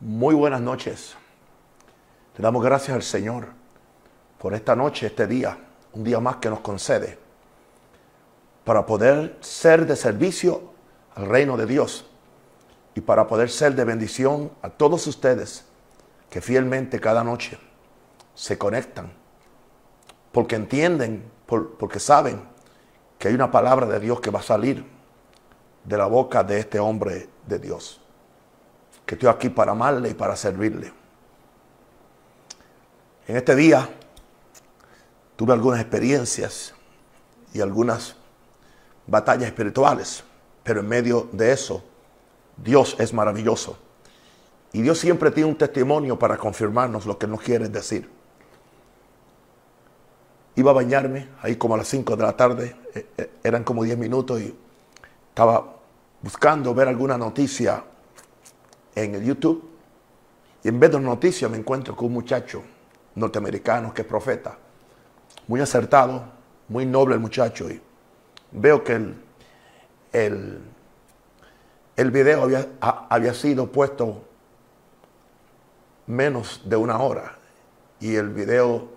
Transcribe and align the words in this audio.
Muy 0.00 0.36
buenas 0.36 0.60
noches. 0.60 1.16
Le 2.36 2.42
damos 2.42 2.62
gracias 2.62 2.94
al 2.94 3.02
Señor 3.02 3.48
por 4.38 4.54
esta 4.54 4.76
noche, 4.76 5.08
este 5.08 5.26
día, 5.26 5.58
un 5.92 6.04
día 6.04 6.20
más 6.20 6.36
que 6.36 6.48
nos 6.48 6.60
concede 6.60 7.18
para 8.64 8.86
poder 8.86 9.36
ser 9.40 9.86
de 9.86 9.96
servicio 9.96 10.72
al 11.16 11.26
reino 11.26 11.56
de 11.56 11.66
Dios 11.66 12.06
y 12.94 13.00
para 13.00 13.26
poder 13.26 13.50
ser 13.50 13.74
de 13.74 13.84
bendición 13.84 14.52
a 14.62 14.68
todos 14.68 15.04
ustedes 15.08 15.64
que 16.30 16.40
fielmente 16.40 17.00
cada 17.00 17.24
noche 17.24 17.58
se 18.36 18.56
conectan 18.56 19.12
porque 20.30 20.54
entienden, 20.54 21.28
porque 21.44 21.98
saben 21.98 22.40
que 23.18 23.26
hay 23.26 23.34
una 23.34 23.50
palabra 23.50 23.86
de 23.86 23.98
Dios 23.98 24.20
que 24.20 24.30
va 24.30 24.38
a 24.38 24.42
salir 24.42 24.84
de 25.82 25.96
la 25.96 26.06
boca 26.06 26.44
de 26.44 26.60
este 26.60 26.78
hombre 26.78 27.28
de 27.48 27.58
Dios 27.58 28.00
que 29.08 29.14
estoy 29.14 29.30
aquí 29.30 29.48
para 29.48 29.72
amarle 29.72 30.10
y 30.10 30.14
para 30.14 30.36
servirle. 30.36 30.92
En 33.26 33.38
este 33.38 33.56
día 33.56 33.88
tuve 35.34 35.54
algunas 35.54 35.80
experiencias 35.80 36.74
y 37.54 37.62
algunas 37.62 38.16
batallas 39.06 39.46
espirituales, 39.46 40.22
pero 40.62 40.80
en 40.80 40.88
medio 40.88 41.26
de 41.32 41.52
eso 41.52 41.82
Dios 42.58 42.96
es 42.98 43.14
maravilloso. 43.14 43.78
Y 44.74 44.82
Dios 44.82 44.98
siempre 44.98 45.30
tiene 45.30 45.48
un 45.48 45.56
testimonio 45.56 46.18
para 46.18 46.36
confirmarnos 46.36 47.06
lo 47.06 47.16
que 47.16 47.26
nos 47.26 47.40
quiere 47.40 47.70
decir. 47.70 48.10
Iba 50.54 50.72
a 50.72 50.74
bañarme 50.74 51.30
ahí 51.40 51.56
como 51.56 51.76
a 51.76 51.78
las 51.78 51.88
5 51.88 52.14
de 52.14 52.22
la 52.22 52.36
tarde, 52.36 52.76
eh, 52.94 53.06
eh, 53.16 53.30
eran 53.42 53.64
como 53.64 53.84
10 53.84 53.96
minutos 53.96 54.38
y 54.42 54.54
estaba 55.30 55.76
buscando 56.20 56.74
ver 56.74 56.88
alguna 56.88 57.16
noticia 57.16 57.82
en 59.04 59.14
el 59.14 59.24
YouTube 59.24 59.62
y 60.62 60.68
en 60.68 60.80
vez 60.80 60.90
de 60.90 61.00
noticias 61.00 61.50
me 61.50 61.56
encuentro 61.56 61.94
con 61.94 62.06
un 62.06 62.14
muchacho 62.14 62.62
norteamericano 63.14 63.92
que 63.94 64.02
es 64.02 64.08
profeta. 64.08 64.56
Muy 65.46 65.60
acertado, 65.60 66.24
muy 66.68 66.84
noble 66.84 67.14
el 67.14 67.20
muchacho 67.20 67.70
y 67.70 67.80
veo 68.52 68.82
que 68.82 68.94
el, 68.94 69.14
el, 70.12 70.60
el 71.96 72.10
video 72.10 72.42
había, 72.42 72.66
había 72.80 73.34
sido 73.34 73.70
puesto 73.70 74.24
menos 76.06 76.62
de 76.64 76.76
una 76.76 76.98
hora 76.98 77.36
y 78.00 78.14
el 78.14 78.30
video 78.30 78.88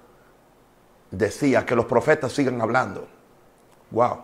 decía 1.09 1.65
que 1.65 1.75
los 1.75 1.85
profetas 1.85 2.31
sigan 2.31 2.61
hablando. 2.61 3.07
Wow. 3.91 4.17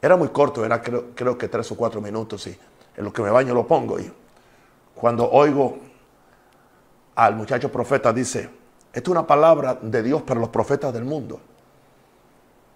Era 0.00 0.16
muy 0.16 0.28
corto, 0.28 0.64
era 0.64 0.80
creo, 0.80 1.10
creo 1.14 1.36
que 1.36 1.48
tres 1.48 1.70
o 1.72 1.76
cuatro 1.76 2.00
minutos 2.00 2.46
y 2.46 2.58
en 2.96 3.04
lo 3.04 3.12
que 3.12 3.22
me 3.22 3.30
baño 3.30 3.52
lo 3.52 3.66
pongo 3.66 3.98
y 3.98 4.10
cuando 5.00 5.30
oigo 5.30 5.78
al 7.14 7.34
muchacho 7.34 7.72
profeta, 7.72 8.12
dice, 8.12 8.50
esta 8.92 9.00
es 9.00 9.08
una 9.08 9.26
palabra 9.26 9.78
de 9.80 10.02
Dios 10.02 10.20
para 10.22 10.38
los 10.38 10.50
profetas 10.50 10.92
del 10.92 11.04
mundo. 11.04 11.40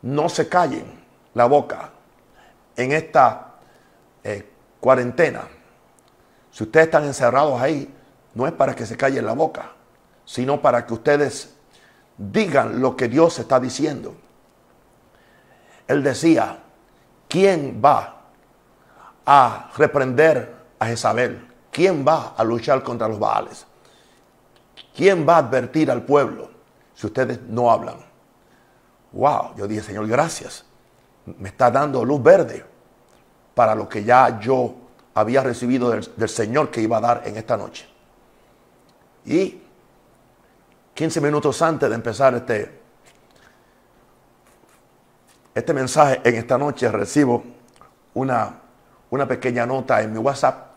No 0.01 0.31
se 0.31 0.49
callen 0.49 0.87
la 1.35 1.45
boca 1.45 1.91
en 2.77 2.93
esta 2.93 3.57
eh, 4.23 4.49
cuarentena. 4.81 5.43
Si 6.51 6.65
ustedes 6.65 6.87
están 6.87 7.05
encerrados 7.05 7.61
ahí, 7.61 7.93
no 8.35 8.47
es 8.47 8.53
para 8.55 8.75
que 8.75 8.87
se 8.87 8.97
callen 8.97 9.27
la 9.27 9.35
boca, 9.35 9.73
sino 10.25 10.63
para 10.63 10.87
que 10.87 10.95
ustedes 10.95 11.55
digan 12.17 12.81
lo 12.81 12.97
que 12.97 13.09
Dios 13.09 13.39
está 13.39 13.61
diciendo. 13.61 14.15
Él 15.87 16.03
decía, 16.03 16.59
¿quién 17.29 17.83
va 17.85 18.23
a 19.27 19.71
reprender 19.77 20.55
a 20.79 20.87
Jezabel? 20.87 21.54
¿Quién 21.75 22.07
va 22.07 22.35
a 22.37 22.45
luchar 22.45 22.85
contra 22.85 23.09
los 23.09 23.19
Baales? 23.19 23.67
¿Quién 24.95 25.29
va 25.29 25.35
a 25.35 25.39
advertir 25.39 25.91
al 25.91 26.05
pueblo 26.05 26.49
si 26.95 27.09
ustedes 27.09 27.41
no 27.49 27.69
hablan? 27.69 27.97
Wow, 29.11 29.57
yo 29.57 29.67
dije, 29.67 29.83
Señor, 29.83 30.07
gracias. 30.07 30.65
Me 31.27 31.49
está 31.49 31.73
dando 31.73 32.05
luz 32.05 32.23
verde 32.23 32.65
para 33.57 33.75
lo 33.75 33.89
que 33.89 34.05
ya 34.05 34.39
yo 34.39 34.73
había 35.15 35.43
recibido 35.43 35.91
del, 35.91 36.29
Señor 36.29 36.71
que 36.71 36.81
iba 36.81 36.99
a 36.99 37.01
dar 37.01 37.23
en 37.25 37.37
esta 37.37 37.57
noche. 37.57 37.89
Y 39.25 39.61
15 40.95 41.21
minutos 41.21 41.61
antes 41.61 41.89
de 41.89 41.95
empezar 41.97 42.37
este, 42.37 42.81
este 45.53 45.75
mensaje 45.75 46.21
en 46.23 46.37
esta 46.37 46.57
noche 46.57 46.89
recibo 46.89 47.43
una, 48.15 48.61
una 49.11 49.27
pequeña 49.27 49.67
nota 49.67 50.01
en 50.03 50.13
mi 50.13 50.21
WhatsApp 50.21 50.74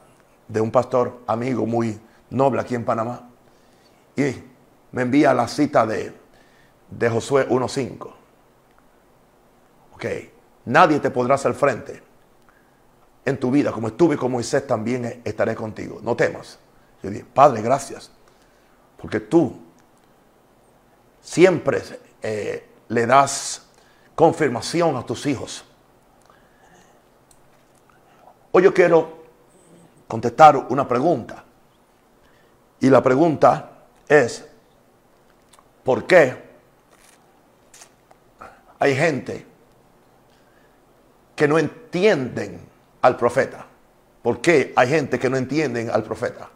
de 0.47 0.61
un 0.61 0.71
pastor 0.71 1.21
amigo 1.27 1.65
muy 1.65 1.99
noble 2.29 2.61
aquí 2.61 2.75
en 2.75 2.85
Panamá. 2.85 3.29
Y 4.15 4.43
me 4.91 5.03
envía 5.03 5.33
la 5.33 5.47
cita 5.47 5.85
de, 5.85 6.13
de 6.89 7.09
Josué 7.09 7.47
1.5. 7.49 8.13
Ok, 9.93 10.05
nadie 10.65 10.99
te 10.99 11.09
podrá 11.09 11.35
hacer 11.35 11.53
frente 11.53 12.07
en 13.27 13.37
tu 13.37 13.51
vida, 13.51 13.73
como 13.73 13.89
estuve 13.89 14.15
con 14.15 14.31
Moisés, 14.31 14.65
también 14.65 15.21
estaré 15.25 15.53
contigo. 15.53 15.99
No 16.01 16.15
temas. 16.15 16.57
Yo 17.03 17.09
dije, 17.09 17.25
Padre, 17.25 17.61
gracias. 17.61 18.09
Porque 18.95 19.19
tú 19.19 19.59
siempre 21.19 21.81
eh, 22.21 22.65
le 22.87 23.05
das 23.05 23.63
confirmación 24.15 24.95
a 24.95 25.05
tus 25.05 25.25
hijos. 25.25 25.65
Hoy 28.53 28.63
yo 28.63 28.73
quiero 28.73 29.16
contestar 30.07 30.67
una 30.69 30.87
pregunta. 30.87 31.43
Y 32.79 32.89
la 32.89 33.01
pregunta 33.01 33.71
es, 34.07 34.45
¿por 35.83 36.05
qué 36.05 36.43
hay 38.79 38.95
gente 38.95 39.45
que 41.35 41.47
no 41.47 41.57
entienden 41.57 42.61
al 43.01 43.17
profeta? 43.17 43.65
¿Por 44.21 44.41
qué 44.41 44.73
hay 44.75 44.89
gente 44.89 45.19
que 45.19 45.29
no 45.29 45.37
entienden 45.37 45.89
al 45.89 46.03
profeta? 46.03 46.49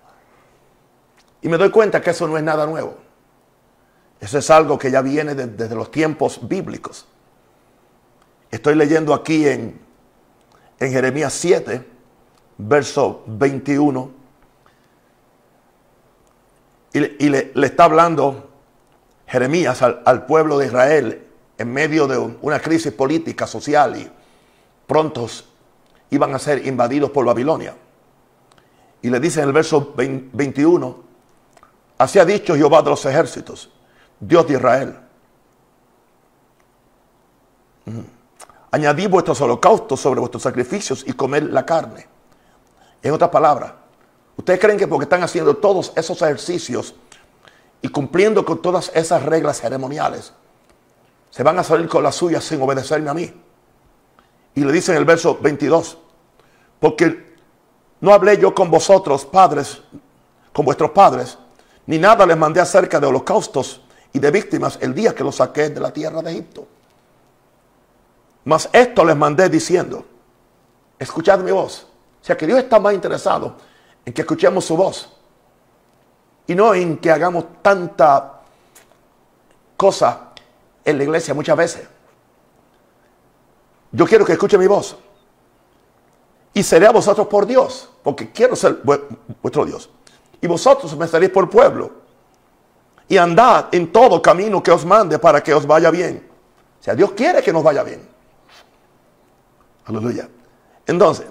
Y 1.41 1.50
me 1.50 1.57
doy 1.57 1.72
cuenta 1.72 2.01
que 2.01 2.12
eso 2.12 2.28
no 2.28 2.38
es 2.38 2.44
nada 2.44 2.66
nuevo. 2.66 2.97
Eso 4.19 4.38
es 4.38 4.50
algo 4.51 4.78
que 4.78 4.91
ya 4.91 5.01
viene 5.01 5.33
desde 5.33 5.75
los 5.75 5.89
tiempos 5.89 6.47
bíblicos. 6.47 7.07
Estoy 8.51 8.75
leyendo 8.75 9.13
aquí 9.13 9.47
en, 9.47 9.79
en 10.79 10.91
Jeremías 10.91 11.33
7, 11.33 11.91
verso 12.67 13.23
21. 13.27 14.11
Y, 16.94 17.29
le, 17.29 17.51
está 17.55 17.85
hablando 17.85 18.49
Jeremías 19.25 19.81
al, 19.81 20.25
pueblo 20.25 20.57
de 20.57 20.66
Israel 20.66 21.27
en 21.57 21.71
medio 21.71 22.07
de 22.07 22.17
una 22.17 22.59
crisis 22.59 22.91
política, 22.91 23.47
social 23.47 23.95
y 23.95 24.11
prontos 24.85 25.45
iban 26.09 26.35
a 26.35 26.39
ser 26.39 26.67
invadidos 26.67 27.11
por 27.11 27.25
Babilonia. 27.25 27.75
Y 29.01 29.09
le 29.09 29.19
dice 29.19 29.41
en 29.41 29.47
el 29.47 29.53
verso 29.53 29.94
21, 29.95 31.03
así 31.97 32.19
ha 32.19 32.25
dicho 32.25 32.55
Jehová 32.55 32.81
de 32.81 32.89
los 32.89 33.05
ejércitos, 33.05 33.71
Dios 34.19 34.47
de 34.47 34.53
Israel. 34.53 35.00
Añadid 38.71 39.09
vuestros 39.09 39.39
holocaustos 39.41 40.00
sobre 40.00 40.19
vuestros 40.19 40.44
sacrificios 40.44 41.03
y 41.07 41.13
comed 41.13 41.44
la 41.44 41.66
carne. 41.66 42.07
En 43.03 43.13
otras 43.13 43.29
palabras, 43.29 43.73
¿ustedes 44.38 44.59
creen 44.59 44.78
que 44.78 44.88
porque 44.88 45.03
están 45.03 45.23
haciendo 45.23 45.57
todos 45.57 45.91
esos 45.95 46.22
ejercicios 46.22 46.94
y 47.81 47.89
cumpliendo 47.89 48.45
con 48.45 48.62
todas 48.62 48.91
esas 48.94 49.23
reglas 49.23 49.59
ceremoniales, 49.59 50.34
se 51.31 51.44
van 51.44 51.57
a 51.57 51.63
salir 51.63 51.88
con 51.88 52.03
las 52.03 52.16
suyas 52.16 52.44
sin 52.44 52.62
obedecerme 52.62 53.09
a 53.09 53.13
mí? 53.13 53.34
Y 54.53 54.63
le 54.63 54.72
dice 54.72 54.91
en 54.91 55.00
el 55.00 55.06
verso 55.06 55.38
22, 55.41 55.97
porque 56.79 57.35
no 58.01 58.13
hablé 58.13 58.38
yo 58.38 58.53
con 58.53 58.69
vosotros, 58.69 59.25
padres, 59.25 59.81
con 60.53 60.66
vuestros 60.66 60.91
padres, 60.91 61.38
ni 61.88 61.97
nada 61.97 62.25
les 62.25 62.38
mandé 62.38 62.59
acerca 62.59 63.00
de 63.00 63.07
holocaustos 63.07 63.81
y 64.13 64.19
de 64.19 64.30
víctimas 64.30 64.77
el 64.81 64.94
día 64.94 65.15
que 65.15 65.24
los 65.24 65.38
saqué 65.38 65.69
de 65.69 65.80
la 65.80 65.92
tierra 65.92 66.21
de 66.21 66.31
Egipto. 66.31 66.68
Mas 68.44 68.69
esto 68.74 69.06
les 69.06 69.15
mandé 69.15 69.50
diciendo, 69.50 70.06
escuchad 71.00 71.39
mi 71.39 71.51
voz 71.51 71.90
o 72.21 72.25
sea 72.25 72.38
que 72.38 72.45
Dios 72.45 72.59
está 72.59 72.79
más 72.79 72.94
interesado 72.94 73.56
en 74.06 74.13
que 74.13 74.21
escuchemos 74.21 74.63
su 74.65 74.77
voz 74.77 75.09
y 76.47 76.56
no 76.56 76.73
en 76.73 76.97
que 76.97 77.12
hagamos 77.12 77.45
tanta 77.62 78.41
cosa 79.77 80.31
en 80.83 80.97
la 80.97 81.03
iglesia 81.03 81.33
muchas 81.33 81.57
veces. 81.57 81.88
Yo 83.91 84.06
quiero 84.06 84.25
que 84.25 84.33
escuche 84.33 84.57
mi 84.57 84.68
voz. 84.68 84.97
Y 86.53 86.63
seré 86.63 86.88
a 86.88 86.91
vosotros 86.91 87.27
por 87.27 87.45
Dios, 87.45 87.89
porque 88.03 88.31
quiero 88.31 88.56
ser 88.56 88.81
vuestro 88.83 89.65
Dios. 89.65 89.89
Y 90.41 90.47
vosotros 90.47 90.95
me 90.97 91.07
seréis 91.07 91.31
por 91.31 91.50
pueblo. 91.50 91.91
Y 93.07 93.17
andad 93.17 93.67
en 93.71 93.91
todo 93.91 94.21
camino 94.21 94.62
que 94.62 94.71
os 94.71 94.85
mande 94.85 95.19
para 95.19 95.41
que 95.41 95.53
os 95.53 95.65
vaya 95.65 95.89
bien. 95.91 96.29
O 96.79 96.83
sea, 96.83 96.95
Dios 96.95 97.12
quiere 97.12 97.41
que 97.41 97.53
nos 97.53 97.63
vaya 97.63 97.83
bien. 97.83 98.07
Aleluya. 99.85 100.29
Entonces, 100.85 101.27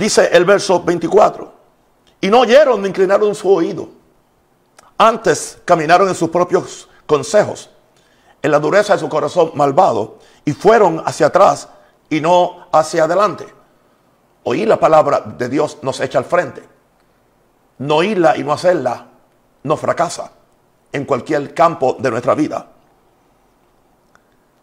Dice 0.00 0.30
el 0.32 0.46
verso 0.46 0.82
24, 0.82 1.52
Y 2.22 2.28
no 2.28 2.40
oyeron 2.40 2.80
ni 2.80 2.88
inclinaron 2.88 3.34
su 3.34 3.50
oído. 3.52 3.86
Antes 4.96 5.58
caminaron 5.66 6.08
en 6.08 6.14
sus 6.14 6.30
propios 6.30 6.88
consejos, 7.04 7.68
en 8.40 8.50
la 8.50 8.58
dureza 8.58 8.94
de 8.94 8.98
su 8.98 9.10
corazón 9.10 9.52
malvado, 9.56 10.16
y 10.46 10.52
fueron 10.52 11.02
hacia 11.04 11.26
atrás 11.26 11.68
y 12.08 12.18
no 12.22 12.66
hacia 12.72 13.04
adelante. 13.04 13.46
Oír 14.44 14.66
la 14.66 14.80
palabra 14.80 15.20
de 15.20 15.50
Dios 15.50 15.76
nos 15.82 16.00
echa 16.00 16.16
al 16.16 16.24
frente. 16.24 16.66
No 17.76 17.96
oírla 17.96 18.38
y 18.38 18.42
no 18.42 18.54
hacerla 18.54 19.06
nos 19.64 19.80
fracasa 19.80 20.32
en 20.92 21.04
cualquier 21.04 21.52
campo 21.52 21.98
de 21.98 22.10
nuestra 22.10 22.34
vida. 22.34 22.66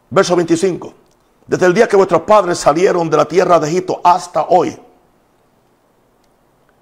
Verso 0.10 0.36
25. 0.36 0.94
Desde 1.46 1.68
el 1.68 1.76
día 1.76 1.88
que 1.88 1.96
vuestros 1.96 2.24
padres 2.24 2.58
salieron 2.58 3.08
de 3.08 3.18
la 3.18 3.26
tierra 3.26 3.60
de 3.60 3.68
Egipto 3.68 4.02
hasta 4.04 4.48
hoy, 4.50 4.87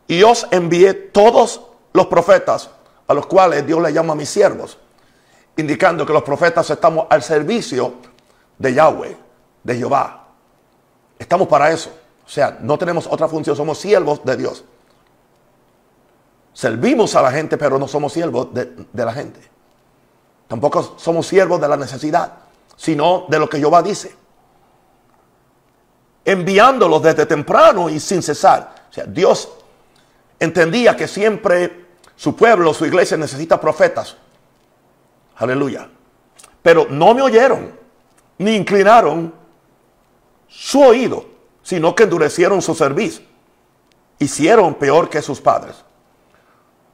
y 0.07 0.23
os 0.23 0.47
envié 0.51 0.93
todos 0.93 1.61
los 1.93 2.07
profetas 2.07 2.69
a 3.07 3.13
los 3.13 3.25
cuales 3.25 3.65
Dios 3.65 3.81
le 3.81 3.93
llama 3.93 4.13
a 4.13 4.15
mis 4.15 4.29
siervos, 4.29 4.77
indicando 5.57 6.05
que 6.05 6.13
los 6.13 6.23
profetas 6.23 6.69
estamos 6.69 7.07
al 7.09 7.23
servicio 7.23 7.95
de 8.57 8.73
Yahweh, 8.73 9.17
de 9.63 9.77
Jehová. 9.77 10.27
Estamos 11.17 11.47
para 11.47 11.71
eso. 11.71 11.91
O 12.25 12.29
sea, 12.29 12.57
no 12.61 12.77
tenemos 12.77 13.07
otra 13.07 13.27
función, 13.27 13.55
somos 13.55 13.77
siervos 13.77 14.23
de 14.23 14.37
Dios. 14.37 14.63
Servimos 16.53 17.15
a 17.15 17.21
la 17.21 17.31
gente, 17.31 17.57
pero 17.57 17.77
no 17.77 17.87
somos 17.87 18.13
siervos 18.13 18.53
de, 18.53 18.73
de 18.91 19.05
la 19.05 19.13
gente. 19.13 19.39
Tampoco 20.47 20.95
somos 20.97 21.27
siervos 21.27 21.59
de 21.59 21.67
la 21.67 21.77
necesidad, 21.77 22.33
sino 22.75 23.25
de 23.27 23.39
lo 23.39 23.49
que 23.49 23.57
Jehová 23.57 23.81
dice. 23.81 24.15
Enviándolos 26.23 27.03
desde 27.03 27.25
temprano 27.25 27.89
y 27.89 27.99
sin 27.99 28.23
cesar. 28.23 28.87
O 28.89 28.93
sea, 28.93 29.05
Dios 29.05 29.49
entendía 30.39 30.95
que 30.95 31.07
siempre 31.07 31.85
su 32.15 32.35
pueblo, 32.35 32.73
su 32.73 32.85
iglesia 32.85 33.17
necesita 33.17 33.59
profetas. 33.59 34.17
Aleluya. 35.35 35.89
Pero 36.61 36.87
no 36.89 37.13
me 37.13 37.21
oyeron, 37.21 37.77
ni 38.37 38.55
inclinaron 38.55 39.33
su 40.47 40.81
oído, 40.81 41.25
sino 41.61 41.93
que 41.95 42.03
endurecieron 42.03 42.61
su 42.61 42.73
servicio. 42.73 43.23
Hicieron 44.19 44.75
peor 44.75 45.09
que 45.09 45.21
sus 45.21 45.41
padres. 45.41 45.75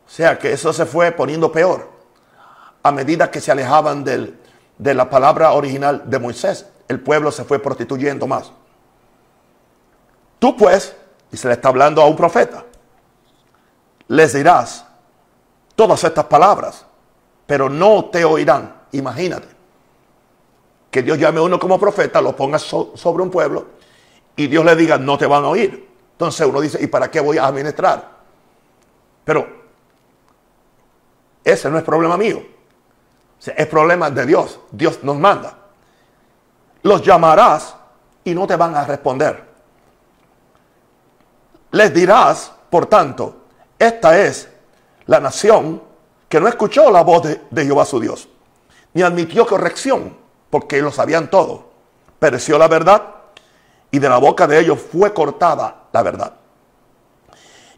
O 0.06 0.10
sea 0.10 0.38
que 0.38 0.52
eso 0.52 0.74
se 0.74 0.86
fue 0.86 1.12
poniendo 1.12 1.52
peor 1.52 1.90
a 2.84 2.92
medida 2.92 3.30
que 3.30 3.40
se 3.40 3.52
alejaban 3.52 4.04
del, 4.04 4.38
de 4.78 4.94
la 4.94 5.10
palabra 5.10 5.52
original 5.54 6.04
de 6.06 6.20
Moisés. 6.20 6.66
El 6.88 7.00
pueblo 7.00 7.32
se 7.32 7.44
fue 7.44 7.60
prostituyendo 7.60 8.28
más. 8.28 8.52
Tú 10.40 10.58
pues, 10.58 10.96
y 11.32 11.38
se 11.38 11.48
le 11.48 11.54
está 11.54 11.70
hablando 11.70 12.02
a 12.02 12.08
un 12.08 12.16
profeta, 12.16 12.66
les 14.12 14.34
dirás 14.34 14.86
todas 15.74 16.04
estas 16.04 16.26
palabras, 16.26 16.86
pero 17.46 17.70
no 17.70 18.06
te 18.06 18.26
oirán. 18.26 18.82
Imagínate 18.92 19.48
que 20.90 21.02
Dios 21.02 21.18
llame 21.18 21.40
a 21.40 21.44
uno 21.44 21.58
como 21.58 21.80
profeta, 21.80 22.22
lo 22.22 22.36
ponga 22.36 22.60
sobre 22.60 23.24
un 23.24 23.32
pueblo 23.32 23.68
y 24.36 24.48
Dios 24.48 24.66
le 24.66 24.76
diga, 24.76 24.98
no 24.98 25.18
te 25.18 25.26
van 25.26 25.46
a 25.46 25.48
oír. 25.48 25.90
Entonces 26.12 26.46
uno 26.46 26.60
dice, 26.60 26.78
¿y 26.84 26.88
para 26.88 27.10
qué 27.10 27.22
voy 27.22 27.38
a 27.38 27.46
administrar? 27.46 28.06
Pero 29.24 29.48
ese 31.42 31.70
no 31.70 31.78
es 31.78 31.84
problema 31.86 32.18
mío. 32.18 32.44
es 33.46 33.68
problema 33.68 34.10
de 34.10 34.26
Dios. 34.26 34.60
Dios 34.72 35.02
nos 35.04 35.16
manda. 35.16 35.58
Los 36.84 37.02
llamarás 37.02 37.78
y 38.26 38.34
no 38.34 38.46
te 38.46 38.58
van 38.58 38.76
a 38.76 38.84
responder. 38.84 39.42
Les 41.72 41.94
dirás, 41.94 42.52
por 42.70 42.88
tanto, 42.88 43.41
esta 43.82 44.20
es 44.20 44.48
la 45.08 45.20
nación 45.20 45.82
que 46.30 46.40
no 46.40 46.48
escuchó 46.48 46.92
la 46.92 47.02
voz 47.02 47.24
de, 47.24 47.66
Jehová 47.66 47.84
su 47.84 48.00
Dios, 48.00 48.30
ni 48.94 49.02
admitió 49.02 49.48
corrección, 49.48 50.16
porque 50.52 50.84
lo 50.84 50.92
sabían 50.92 51.32
todo. 51.32 51.72
Pereció 52.20 52.60
la 52.60 52.68
verdad 52.68 53.04
y 53.90 53.98
de 53.98 54.08
la 54.08 54.20
boca 54.20 54.46
de 54.46 54.60
ellos 54.60 54.80
fue 54.80 55.12
cortada 55.16 55.88
la 55.92 56.04
verdad. 56.04 56.34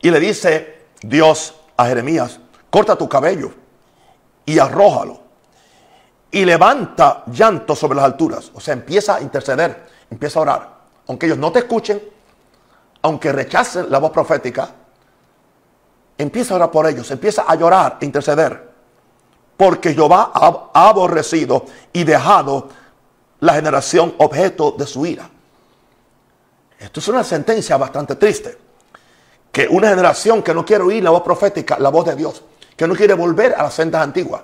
Y 0.02 0.12
le 0.12 0.20
dice 0.20 0.88
Dios 1.02 1.56
a 1.78 1.86
Jeremías, 1.86 2.38
corta 2.70 2.98
tu 2.98 3.08
cabello 3.08 3.54
y 4.46 4.60
arrójalo. 4.60 5.22
Y 6.32 6.44
levanta 6.44 7.24
llanto 7.28 7.78
sobre 7.78 7.96
las 7.96 8.06
alturas. 8.06 8.52
O 8.54 8.60
sea, 8.60 8.74
empieza 8.74 9.16
a 9.16 9.22
interceder, 9.22 9.88
empieza 10.10 10.40
a 10.40 10.42
orar. 10.42 10.70
Aunque 11.08 11.28
ellos 11.28 11.38
no 11.38 11.52
te 11.54 11.60
escuchen, 11.60 12.02
aunque 13.04 13.32
rechacen 13.32 13.90
la 13.90 14.00
voz 14.00 14.12
profética, 14.12 14.83
empieza 16.18 16.54
a 16.54 16.58
orar 16.58 16.72
por 16.72 16.88
ellos, 16.88 17.10
empieza 17.12 17.46
a 17.48 17.56
llorar, 17.56 17.98
a 18.02 18.06
interceder. 18.06 18.72
Porque 19.58 19.94
Jehová 19.94 20.32
ha 20.34 20.90
aborrecido 20.90 21.66
y 21.92 22.04
dejado 22.04 22.70
la 23.40 23.54
generación 23.54 24.16
objeto 24.18 24.72
de 24.72 24.88
su 24.88 25.06
ira. 25.06 25.30
Esto 26.80 27.00
es 27.00 27.08
una 27.08 27.24
sentencia 27.24 27.78
bastante 27.78 28.16
triste. 28.16 28.58
Que 29.52 29.68
una 29.68 29.90
generación 29.90 30.42
que 30.42 30.54
no 30.54 30.66
quiere 30.66 30.84
oír 30.84 31.04
la 31.04 31.12
voz 31.12 31.22
profética, 31.22 31.78
la 31.80 31.90
voz 31.90 32.06
de 32.06 32.16
Dios, 32.16 32.42
que 32.76 32.88
no 32.88 32.96
quiere 32.96 33.14
volver 33.14 33.54
a 33.54 33.64
las 33.64 33.74
sendas 33.74 34.02
antiguas, 34.02 34.42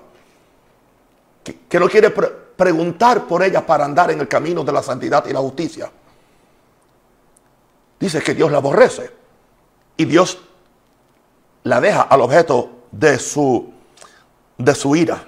que, 1.44 1.80
no 1.80 1.90
quiere 1.90 2.12
preguntar 2.12 3.26
por 3.26 3.42
ella 3.42 3.66
para 3.66 3.86
andar 3.86 4.12
en 4.12 4.20
el 4.20 4.28
camino 4.28 4.64
de 4.64 4.72
la 4.72 4.84
santidad 4.84 5.26
y 5.26 5.34
la 5.34 5.40
justicia. 5.40 5.92
Dice 8.00 8.22
que 8.22 8.34
Dios 8.34 8.52
la 8.52 8.58
aborrece. 8.60 9.12
Y 9.98 10.06
Dios 10.06 10.38
la 11.64 11.82
deja 11.82 12.02
al 12.02 12.22
objeto 12.22 12.70
de 12.92 13.20
su, 13.20 13.72
de 14.58 14.76
su 14.76 14.96
ira. 14.96 15.24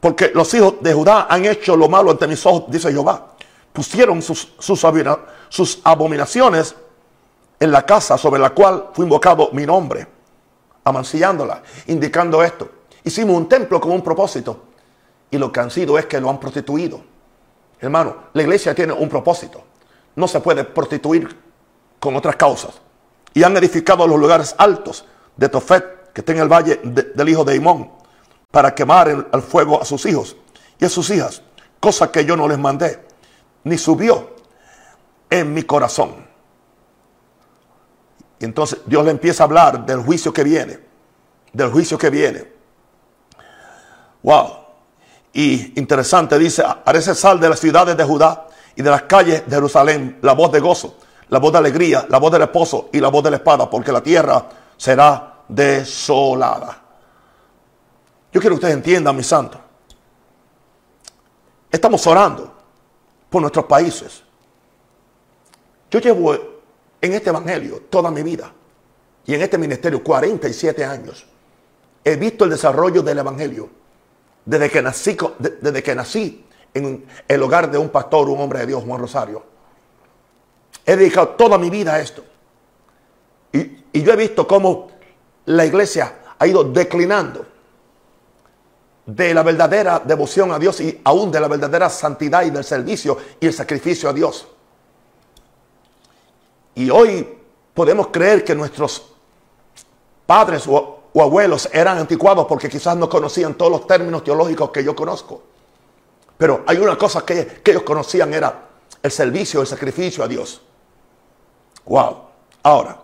Porque 0.00 0.30
los 0.34 0.52
hijos 0.54 0.74
de 0.80 0.92
Judá 0.92 1.26
han 1.28 1.44
hecho 1.44 1.76
lo 1.76 1.88
malo 1.88 2.10
ante 2.10 2.26
mis 2.26 2.44
ojos, 2.46 2.64
dice 2.68 2.90
Jehová. 2.90 3.34
Pusieron 3.72 4.22
sus, 4.22 4.52
sus, 4.58 4.84
sus 5.48 5.80
abominaciones 5.84 6.74
en 7.58 7.72
la 7.72 7.84
casa 7.84 8.16
sobre 8.18 8.40
la 8.40 8.50
cual 8.50 8.90
fue 8.92 9.04
invocado 9.04 9.50
mi 9.52 9.66
nombre, 9.66 10.06
amancillándola, 10.84 11.62
indicando 11.86 12.42
esto. 12.42 12.70
Hicimos 13.04 13.36
un 13.36 13.48
templo 13.48 13.80
con 13.80 13.92
un 13.92 14.02
propósito 14.02 14.64
y 15.30 15.38
lo 15.38 15.50
que 15.52 15.60
han 15.60 15.70
sido 15.70 15.98
es 15.98 16.06
que 16.06 16.20
lo 16.20 16.30
han 16.30 16.38
prostituido. 16.40 17.00
Hermano, 17.80 18.16
la 18.32 18.42
iglesia 18.42 18.74
tiene 18.74 18.92
un 18.92 19.08
propósito. 19.08 19.62
No 20.14 20.26
se 20.26 20.40
puede 20.40 20.64
prostituir 20.64 21.36
con 22.00 22.16
otras 22.16 22.36
causas 22.36 22.80
y 23.36 23.44
han 23.44 23.54
edificado 23.54 24.06
los 24.06 24.18
lugares 24.18 24.54
altos 24.56 25.04
de 25.36 25.50
Tofet, 25.50 26.10
que 26.14 26.22
está 26.22 26.32
en 26.32 26.38
el 26.38 26.48
valle 26.48 26.80
del 26.82 27.28
hijo 27.28 27.44
de 27.44 27.54
Imón, 27.54 27.92
para 28.50 28.74
quemar 28.74 29.28
al 29.30 29.42
fuego 29.42 29.78
a 29.78 29.84
sus 29.84 30.06
hijos 30.06 30.38
y 30.80 30.86
a 30.86 30.88
sus 30.88 31.10
hijas, 31.10 31.42
cosa 31.78 32.10
que 32.10 32.24
yo 32.24 32.34
no 32.34 32.48
les 32.48 32.58
mandé, 32.58 32.98
ni 33.64 33.76
subió 33.76 34.36
en 35.28 35.52
mi 35.52 35.64
corazón. 35.64 36.26
Y 38.38 38.46
entonces 38.46 38.78
Dios 38.86 39.04
le 39.04 39.10
empieza 39.10 39.42
a 39.42 39.46
hablar 39.46 39.84
del 39.84 40.00
juicio 40.00 40.32
que 40.32 40.42
viene, 40.42 40.78
del 41.52 41.70
juicio 41.70 41.98
que 41.98 42.08
viene. 42.08 42.50
Wow. 44.22 44.48
Y 45.34 45.78
interesante, 45.78 46.38
dice, 46.38 46.64
haré 46.86 47.02
sal 47.02 47.38
de 47.38 47.50
las 47.50 47.60
ciudades 47.60 47.98
de 47.98 48.04
Judá 48.04 48.46
y 48.74 48.80
de 48.80 48.88
las 48.88 49.02
calles 49.02 49.46
de 49.46 49.56
Jerusalén 49.56 50.20
la 50.22 50.32
voz 50.32 50.50
de 50.52 50.60
gozo 50.60 50.96
la 51.28 51.38
voz 51.38 51.52
de 51.52 51.58
alegría, 51.58 52.06
la 52.08 52.18
voz 52.18 52.32
del 52.32 52.42
esposo 52.42 52.88
y 52.92 53.00
la 53.00 53.08
voz 53.08 53.24
de 53.24 53.30
la 53.30 53.36
espada, 53.36 53.68
porque 53.68 53.92
la 53.92 54.02
tierra 54.02 54.48
será 54.76 55.42
desolada. 55.48 56.82
Yo 58.32 58.40
quiero 58.40 58.54
que 58.54 58.60
ustedes 58.60 58.74
entiendan, 58.74 59.16
mis 59.16 59.26
santos. 59.26 59.60
Estamos 61.70 62.06
orando 62.06 62.52
por 63.30 63.40
nuestros 63.40 63.64
países. 63.64 64.22
Yo 65.90 66.00
llevo 66.00 66.34
en 67.00 67.12
este 67.12 67.30
evangelio 67.30 67.82
toda 67.90 68.10
mi 68.10 68.22
vida 68.22 68.52
y 69.24 69.34
en 69.34 69.42
este 69.42 69.58
ministerio 69.58 70.02
47 70.02 70.84
años. 70.84 71.26
He 72.04 72.16
visto 72.16 72.44
el 72.44 72.50
desarrollo 72.50 73.02
del 73.02 73.18
evangelio 73.18 73.68
desde 74.44 74.70
que 74.70 74.80
nací, 74.80 75.16
desde 75.38 75.82
que 75.82 75.94
nací 75.94 76.44
en 76.72 77.06
el 77.26 77.42
hogar 77.42 77.70
de 77.70 77.78
un 77.78 77.88
pastor, 77.88 78.28
un 78.28 78.40
hombre 78.40 78.60
de 78.60 78.66
Dios, 78.66 78.84
Juan 78.84 79.00
Rosario. 79.00 79.55
He 80.86 80.96
dedicado 80.96 81.30
toda 81.30 81.58
mi 81.58 81.68
vida 81.68 81.94
a 81.94 82.00
esto. 82.00 82.24
Y, 83.52 84.02
yo 84.02 84.12
he 84.12 84.16
visto 84.16 84.46
cómo 84.46 84.88
la 85.46 85.64
iglesia 85.66 86.18
ha 86.38 86.46
ido 86.46 86.62
declinando 86.62 87.44
de 89.06 89.34
la 89.34 89.42
verdadera 89.42 90.00
devoción 90.04 90.52
a 90.52 90.58
Dios 90.58 90.80
y 90.80 91.00
aún 91.04 91.30
de 91.30 91.40
la 91.40 91.48
verdadera 91.48 91.88
santidad 91.88 92.44
y 92.44 92.50
del 92.50 92.62
servicio 92.62 93.16
y 93.40 93.46
el 93.46 93.52
sacrificio 93.52 94.08
a 94.08 94.12
Dios. 94.12 94.46
Y 96.74 96.90
hoy 96.90 97.26
podemos 97.72 98.08
creer 98.08 98.44
que 98.44 98.54
nuestros 98.54 99.12
padres 100.26 100.64
o, 100.68 100.92
abuelos 101.14 101.68
eran 101.72 101.96
anticuados 101.96 102.46
porque 102.46 102.68
quizás 102.68 102.96
no 102.96 103.08
conocían 103.08 103.54
todos 103.54 103.72
los 103.72 103.86
términos 103.86 104.22
teológicos 104.22 104.70
que 104.70 104.84
yo 104.84 104.94
conozco. 104.94 105.42
Pero 106.36 106.62
hay 106.66 106.76
una 106.76 106.98
cosa 106.98 107.24
que, 107.24 107.62
ellos 107.64 107.82
conocían, 107.82 108.34
era 108.34 108.68
el 109.02 109.10
servicio, 109.10 109.62
el 109.62 109.66
sacrificio 109.66 110.22
a 110.22 110.28
Dios. 110.28 110.60
Wow. 111.86 112.24
Ahora, 112.62 112.98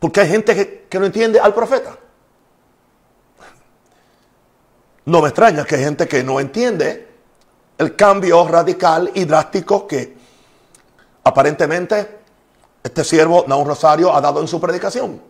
Porque 0.00 0.20
hay 0.20 0.28
gente 0.28 0.54
que, 0.54 0.86
que 0.88 0.98
no 0.98 1.06
entiende 1.06 1.38
al 1.38 1.54
profeta. 1.54 1.96
No 5.04 5.22
me 5.22 5.28
extraña 5.28 5.64
que 5.64 5.76
hay 5.76 5.84
gente 5.84 6.08
que 6.08 6.24
no 6.24 6.40
entiende 6.40 7.08
el 7.78 7.94
cambio 7.94 8.46
radical 8.46 9.10
y 9.14 9.24
drástico 9.24 9.86
que 9.86 10.16
aparentemente 11.24 12.18
este 12.82 13.04
siervo 13.04 13.44
Naúm 13.46 13.66
Rosario 13.66 14.14
ha 14.14 14.20
dado 14.20 14.40
en 14.40 14.48
su 14.48 14.60
predicación. 14.60 15.20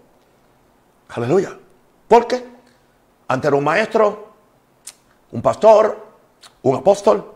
Aleluya. 1.11 1.59
¿Por 2.09 2.27
qué? 2.27 2.45
Antes 3.29 3.49
era 3.49 3.57
un 3.57 3.65
maestro, 3.65 4.33
un 5.33 5.43
pastor, 5.43 6.07
un 6.63 6.77
apóstol, 6.77 7.35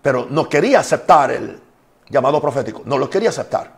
pero 0.00 0.26
no 0.28 0.48
quería 0.48 0.80
aceptar 0.80 1.30
el 1.30 1.60
llamado 2.12 2.40
profético, 2.40 2.82
no 2.84 2.98
lo 2.98 3.08
quería 3.08 3.30
aceptar. 3.30 3.72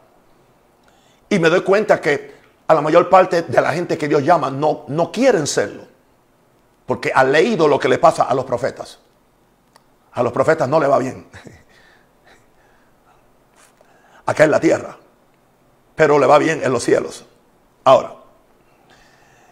Y 1.28 1.38
me 1.38 1.48
doy 1.48 1.62
cuenta 1.62 2.00
que 2.00 2.34
a 2.66 2.74
la 2.74 2.80
mayor 2.80 3.08
parte 3.08 3.42
de 3.42 3.60
la 3.60 3.72
gente 3.72 3.96
que 3.96 4.08
Dios 4.08 4.24
llama 4.24 4.50
no, 4.50 4.84
no 4.88 5.12
quieren 5.12 5.46
serlo. 5.46 5.84
Porque 6.84 7.12
ha 7.14 7.24
leído 7.24 7.68
lo 7.68 7.78
que 7.78 7.88
le 7.88 7.98
pasa 7.98 8.24
a 8.24 8.34
los 8.34 8.44
profetas. 8.44 8.98
A 10.12 10.22
los 10.22 10.32
profetas 10.32 10.68
no 10.68 10.80
le 10.80 10.86
va 10.86 10.98
bien. 10.98 11.26
Acá 14.26 14.44
en 14.44 14.50
la 14.50 14.60
tierra. 14.60 14.98
Pero 15.94 16.18
le 16.18 16.26
va 16.26 16.38
bien 16.38 16.62
en 16.62 16.72
los 16.72 16.82
cielos. 16.82 17.24
Ahora, 17.84 18.16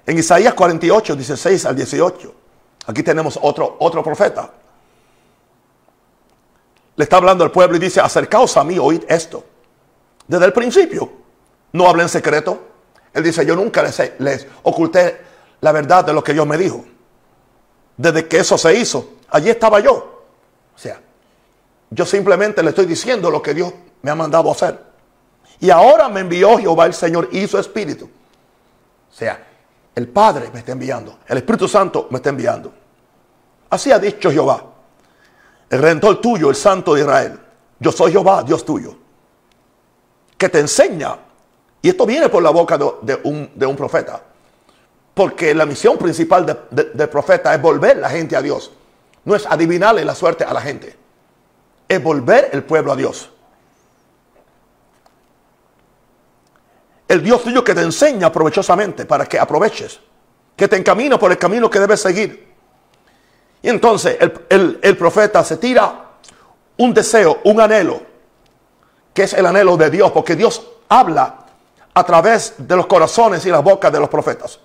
en 0.05 0.19
Isaías 0.19 0.55
48, 0.55 1.15
16 1.15 1.67
al 1.67 1.77
18, 1.77 2.35
aquí 2.87 3.03
tenemos 3.03 3.39
otro, 3.41 3.77
otro 3.79 4.03
profeta. 4.03 4.51
Le 6.97 7.05
está 7.05 7.17
hablando 7.17 7.45
al 7.45 7.51
pueblo 7.51 7.77
y 7.77 7.81
dice, 7.81 8.01
acercaos 8.01 8.57
a 8.57 8.65
mí, 8.65 8.79
oíd 8.79 9.05
esto. 9.09 9.45
Desde 10.27 10.45
el 10.45 10.53
principio, 10.53 11.11
no 11.73 11.89
hablé 11.89 12.03
en 12.03 12.09
secreto. 12.09 12.69
Él 13.13 13.23
dice, 13.23 13.45
yo 13.45 13.57
nunca 13.57 13.83
les, 13.83 14.13
les 14.19 14.47
oculté 14.63 15.21
la 15.61 15.73
verdad 15.73 16.05
de 16.05 16.13
lo 16.13 16.23
que 16.23 16.33
Dios 16.33 16.47
me 16.47 16.59
dijo 16.59 16.85
desde 17.97 18.27
que 18.27 18.39
eso 18.39 18.59
se 18.59 18.75
hizo. 18.75 19.15
Allí 19.31 19.51
estaba 19.51 19.81
yo. 19.81 20.25
O 20.75 20.79
sea, 20.79 21.01
yo 21.91 22.07
simplemente 22.07 22.63
le 22.63 22.71
estoy 22.71 22.87
diciendo 22.87 23.31
lo 23.31 23.43
que 23.43 23.55
Dios 23.55 23.73
me 24.03 24.11
ha 24.11 24.15
mandado 24.15 24.51
hacer. 24.51 24.79
Y 25.61 25.71
ahora 25.71 26.09
me 26.09 26.21
envió 26.21 26.59
Jehová 26.59 26.87
el 26.87 26.95
Señor 26.95 27.29
y 27.33 27.47
su 27.47 27.59
Espíritu. 27.59 28.07
O 28.07 29.15
sea, 29.15 29.47
el 29.95 30.09
Padre 30.09 30.51
me 30.53 30.61
está 30.61 30.73
enviando. 30.73 31.19
El 31.29 31.39
Espíritu 31.39 31.69
Santo 31.69 32.09
me 32.11 32.17
está 32.17 32.31
enviando. 32.31 32.73
Así 33.71 33.93
ha 33.93 33.99
dicho 33.99 34.31
Jehová. 34.31 34.65
El 35.73 35.81
Redentor 35.81 36.21
tuyo, 36.21 36.51
el 36.51 36.55
Santo 36.55 36.93
de 36.93 37.01
Israel. 37.01 37.41
Yo 37.81 37.91
soy 37.91 38.13
Jehová, 38.13 38.43
Dios 38.43 38.63
tuyo. 38.63 38.95
Que 40.37 40.51
te 40.51 40.61
enseña. 40.61 41.17
Y 41.81 41.89
esto 41.89 42.05
viene 42.05 42.29
por 42.29 42.43
la 42.43 42.51
boca 42.51 42.77
de, 42.77 43.19
un, 43.25 43.51
de 43.55 43.75
profeta 43.75 44.23
porque 45.15 45.55
la 45.55 45.67
misión 45.67 45.97
principal 45.99 46.67
del 46.71 47.09
profeta 47.09 47.55
es 47.55 47.61
volver 47.61 47.97
la 47.97 48.09
gente 48.09 48.37
a 48.37 48.43
Dios. 48.43 48.71
No 49.25 49.35
es 49.35 49.47
adivinarle 49.47 50.05
la 50.05 50.15
suerte 50.15 50.45
a 50.45 50.53
la 50.53 50.61
gente. 50.61 50.95
Es 51.89 52.03
volver 52.03 52.51
el 52.53 52.65
pueblo 52.65 52.93
a 52.93 52.97
Dios. 52.97 53.31
El 57.09 57.23
Dios 57.23 57.43
tuyo 57.43 57.63
que 57.63 57.75
te 57.75 57.83
enseña 57.83 58.31
provechosamente 58.31 59.05
para 59.05 59.27
que 59.27 59.39
aproveches. 59.39 60.01
Que 60.57 60.69
te 60.69 60.77
encamina 60.77 61.19
por 61.19 61.31
el 61.31 61.39
camino 61.39 61.69
que 61.69 61.81
debes 61.81 62.01
seguir. 62.01 62.52
Y 63.63 63.69
entonces 63.69 64.19
el, 64.49 64.81
el 64.83 64.97
profeta 64.97 65.45
se 65.45 65.57
tira 65.57 66.11
un 66.79 66.93
deseo, 66.93 67.39
un 67.45 67.61
anhelo, 67.61 68.01
que 69.15 69.25
es 69.25 69.33
el 69.35 69.47
anhelo 69.47 69.77
de 69.77 69.91
Dios, 69.91 70.11
porque 70.11 70.35
Dios 70.35 70.67
habla 70.89 71.47
a 71.95 72.05
través 72.05 72.55
de 72.59 72.77
los 72.77 72.87
corazones 72.87 73.45
y 73.47 73.51
las 73.51 73.63
bocas 73.63 73.93
de 73.93 74.01
los 74.01 74.09
profetas. 74.09 74.59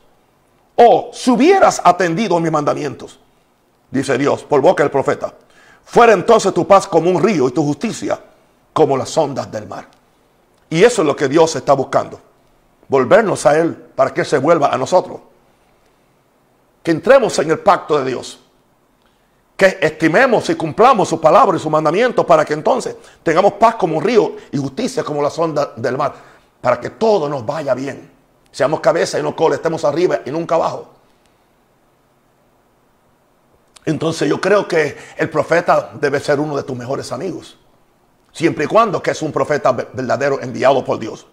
Oh, 0.76 1.10
si 1.14 1.32
hubieras 1.32 1.82
atendido 1.84 2.40
mis 2.40 2.52
mandamientos, 2.52 3.20
dice 3.90 4.18
Dios 4.18 4.44
por 4.44 4.62
boca 4.62 4.84
del 4.84 4.92
profeta, 4.92 5.34
fuera 5.84 6.14
entonces 6.14 6.54
tu 6.54 6.68
paz 6.68 6.88
como 6.88 7.10
un 7.10 7.22
río 7.22 7.48
y 7.48 7.52
tu 7.52 7.64
justicia 7.64 8.20
como 8.74 8.96
las 8.96 9.18
ondas 9.18 9.52
del 9.52 9.68
mar. 9.68 9.88
Y 10.70 10.84
eso 10.84 11.02
es 11.02 11.08
lo 11.08 11.16
que 11.16 11.28
Dios 11.28 11.56
está 11.56 11.74
buscando. 11.74 12.20
Volvernos 12.88 13.46
a 13.46 13.58
Él 13.58 13.74
para 13.74 14.14
que 14.14 14.24
se 14.24 14.38
vuelva 14.38 14.68
a 14.68 14.78
nosotros. 14.78 15.20
Que 16.84 16.92
entremos 16.92 17.38
en 17.40 17.52
el 17.52 17.60
pacto 17.60 17.98
de 18.00 18.12
Dios. 18.12 18.40
Que 19.58 19.80
estimemos 19.82 20.50
y 20.50 20.56
cumplamos 20.56 21.10
su 21.10 21.20
palabra 21.20 21.58
y 21.58 21.60
su 21.60 21.70
mandamiento 21.70 22.26
para 22.26 22.46
que 22.46 22.54
entonces 22.54 22.96
tengamos 23.24 23.54
paz 23.54 23.76
como 23.76 23.98
un 23.98 24.04
río 24.04 24.36
y 24.52 24.58
justicia 24.58 25.04
como 25.04 25.22
las 25.22 25.38
ondas 25.38 25.70
del 25.76 25.98
mar. 25.98 26.14
Para 26.62 26.80
que 26.80 26.92
todo 26.92 27.28
nos 27.28 27.46
vaya 27.46 27.74
bien. 27.74 28.10
Seamos 28.52 28.80
cabeza 28.80 29.20
y 29.20 29.24
no 29.24 29.36
cola, 29.36 29.56
estemos 29.56 29.84
arriba 29.84 30.20
y 30.26 30.32
nunca 30.32 30.56
abajo. 30.56 30.94
Entonces 33.86 34.30
yo 34.30 34.40
creo 34.40 34.68
que 34.68 34.98
el 35.16 35.30
profeta 35.30 35.92
debe 35.94 36.20
ser 36.20 36.40
uno 36.40 36.56
de 36.56 36.64
tus 36.64 36.78
mejores 36.78 37.12
amigos. 37.12 37.58
Siempre 38.34 38.66
y 38.66 38.68
cuando 38.68 39.02
que 39.02 39.12
es 39.12 39.22
un 39.22 39.32
profeta 39.32 39.72
verdadero 39.72 40.42
enviado 40.42 40.84
por 40.84 41.00
Dios. 41.00 41.26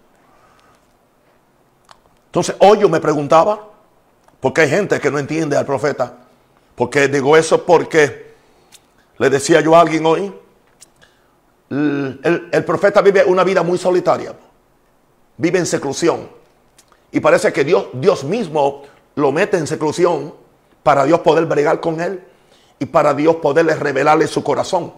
Entonces 2.26 2.57
hoy 2.61 2.78
yo 2.78 2.88
me 2.88 3.00
preguntaba, 3.00 3.69
¿por 4.40 4.52
qué 4.52 4.62
hay 4.62 4.71
gente 4.71 4.99
que 4.99 5.11
no 5.11 5.19
entiende 5.19 5.57
al 5.57 5.66
profeta? 5.66 6.14
¿Por 6.75 6.90
qué 6.90 7.09
digo 7.09 7.37
eso? 7.37 7.64
Porque 7.64 8.35
le 9.19 9.31
decía 9.31 9.61
yo 9.61 9.76
a 9.76 9.81
alguien 9.81 10.04
hoy, 10.07 10.35
el, 11.71 12.49
el 12.52 12.64
profeta 12.64 13.00
vive 13.00 13.25
una 13.25 13.45
vida 13.45 13.62
muy 13.62 13.78
solitaria. 13.78 14.35
Vive 15.37 15.59
en 15.59 15.66
seclusión. 15.66 16.28
Y 17.11 17.21
parece 17.21 17.52
que 17.52 17.64
Dios, 17.64 17.87
Dios 17.93 18.25
mismo 18.25 18.83
lo 19.14 19.33
mete 19.33 19.57
en 19.57 19.66
seclusión 19.66 20.35
para 20.83 21.04
Dios 21.04 21.21
poder 21.21 21.47
bregar 21.47 21.81
con 21.81 22.00
él 22.00 22.23
y 22.78 22.87
para 22.87 23.14
Dios 23.14 23.37
poderle 23.37 23.75
revelarle 23.75 24.26
su 24.26 24.43
corazón. 24.43 24.93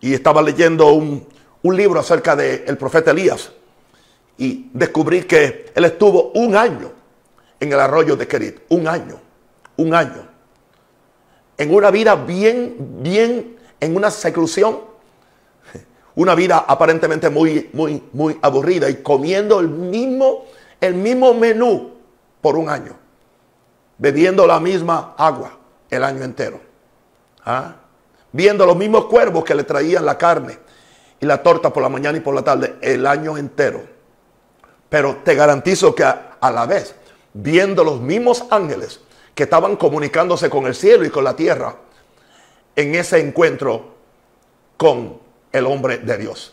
Y 0.00 0.14
estaba 0.14 0.42
leyendo 0.42 0.92
un, 0.92 1.26
libro 1.62 2.00
acerca 2.00 2.34
del 2.34 2.76
profeta 2.76 3.12
Elías 3.12 3.52
y 4.36 4.68
descubrí 4.72 5.22
que 5.22 5.70
él 5.74 5.84
estuvo 5.84 6.32
un 6.34 6.56
año 6.56 6.90
en 7.60 7.72
el 7.72 7.78
arroyo 7.78 8.16
de 8.16 8.26
Kerit, 8.26 8.62
un 8.68 8.88
año, 8.88 9.20
un 9.76 9.94
año, 9.94 10.26
en 11.62 11.72
una 11.72 11.90
vida 11.90 12.16
bien, 12.16 12.74
bien, 13.02 13.56
en 13.78 13.96
una 13.96 14.10
seclusión, 14.10 14.80
una 16.16 16.34
vida 16.34 16.64
aparentemente 16.66 17.30
muy, 17.30 17.70
muy, 17.72 18.02
muy 18.12 18.38
aburrida 18.42 18.90
y 18.90 18.96
comiendo 18.96 19.60
el 19.60 19.68
mismo 19.68 20.44
el 20.80 20.94
mismo 20.94 21.32
menú 21.32 21.92
por 22.40 22.56
un 22.56 22.68
año, 22.68 22.96
bebiendo 23.98 24.44
la 24.48 24.58
misma 24.58 25.14
agua 25.16 25.56
el 25.88 26.02
año 26.02 26.24
entero, 26.24 26.60
¿Ah? 27.44 27.76
viendo 28.32 28.66
los 28.66 28.76
mismos 28.76 29.04
cuervos 29.04 29.44
que 29.44 29.54
le 29.54 29.62
traían 29.62 30.04
la 30.04 30.18
carne 30.18 30.58
y 31.20 31.26
la 31.26 31.40
torta 31.40 31.72
por 31.72 31.84
la 31.84 31.88
mañana 31.88 32.18
y 32.18 32.20
por 32.20 32.34
la 32.34 32.42
tarde 32.42 32.74
el 32.80 33.06
año 33.06 33.38
entero. 33.38 33.80
Pero 34.88 35.18
te 35.22 35.36
garantizo 35.36 35.94
que 35.94 36.02
a, 36.02 36.36
a 36.40 36.50
la 36.50 36.66
vez, 36.66 36.96
viendo 37.32 37.84
los 37.84 38.00
mismos 38.00 38.44
ángeles 38.50 39.00
que 39.34 39.44
estaban 39.44 39.76
comunicándose 39.76 40.50
con 40.50 40.66
el 40.66 40.74
cielo 40.74 41.04
y 41.04 41.10
con 41.10 41.24
la 41.24 41.34
tierra 41.34 41.76
en 42.76 42.94
ese 42.94 43.18
encuentro 43.20 43.94
con 44.76 45.18
el 45.52 45.66
hombre 45.66 45.98
de 45.98 46.18
Dios. 46.18 46.52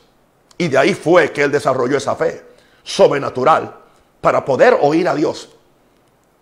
Y 0.58 0.68
de 0.68 0.78
ahí 0.78 0.94
fue 0.94 1.32
que 1.32 1.44
él 1.44 1.52
desarrolló 1.52 1.98
esa 1.98 2.16
fe 2.16 2.44
sobrenatural 2.84 3.76
para 4.22 4.44
poder 4.44 4.78
oír 4.82 5.08
a 5.08 5.16
Dios. 5.16 5.50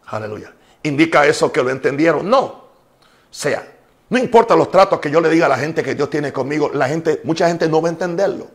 Aleluya. 0.07 0.53
¿Indica 0.83 1.25
eso 1.25 1.51
que 1.51 1.61
lo 1.61 1.69
entendieron? 1.69 2.29
No. 2.29 2.65
Sea, 3.29 3.67
no 4.09 4.17
importa 4.17 4.55
los 4.55 4.71
tratos 4.71 4.99
que 4.99 5.11
yo 5.11 5.19
le 5.19 5.29
diga 5.29 5.47
a 5.47 5.49
la 5.49 5.57
gente 5.57 5.83
que 5.83 5.93
Dios 5.93 6.09
tiene 6.09 6.31
conmigo, 6.31 6.71
la 6.73 6.87
gente, 6.87 7.21
mucha 7.23 7.47
gente 7.47 7.67
no 7.67 7.81
va 7.81 7.89
a 7.89 7.91
entenderlo. 7.91 8.47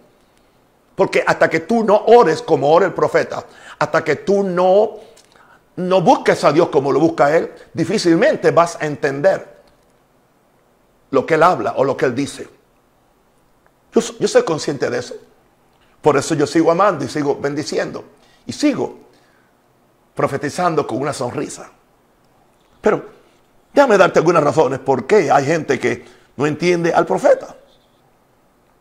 Porque 0.94 1.22
hasta 1.26 1.48
que 1.48 1.60
tú 1.60 1.84
no 1.84 2.04
ores 2.06 2.42
como 2.42 2.72
ora 2.72 2.86
el 2.86 2.94
profeta, 2.94 3.44
hasta 3.78 4.02
que 4.02 4.16
tú 4.16 4.42
no, 4.42 4.98
no 5.76 6.02
busques 6.02 6.44
a 6.44 6.52
Dios 6.52 6.68
como 6.68 6.92
lo 6.92 7.00
busca 7.00 7.36
Él, 7.36 7.52
difícilmente 7.72 8.50
vas 8.50 8.76
a 8.80 8.86
entender 8.86 9.62
lo 11.10 11.24
que 11.24 11.34
Él 11.34 11.42
habla 11.42 11.74
o 11.76 11.84
lo 11.84 11.96
que 11.96 12.06
Él 12.06 12.14
dice. 12.14 12.48
Yo, 13.92 14.00
soy 14.00 14.42
consciente 14.42 14.88
de 14.88 14.98
eso. 14.98 15.14
Por 16.00 16.16
eso 16.16 16.34
yo 16.34 16.46
sigo 16.46 16.70
amando 16.70 17.04
y 17.04 17.08
sigo 17.08 17.36
bendiciendo. 17.36 18.04
Y 18.46 18.52
sigo 18.52 18.98
profetizando 20.14 20.86
con 20.86 21.00
una 21.00 21.12
sonrisa. 21.12 21.70
Pero 22.80 23.04
déjame 23.72 23.98
darte 23.98 24.18
algunas 24.18 24.42
razones 24.42 24.78
por 24.80 25.06
qué 25.06 25.30
hay 25.30 25.44
gente 25.44 25.78
que 25.78 26.04
no 26.36 26.46
entiende 26.46 26.92
al 26.92 27.06
profeta. 27.06 27.54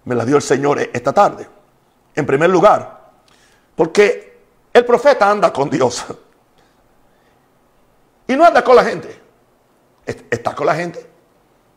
Me 0.06 0.16
la 0.16 0.26
dio 0.26 0.38
el 0.38 0.42
Señor 0.42 0.80
esta 0.80 1.14
tarde. 1.14 1.48
En 2.16 2.26
primer 2.26 2.50
lugar, 2.50 3.12
porque 3.76 4.40
el 4.74 4.86
profeta 4.86 5.30
anda 5.30 5.52
con 5.52 5.70
Dios. 5.70 6.06
Y 8.32 8.36
no 8.38 8.46
anda 8.46 8.64
con 8.64 8.78
la 8.78 8.86
gente. 8.86 9.14
Está 10.06 10.56
con 10.56 10.66
la 10.66 10.74
gente. 10.74 11.06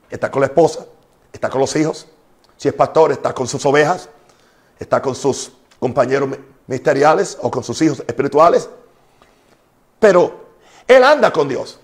Está 0.08 0.30
con 0.30 0.40
la 0.40 0.46
esposa. 0.46 0.86
Está 1.32 1.50
con 1.50 1.60
los 1.60 1.74
hijos. 1.74 2.06
Si 2.56 2.68
es 2.68 2.74
pastor, 2.74 3.10
está 3.10 3.34
con 3.34 3.48
sus 3.48 3.66
ovejas. 3.66 4.08
Está 4.78 5.02
con 5.02 5.16
sus 5.16 5.50
compañeros 5.80 6.28
ministeriales 6.68 7.36
o 7.42 7.50
con 7.50 7.64
sus 7.64 7.82
hijos 7.82 8.02
espirituales 8.06 8.70
Pero 9.98 10.44
él 10.86 11.02
anda 11.02 11.32
con 11.32 11.48
Dios. 11.48 11.80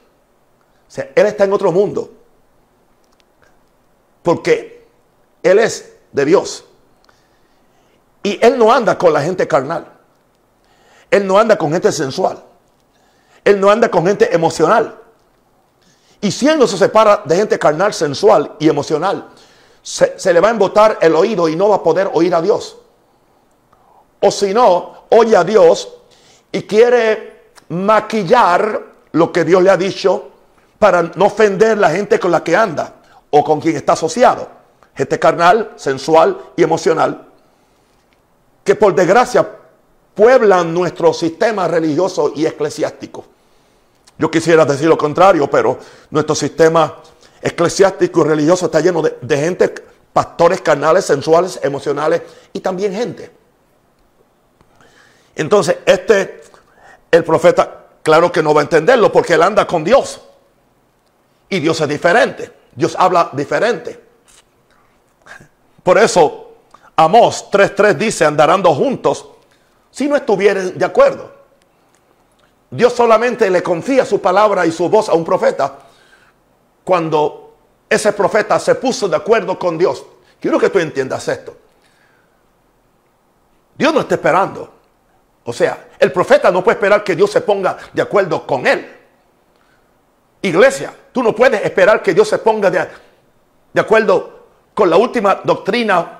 O 0.86 0.90
sea, 0.90 1.10
él 1.16 1.26
está 1.26 1.42
en 1.42 1.52
otro 1.52 1.72
mundo. 1.72 2.08
Porque 4.22 4.86
él 5.42 5.58
es 5.58 5.96
de 6.12 6.24
Dios. 6.24 6.64
Y 8.22 8.38
él 8.40 8.56
no 8.56 8.72
anda 8.72 8.96
con 8.96 9.12
la 9.12 9.20
gente 9.20 9.48
carnal. 9.48 9.92
Él 11.10 11.26
no 11.26 11.40
anda 11.40 11.58
con 11.58 11.72
gente 11.72 11.90
sensual. 11.90 12.44
Él 13.44 13.60
no 13.60 13.70
anda 13.70 13.90
con 13.90 14.06
gente 14.06 14.34
emocional. 14.34 14.96
Y 16.20 16.30
si 16.30 16.48
él 16.48 16.58
no 16.58 16.66
se 16.66 16.76
separa 16.76 17.22
de 17.24 17.36
gente 17.36 17.58
carnal, 17.58 17.94
sensual 17.94 18.56
y 18.58 18.68
emocional, 18.68 19.28
se, 19.82 20.32
le 20.32 20.40
va 20.40 20.48
a 20.48 20.50
embotar 20.50 20.98
el 21.00 21.14
oído 21.14 21.48
y 21.48 21.56
no 21.56 21.70
va 21.70 21.76
a 21.76 21.82
poder 21.82 22.10
oír 22.12 22.34
a 22.34 22.42
Dios. 22.42 22.76
O 24.20 24.30
si 24.30 24.52
no, 24.52 25.04
oye 25.08 25.36
a 25.36 25.44
Dios 25.44 25.88
y 26.52 26.62
quiere 26.62 27.52
maquillar 27.68 28.82
lo 29.12 29.32
que 29.32 29.44
Dios 29.44 29.62
le 29.62 29.70
ha 29.70 29.76
dicho 29.76 30.28
para 30.78 31.02
no 31.02 31.26
ofender 31.26 31.78
la 31.78 31.90
gente 31.90 32.20
con 32.20 32.30
la 32.30 32.44
que 32.44 32.54
anda 32.54 32.94
o 33.30 33.42
con 33.42 33.60
quien 33.60 33.76
está 33.76 33.94
asociado. 33.94 34.48
Gente 34.94 35.18
carnal, 35.18 35.72
sensual 35.76 36.38
y 36.56 36.62
emocional. 36.62 37.26
Que 38.62 38.74
por 38.74 38.94
desgracia 38.94 39.48
pueblan 40.14 40.72
nuestro 40.72 41.12
sistema 41.12 41.68
religioso 41.68 42.32
y 42.34 42.46
eclesiástico. 42.46 43.24
Yo 44.18 44.30
quisiera 44.30 44.64
decir 44.64 44.86
lo 44.86 44.98
contrario, 44.98 45.48
pero 45.48 45.78
nuestro 46.10 46.34
sistema 46.34 46.98
eclesiástico 47.40 48.20
y 48.20 48.24
religioso 48.24 48.66
está 48.66 48.80
lleno 48.80 49.02
de, 49.02 49.36
gente, 49.36 49.74
pastores 50.12 50.60
carnales, 50.60 51.06
sensuales, 51.06 51.58
emocionales 51.62 52.22
y 52.52 52.60
también 52.60 52.92
gente. 52.92 53.30
Entonces, 55.34 55.78
este, 55.86 56.42
el 57.10 57.24
profeta, 57.24 57.86
claro 58.02 58.30
que 58.30 58.42
no 58.42 58.52
va 58.52 58.60
a 58.60 58.64
entenderlo 58.64 59.10
porque 59.10 59.34
él 59.34 59.42
anda 59.42 59.66
con 59.66 59.82
Dios. 59.82 60.20
Y 61.48 61.60
Dios 61.60 61.80
es 61.80 61.88
diferente. 61.88 62.52
Dios 62.74 62.94
habla 62.98 63.30
diferente. 63.32 64.04
Por 65.82 65.96
eso, 65.96 66.52
Amós 66.94 67.50
3.3 67.50 67.94
dice, 67.94 68.24
andarán 68.26 68.62
juntos 68.62 69.26
si 69.90 70.08
no 70.08 70.16
estuvieran 70.16 70.76
de 70.76 70.84
acuerdo. 70.84 71.30
Dios 72.70 72.92
solamente 72.92 73.50
le 73.50 73.62
confía 73.62 74.04
su 74.04 74.20
palabra 74.20 74.64
y 74.64 74.72
su 74.72 74.88
voz 74.88 75.08
a 75.08 75.14
un 75.14 75.24
profeta 75.24 75.78
cuando 76.84 77.54
ese 77.88 78.12
profeta 78.12 78.58
se 78.60 78.76
puso 78.76 79.08
de 79.08 79.16
acuerdo 79.16 79.58
con 79.58 79.76
Dios. 79.76 80.04
Quiero 80.40 80.58
que 80.58 80.70
tú 80.70 80.78
entiendas 80.78 81.26
esto. 81.26 81.56
Dios 83.76 83.92
no 83.92 84.00
está 84.00 84.14
esperando. 84.14 84.72
O 85.44 85.52
sea, 85.52 85.88
el 85.98 86.12
profeta 86.12 86.50
no 86.50 86.62
puede 86.62 86.76
esperar 86.76 87.02
que 87.02 87.16
Dios 87.16 87.30
se 87.30 87.40
ponga 87.40 87.76
de 87.92 88.02
acuerdo 88.02 88.46
con 88.46 88.66
él. 88.66 88.96
Iglesia, 90.42 90.94
tú 91.12 91.22
no 91.22 91.34
puedes 91.34 91.62
esperar 91.64 92.02
que 92.02 92.14
Dios 92.14 92.28
se 92.28 92.38
ponga 92.38 92.70
de, 92.70 92.88
de 93.72 93.80
acuerdo 93.80 94.46
con 94.72 94.88
la 94.88 94.96
última 94.96 95.40
doctrina 95.44 96.19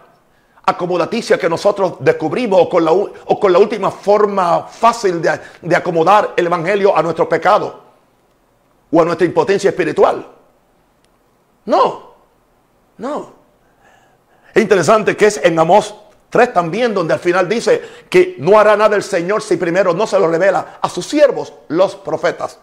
acomodaticia 0.70 1.38
que 1.38 1.48
nosotros 1.48 1.94
descubrimos 2.00 2.60
o 2.62 2.68
con 2.68 2.84
la, 2.84 2.92
o 2.92 3.40
con 3.40 3.52
la 3.52 3.58
última 3.58 3.90
forma 3.90 4.66
fácil 4.66 5.20
de, 5.20 5.38
de 5.62 5.76
acomodar 5.76 6.34
el 6.36 6.46
Evangelio 6.46 6.96
a 6.96 7.02
nuestro 7.02 7.28
pecado 7.28 7.82
o 8.90 9.00
a 9.00 9.04
nuestra 9.04 9.26
impotencia 9.26 9.70
espiritual. 9.70 10.26
No, 11.66 12.14
no. 12.98 13.32
Es 14.54 14.62
interesante 14.62 15.16
que 15.16 15.26
es 15.26 15.40
en 15.42 15.58
Amós 15.58 15.94
3 16.30 16.52
también 16.52 16.94
donde 16.94 17.12
al 17.12 17.20
final 17.20 17.48
dice 17.48 17.82
que 18.08 18.36
no 18.38 18.58
hará 18.58 18.76
nada 18.76 18.96
el 18.96 19.02
Señor 19.02 19.42
si 19.42 19.56
primero 19.56 19.92
no 19.92 20.06
se 20.06 20.18
lo 20.18 20.28
revela 20.28 20.78
a 20.80 20.88
sus 20.88 21.06
siervos, 21.06 21.52
los 21.68 21.96
profetas. 21.96 22.58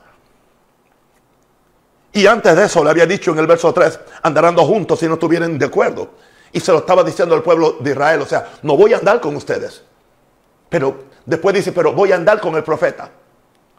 Y 2.13 2.25
antes 2.25 2.55
de 2.55 2.65
eso 2.65 2.83
le 2.83 2.89
había 2.89 3.05
dicho 3.05 3.31
en 3.31 3.39
el 3.39 3.47
verso 3.47 3.71
3, 3.73 3.99
andarán 4.23 4.55
juntos 4.55 4.99
si 4.99 5.07
no 5.07 5.15
estuvieran 5.15 5.59
de 5.59 5.65
acuerdo. 5.65 6.11
Y 6.57 6.59
se 6.59 6.71
lo 6.71 6.79
estaba 6.79 7.03
diciendo 7.03 7.35
al 7.35 7.43
pueblo 7.43 7.77
de 7.79 7.91
Israel, 7.91 8.23
o 8.23 8.25
sea, 8.25 8.53
no 8.63 8.75
voy 8.75 8.91
a 8.91 8.97
andar 8.97 9.21
con 9.21 9.35
ustedes. 9.35 9.83
Pero 10.67 11.03
después 11.23 11.53
dice, 11.53 11.71
pero 11.71 11.93
voy 11.93 12.11
a 12.11 12.15
andar 12.15 12.39
con 12.39 12.55
el 12.55 12.63
profeta. 12.63 13.11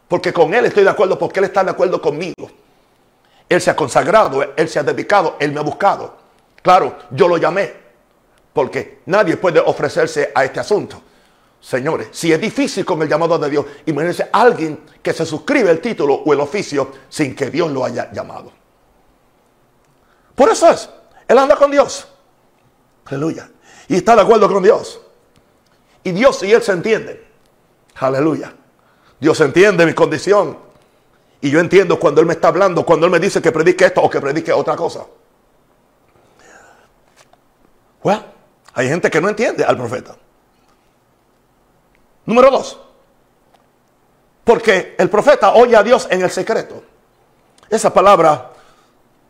Porque 0.06 0.32
con 0.32 0.54
él 0.54 0.66
estoy 0.66 0.84
de 0.84 0.90
acuerdo, 0.90 1.18
porque 1.18 1.40
él 1.40 1.46
está 1.46 1.64
de 1.64 1.72
acuerdo 1.72 2.00
conmigo. 2.00 2.48
Él 3.48 3.60
se 3.60 3.70
ha 3.70 3.74
consagrado, 3.74 4.54
él 4.54 4.68
se 4.68 4.78
ha 4.78 4.84
dedicado, 4.84 5.34
él 5.40 5.50
me 5.50 5.58
ha 5.58 5.64
buscado. 5.64 6.18
Claro, 6.62 6.98
yo 7.10 7.26
lo 7.26 7.36
llamé, 7.36 7.74
porque 8.52 9.00
nadie 9.06 9.36
puede 9.36 9.58
ofrecerse 9.58 10.30
a 10.32 10.44
este 10.44 10.60
asunto. 10.60 11.02
Señores, 11.60 12.10
si 12.12 12.32
es 12.32 12.40
difícil 12.40 12.84
con 12.84 13.02
el 13.02 13.08
llamado 13.08 13.40
de 13.40 13.50
Dios, 13.50 13.66
imagínense 13.86 14.28
alguien 14.30 14.84
que 15.02 15.12
se 15.12 15.26
suscribe 15.26 15.68
el 15.72 15.80
título 15.80 16.14
o 16.14 16.32
el 16.32 16.38
oficio 16.38 16.92
sin 17.08 17.34
que 17.34 17.50
Dios 17.50 17.72
lo 17.72 17.84
haya 17.84 18.08
llamado. 18.12 18.52
Por 20.36 20.48
eso 20.48 20.70
es, 20.70 20.88
él 21.26 21.36
anda 21.36 21.56
con 21.56 21.72
Dios. 21.72 22.06
Aleluya. 23.08 23.50
Y 23.88 23.96
está 23.96 24.14
de 24.14 24.22
acuerdo 24.22 24.52
con 24.52 24.62
Dios. 24.62 25.00
Y 26.04 26.12
Dios 26.12 26.42
y 26.42 26.52
él 26.52 26.62
se 26.62 26.72
entienden. 26.72 27.20
Aleluya. 27.96 28.54
Dios 29.18 29.40
entiende 29.40 29.84
mi 29.86 29.94
condición. 29.94 30.58
Y 31.40 31.50
yo 31.50 31.60
entiendo 31.60 31.98
cuando 31.98 32.20
Él 32.20 32.26
me 32.26 32.34
está 32.34 32.48
hablando, 32.48 32.84
cuando 32.84 33.06
Él 33.06 33.12
me 33.12 33.20
dice 33.20 33.40
que 33.40 33.52
predique 33.52 33.84
esto 33.86 34.02
o 34.02 34.10
que 34.10 34.20
predique 34.20 34.52
otra 34.52 34.76
cosa. 34.76 35.06
Bueno, 38.02 38.24
hay 38.74 38.88
gente 38.88 39.10
que 39.10 39.20
no 39.20 39.28
entiende 39.28 39.64
al 39.64 39.76
profeta. 39.76 40.16
Número 42.26 42.50
dos. 42.50 42.78
Porque 44.44 44.94
el 44.98 45.10
profeta 45.10 45.54
oye 45.54 45.76
a 45.76 45.82
Dios 45.82 46.08
en 46.10 46.22
el 46.22 46.30
secreto. 46.30 46.82
Esa 47.68 47.92
palabra 47.92 48.50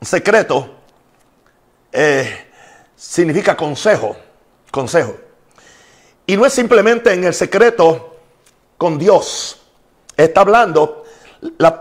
secreto 0.00 0.76
eh, 1.90 2.47
significa 2.98 3.56
consejo. 3.56 4.16
Consejo. 4.70 5.16
Y 6.26 6.36
no 6.36 6.44
es 6.44 6.52
simplemente 6.52 7.12
en 7.12 7.24
el 7.24 7.32
secreto 7.32 8.16
con 8.76 8.98
Dios. 8.98 9.60
Está 10.16 10.42
hablando, 10.42 11.04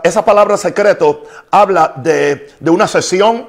esa 0.02 0.24
palabra 0.24 0.56
secreto 0.56 1.24
habla 1.50 1.92
de, 1.96 2.54
de 2.58 2.70
una 2.70 2.86
sesión, 2.86 3.48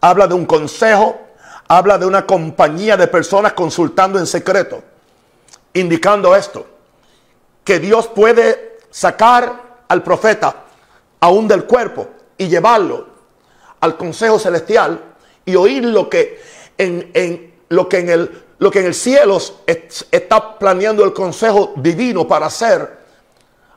habla 0.00 0.26
de 0.26 0.34
un 0.34 0.46
consejo, 0.46 1.20
habla 1.68 1.98
de 1.98 2.06
una 2.06 2.24
compañía 2.24 2.96
de 2.96 3.08
personas 3.08 3.52
consultando 3.52 4.18
en 4.18 4.26
secreto, 4.26 4.82
indicando 5.74 6.34
esto 6.34 6.66
que 7.64 7.80
Dios 7.80 8.06
puede 8.06 8.78
sacar 8.90 9.80
al 9.88 10.02
profeta 10.04 10.64
aún 11.18 11.48
del 11.48 11.64
cuerpo 11.64 12.08
y 12.38 12.46
llevarlo 12.46 13.08
al 13.80 13.96
consejo 13.96 14.38
celestial 14.38 15.02
y 15.44 15.56
oír 15.56 15.84
lo 15.84 16.08
que 16.08 16.40
en, 16.78 17.54
lo 17.68 17.88
que 17.88 17.98
en 17.98 18.08
el, 18.08 18.44
lo 18.58 18.70
que 18.70 18.80
en 18.80 18.86
el 18.86 18.94
cielo 18.94 19.38
está 19.66 20.58
planeando 20.58 21.04
el 21.04 21.12
consejo 21.12 21.72
divino 21.76 22.26
para 22.26 22.46
hacer 22.46 22.98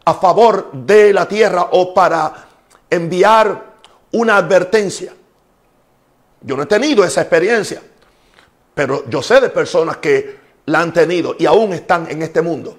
a 0.05 0.13
favor 0.13 0.71
de 0.71 1.13
la 1.13 1.27
tierra 1.27 1.69
o 1.71 1.93
para 1.93 2.47
enviar 2.89 3.65
una 4.11 4.37
advertencia. 4.37 5.13
Yo 6.41 6.55
no 6.55 6.63
he 6.63 6.67
tenido 6.67 7.03
esa 7.03 7.21
experiencia, 7.21 7.81
pero 8.73 9.07
yo 9.09 9.21
sé 9.21 9.41
de 9.41 9.49
personas 9.49 9.97
que 9.97 10.39
la 10.65 10.81
han 10.81 10.93
tenido 10.93 11.35
y 11.37 11.45
aún 11.45 11.73
están 11.73 12.09
en 12.09 12.21
este 12.21 12.41
mundo. 12.41 12.77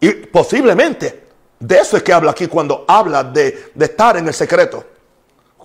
Y 0.00 0.10
posiblemente 0.26 1.22
de 1.62 1.78
eso 1.78 1.96
es 1.96 2.02
que 2.02 2.12
habla 2.12 2.32
aquí 2.32 2.48
cuando 2.48 2.84
habla 2.88 3.22
de, 3.22 3.70
estar 3.78 4.16
en 4.16 4.26
el 4.26 4.34
secreto. 4.34 4.84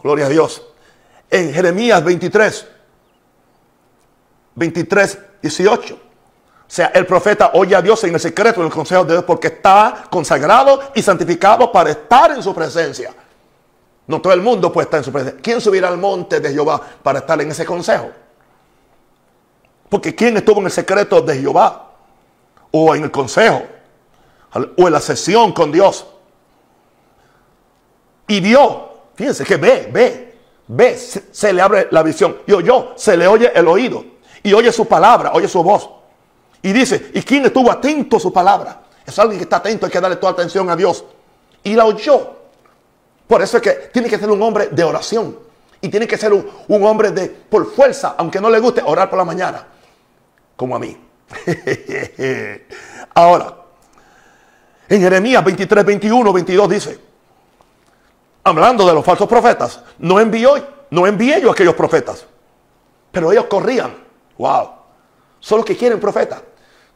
Gloria 0.03 0.27
a 0.27 0.29
Dios. 0.29 0.63
En 1.29 1.53
Jeremías 1.53 2.03
23, 2.03 2.67
23, 4.55 5.17
18. 5.41 5.95
O 5.95 5.99
sea, 6.67 6.87
el 6.87 7.05
profeta 7.05 7.51
oye 7.53 7.75
a 7.75 7.81
Dios 7.81 8.03
en 8.03 8.13
el 8.13 8.19
secreto, 8.19 8.59
en 8.59 8.67
el 8.67 8.73
consejo 8.73 9.05
de 9.05 9.13
Dios, 9.13 9.23
porque 9.23 9.47
está 9.47 10.05
consagrado 10.09 10.91
y 10.93 11.01
santificado 11.01 11.71
para 11.71 11.91
estar 11.91 12.31
en 12.31 12.43
su 12.43 12.53
presencia. 12.53 13.13
No 14.05 14.21
todo 14.21 14.33
el 14.33 14.41
mundo 14.41 14.71
puede 14.71 14.85
estar 14.85 14.99
en 14.99 15.03
su 15.03 15.11
presencia. 15.11 15.39
¿Quién 15.41 15.61
subirá 15.61 15.87
al 15.87 15.97
monte 15.97 16.39
de 16.39 16.51
Jehová 16.51 16.81
para 17.03 17.19
estar 17.19 17.39
en 17.41 17.51
ese 17.51 17.65
consejo? 17.65 18.09
Porque 19.89 20.13
¿quién 20.13 20.35
estuvo 20.37 20.59
en 20.59 20.65
el 20.65 20.71
secreto 20.71 21.21
de 21.21 21.37
Jehová? 21.37 21.91
O 22.71 22.93
en 22.95 23.03
el 23.03 23.11
consejo 23.11 23.63
o 24.77 24.87
en 24.87 24.93
la 24.93 24.99
sesión 24.99 25.51
con 25.53 25.71
Dios. 25.71 26.05
Y 28.27 28.39
vio, 28.41 28.89
fíjense 29.15 29.43
que 29.43 29.57
ve, 29.57 29.89
ve, 29.91 30.26
ve, 30.67 30.97
se, 30.97 31.53
le 31.53 31.61
abre 31.61 31.87
la 31.91 32.03
visión. 32.03 32.37
Y 32.45 32.53
oyó, 32.53 32.93
se 32.95 33.17
le 33.17 33.27
oye 33.27 33.51
el 33.53 33.67
oído. 33.67 34.03
Y 34.43 34.53
oye 34.53 34.71
su 34.71 34.85
palabra, 34.85 35.31
oye 35.33 35.47
su 35.47 35.63
voz. 35.63 35.89
Y 36.61 36.73
dice, 36.73 37.11
¿y 37.13 37.21
quién 37.21 37.45
estuvo 37.45 37.71
atento 37.71 38.17
a 38.17 38.19
su 38.19 38.31
palabra? 38.31 38.81
Es 39.05 39.17
alguien 39.19 39.39
que 39.39 39.43
está 39.43 39.57
atento, 39.57 39.85
hay 39.85 39.91
que 39.91 40.01
darle 40.01 40.17
toda 40.17 40.33
atención 40.33 40.69
a 40.69 40.75
Dios. 40.75 41.03
Y 41.63 41.75
la 41.75 41.85
oyó. 41.85 42.35
Por 43.27 43.41
eso 43.41 43.57
es 43.57 43.63
que 43.63 43.71
tiene 43.91 44.09
que 44.09 44.17
ser 44.17 44.29
un 44.29 44.41
hombre 44.41 44.67
de 44.71 44.83
oración. 44.83 45.37
Y 45.81 45.89
tiene 45.89 46.07
que 46.07 46.17
ser 46.17 46.33
un, 46.33 46.49
un 46.67 46.83
hombre 46.85 47.11
de, 47.11 47.27
por 47.27 47.71
fuerza, 47.73 48.15
aunque 48.17 48.41
no 48.41 48.49
le 48.49 48.59
guste, 48.59 48.81
orar 48.83 49.09
por 49.09 49.19
la 49.19 49.25
mañana. 49.25 49.67
Como 50.55 50.75
a 50.75 50.79
mí. 50.79 50.97
Ahora, 53.13 53.53
En 54.89 55.01
Jeremías 55.01 55.43
23, 55.43 55.85
21, 55.85 56.33
22 56.33 56.69
dice, 56.69 56.99
hablando 58.47 58.87
de 58.87 58.93
los 58.93 59.05
falsos 59.05 59.27
profetas, 59.27 59.81
no 59.99 60.19
envió, 60.19 60.55
no 60.89 61.05
envié 61.05 61.41
yo 61.41 61.49
a 61.49 61.53
aquellos 61.53 61.75
profetas, 61.75 62.25
pero 63.11 63.31
ellos 63.31 63.45
corrían. 63.45 63.95
Wow. 64.37 64.69
Son 65.39 65.57
los 65.57 65.65
que 65.65 65.75
quieren 65.75 65.99
profetas. 65.99 66.41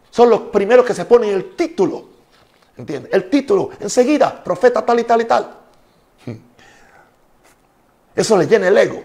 Son 0.09 0.29
los 0.29 0.41
primeros 0.41 0.85
que 0.85 0.93
se 0.93 1.05
ponen 1.05 1.31
el 1.31 1.55
título. 1.55 2.09
¿Entiendes? 2.77 3.13
El 3.13 3.29
título, 3.29 3.69
enseguida, 3.79 4.43
profeta 4.43 4.85
tal 4.85 4.99
y 4.99 5.03
tal 5.03 5.21
y 5.21 5.25
tal. 5.25 5.57
Eso 8.15 8.37
le 8.37 8.47
llena 8.47 8.67
el 8.67 8.77
ego. 8.77 9.03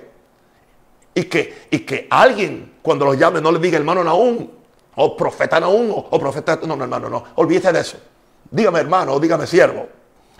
Y 1.14 1.24
que, 1.24 1.66
y 1.70 1.80
que 1.80 2.06
alguien, 2.10 2.78
cuando 2.82 3.04
los 3.04 3.16
llame, 3.16 3.40
no 3.40 3.50
le 3.52 3.58
diga 3.58 3.78
hermano 3.78 4.04
Naúm, 4.04 4.48
o 4.96 5.16
profeta 5.16 5.60
Naúm, 5.60 5.90
o, 5.90 6.18
profeta. 6.18 6.58
No, 6.66 6.76
no, 6.76 6.84
hermano, 6.84 7.08
no. 7.08 7.24
Olvídese 7.36 7.72
de 7.72 7.80
eso. 7.80 7.98
Dígame 8.50 8.80
hermano, 8.80 9.12
o 9.12 9.20
dígame 9.20 9.46
siervo. 9.46 9.88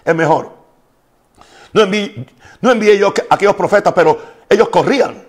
Es 0.04 0.14
mejor. 0.14 0.55
No 1.76 1.82
envié, 1.82 2.26
no 2.62 2.70
envié 2.70 2.96
yo 2.96 3.08
a 3.28 3.34
aquellos 3.34 3.54
profetas, 3.54 3.92
pero 3.92 4.18
ellos 4.48 4.70
corrían. 4.70 5.22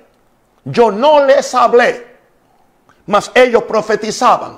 Yo 0.63 0.91
no 0.91 1.25
les 1.25 1.53
hablé, 1.53 2.07
mas 3.05 3.29
ellos 3.35 3.63
profetizaban. 3.63 4.57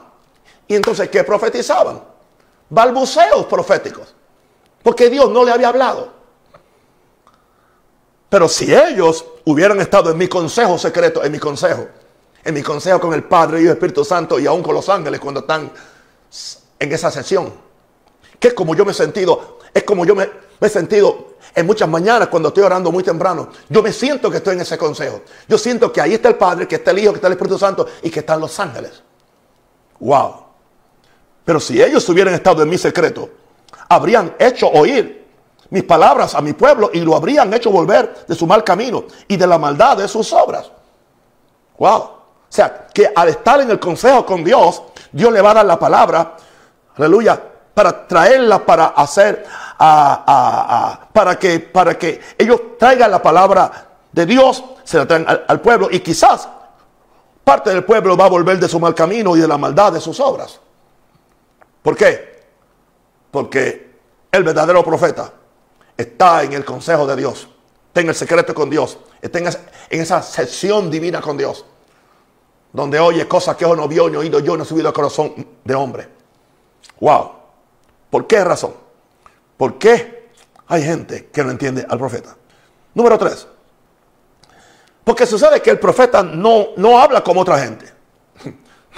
Y 0.68 0.76
entonces, 0.76 1.10
¿qué 1.10 1.24
profetizaban? 1.24 2.00
Balbuceos 2.70 3.48
proféticos. 3.48 4.14
Porque 4.84 5.10
Dios 5.10 5.32
no 5.32 5.44
le 5.44 5.52
había 5.52 5.70
hablado. 5.70 6.14
Pero 8.30 8.48
si 8.48 8.72
ellos 8.72 9.26
hubieran 9.46 9.82
estado 9.82 10.12
en 10.12 10.18
mi 10.20 10.28
consejo 10.28 10.78
secreto, 10.78 11.24
en 11.24 11.32
mi 11.32 11.40
consejo, 11.40 11.88
en 12.44 12.54
mi 12.54 12.62
consejo 12.62 13.00
con 13.00 13.16
el 13.16 13.24
Padre 13.24 13.64
y 13.64 13.66
el 13.66 13.72
Espíritu 13.72 14.06
Santo 14.06 14.40
y 14.40 14.46
aún 14.46 14.62
con 14.62 14.76
los 14.76 14.88
ángeles 14.90 15.20
cuando 15.20 15.40
están 15.40 15.72
en 16.78 16.92
esa 16.92 17.10
sesión, 17.10 17.52
que 18.40 18.50
es 18.50 18.54
como 18.54 18.76
yo 18.76 18.86
me 18.86 18.92
he 18.92 18.94
sentido, 18.94 19.58
es 19.74 19.84
como 19.84 20.06
yo 20.06 20.16
me, 20.16 20.30
he 20.60 20.70
sentido 20.70 21.30
en 21.56 21.66
muchas 21.66 21.88
mañanas 21.88 22.28
cuando 22.28 22.50
estoy 22.50 22.64
orando 22.64 22.92
muy 22.92 23.04
temprano. 23.04 23.50
Yo 23.70 23.82
me 23.82 23.94
siento 23.94 24.30
que 24.30 24.38
estoy 24.38 24.56
en 24.56 24.62
ese 24.62 24.78
consejo. 24.78 25.22
Yo 25.48 25.58
siento 25.58 25.92
que 25.92 26.02
ahí 26.02 26.14
está 26.14 26.30
el 26.30 26.36
Padre, 26.36 26.68
que 26.68 26.76
está 26.76 26.92
el 26.92 27.00
Hijo, 27.00 27.12
que 27.12 27.18
está 27.18 27.28
el 27.28 27.34
Espíritu 27.34 27.58
Santo 27.58 27.88
y 28.02 28.10
que 28.10 28.20
están 28.20 28.40
los 28.40 28.60
ángeles. 28.60 29.02
Wow. 30.00 30.44
Pero 31.46 31.60
si 31.60 31.82
ellos 31.82 32.08
hubieran 32.10 32.34
estado 32.34 32.62
en 32.64 32.70
mi 32.70 32.78
secreto, 32.78 33.30
habrían 33.88 34.36
hecho 34.38 34.68
oír 34.68 35.28
mis 35.70 35.84
palabras 35.84 36.36
a 36.36 36.42
mi 36.42 36.54
pueblo 36.54 36.90
y 36.94 37.00
lo 37.00 37.16
habrían 37.16 37.54
hecho 37.54 37.72
volver 37.72 38.26
de 38.28 38.36
su 38.36 38.48
mal 38.48 38.64
camino 38.64 39.06
y 39.28 39.38
de 39.38 39.48
la 39.48 39.58
maldad 39.58 39.98
de 39.98 40.08
sus 40.08 40.32
obras. 40.34 40.72
Wow. 41.78 41.98
O 41.98 42.52
sea, 42.52 42.88
que 42.94 43.12
al 43.16 43.30
estar 43.30 43.62
en 43.62 43.70
el 43.70 43.80
consejo 43.80 44.26
con 44.26 44.44
Dios, 44.44 44.82
Dios 45.12 45.32
le 45.32 45.42
va 45.42 45.52
a 45.52 45.56
dar 45.56 45.66
la 45.66 45.78
palabra, 45.78 46.36
aleluya, 46.96 47.42
para 47.80 48.06
traerla 48.06 48.66
para 48.66 48.88
hacer, 48.88 49.46
para, 49.78 51.40
que, 51.40 51.62
para 51.62 51.98
que 51.98 52.20
ellos 52.38 52.78
traigan 52.78 53.10
la 53.10 53.22
palabra 53.22 53.88
de 54.12 54.26
Dios, 54.26 54.62
se 54.84 54.98
la 54.98 55.08
traen 55.08 55.26
al, 55.26 55.62
pueblo 55.62 55.88
y 55.90 56.02
quizás 56.02 56.50
parte 57.42 57.70
del 57.70 57.86
pueblo 57.86 58.18
va 58.18 58.26
a 58.26 58.28
volver 58.28 58.60
de 58.60 58.68
su 58.68 58.82
mal 58.82 58.94
camino 58.94 59.34
y 59.38 59.40
de 59.40 59.48
la 59.48 59.58
maldad 59.58 59.94
de 59.94 60.02
sus 60.02 60.20
obras. 60.20 60.60
¿Por 61.82 61.96
qué? 61.96 62.44
Porque 63.32 63.92
el 64.30 64.44
verdadero 64.44 64.84
profeta 64.84 65.32
está 65.96 66.44
en 66.44 66.52
el 66.52 66.66
consejo 66.66 67.08
de 67.08 67.16
Dios, 67.16 67.48
está 67.88 68.02
en 68.02 68.10
el 68.10 68.16
secreto 68.16 68.54
con 68.54 68.70
Dios, 68.70 68.98
está 69.22 69.40
en 69.40 69.48
esa, 70.02 70.22
sesión 70.22 70.92
divina 70.92 71.22
con 71.22 71.38
Dios, 71.38 71.64
donde 72.74 73.00
oye 73.00 73.26
cosas 73.26 73.56
que 73.56 73.66
no 73.66 73.88
vio 73.88 74.10
ni 74.10 74.18
oído 74.18 74.42
yo, 74.42 74.58
no 74.58 74.64
he 74.64 74.66
subido 74.66 74.90
al 74.90 74.94
corazón 74.94 75.48
de 75.64 75.76
hombre. 75.76 76.10
Wow. 77.00 77.39
¿Por 78.10 78.28
qué 78.28 78.44
razón? 78.44 78.74
¿Por 79.58 79.78
qué 79.78 80.30
hay 80.68 80.84
gente 80.84 81.28
que 81.28 81.44
no 81.44 81.52
entiende 81.52 81.86
al 81.88 81.98
profeta? 81.98 82.36
Número 82.94 83.18
tres. 83.18 83.48
Porque 85.04 85.26
sucede 85.26 85.62
que 85.62 85.70
el 85.70 85.80
profeta 85.80 86.24
no, 86.24 86.70
no 86.78 87.00
habla 87.00 87.24
como 87.24 87.42
otra 87.42 87.60
gente. 87.60 87.92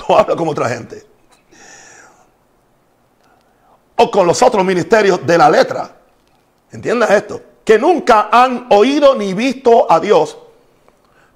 No 0.07 0.17
habla 0.17 0.37
como 0.37 0.51
otra 0.51 0.69
gente. 0.69 1.05
O 3.97 4.09
con 4.09 4.25
los 4.25 4.41
otros 4.41 4.63
ministerios 4.63 5.25
de 5.27 5.37
la 5.37 5.49
letra. 5.49 5.97
Entiendas 6.71 7.11
esto. 7.11 7.41
Que 7.65 7.77
nunca 7.77 8.29
han 8.31 8.67
oído 8.71 9.15
ni 9.15 9.33
visto 9.33 9.91
a 9.91 9.99
Dios. 9.99 10.37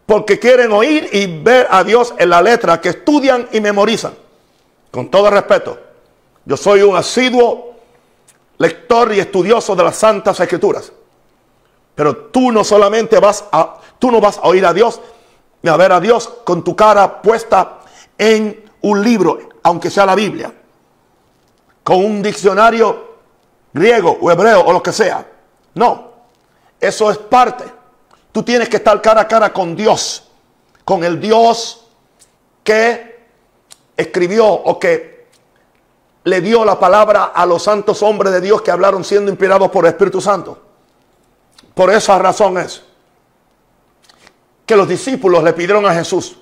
Porque 0.05 0.39
quieren 0.39 0.71
oír 0.71 1.09
y 1.11 1.41
ver 1.41 1.67
a 1.69 1.83
Dios 1.83 2.13
en 2.17 2.29
la 2.29 2.41
letra 2.41 2.79
que 2.79 2.89
estudian 2.89 3.49
y 3.51 3.59
memorizan. 3.59 4.13
Con 4.89 5.11
todo 5.11 5.29
respeto. 5.29 5.77
Yo 6.45 6.57
soy 6.57 6.81
un 6.81 6.95
asiduo 6.95 7.73
lector 8.57 9.13
y 9.13 9.19
estudioso 9.19 9.75
de 9.75 9.83
las 9.83 9.95
santas 9.95 10.39
escrituras. 10.39 10.91
Pero 11.95 12.15
tú 12.27 12.51
no 12.51 12.63
solamente 12.63 13.19
vas 13.19 13.45
a, 13.51 13.79
tú 13.99 14.11
no 14.11 14.19
vas 14.19 14.37
a 14.37 14.43
oír 14.43 14.65
a 14.65 14.73
Dios 14.73 14.99
ni 15.61 15.69
a 15.69 15.77
ver 15.77 15.91
a 15.91 15.99
Dios 15.99 16.27
con 16.43 16.63
tu 16.63 16.75
cara 16.75 17.21
puesta 17.21 17.79
en 18.17 18.69
un 18.81 19.03
libro, 19.03 19.39
aunque 19.63 19.89
sea 19.89 20.05
la 20.05 20.13
Biblia, 20.13 20.53
con 21.83 22.03
un 22.03 22.21
diccionario 22.21 23.15
griego 23.73 24.17
o 24.21 24.31
hebreo 24.31 24.61
o 24.61 24.71
lo 24.71 24.83
que 24.83 24.91
sea. 24.91 25.25
No, 25.73 26.11
eso 26.79 27.09
es 27.09 27.17
parte. 27.17 27.65
Tú 28.31 28.43
tienes 28.43 28.69
que 28.69 28.77
estar 28.77 29.01
cara 29.01 29.21
a 29.21 29.27
cara 29.27 29.51
con 29.51 29.75
Dios, 29.75 30.29
con 30.83 31.03
el 31.03 31.19
Dios 31.19 31.87
que 32.63 33.25
escribió 33.97 34.45
o 34.47 34.77
que 34.77 35.14
le 36.25 36.41
dio 36.41 36.63
la 36.65 36.77
palabra 36.77 37.31
a 37.33 37.45
los 37.45 37.63
santos 37.63 38.03
hombres 38.03 38.33
de 38.33 38.41
Dios 38.41 38.61
que 38.61 38.71
hablaron 38.71 39.03
siendo 39.03 39.31
inspirados 39.31 39.71
por 39.71 39.85
el 39.85 39.91
Espíritu 39.91 40.21
Santo. 40.21 40.61
Por 41.73 41.91
esa 41.91 42.19
razón 42.19 42.57
es 42.57 42.83
que 44.65 44.75
los 44.75 44.87
discípulos 44.87 45.43
le 45.43 45.53
pidieron 45.53 45.85
a 45.85 45.93
Jesús 45.93 46.37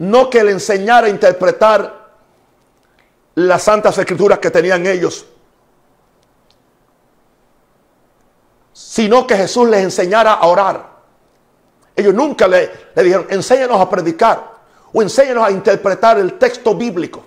no 0.00 0.30
que 0.30 0.42
le 0.42 0.52
enseñara 0.52 1.08
a 1.08 1.10
interpretar 1.10 2.08
las 3.34 3.62
santas 3.62 3.98
escrituras 3.98 4.38
que 4.38 4.50
tenían 4.50 4.86
ellos, 4.86 5.26
sino 8.72 9.26
que 9.26 9.36
Jesús 9.36 9.68
les 9.68 9.82
enseñara 9.82 10.32
a 10.32 10.46
orar. 10.46 10.88
Ellos 11.94 12.14
nunca 12.14 12.48
le, 12.48 12.70
le 12.94 13.02
dijeron, 13.02 13.26
enséñanos 13.28 13.78
a 13.78 13.90
predicar 13.90 14.52
o 14.90 15.02
enséñanos 15.02 15.44
a 15.44 15.50
interpretar 15.50 16.18
el 16.18 16.38
texto 16.38 16.74
bíblico. 16.74 17.26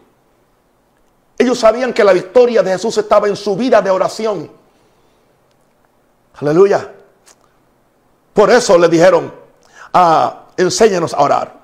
Ellos 1.37 1.59
sabían 1.59 1.93
que 1.93 2.03
la 2.03 2.13
victoria 2.13 2.61
de 2.61 2.71
Jesús 2.71 2.97
estaba 2.97 3.27
en 3.27 3.35
su 3.35 3.55
vida 3.55 3.81
de 3.81 3.89
oración. 3.89 4.51
Aleluya. 6.35 6.93
Por 8.33 8.49
eso 8.49 8.77
le 8.77 8.87
dijeron, 8.87 9.33
ah, 9.93 10.45
enséñanos 10.57 11.13
a 11.13 11.21
orar. 11.21 11.63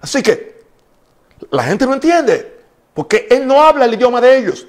Así 0.00 0.22
que 0.22 0.64
la 1.50 1.62
gente 1.64 1.86
no 1.86 1.94
entiende, 1.94 2.60
porque 2.94 3.26
él 3.30 3.46
no 3.46 3.62
habla 3.62 3.84
el 3.84 3.94
idioma 3.94 4.20
de 4.20 4.38
ellos. 4.38 4.66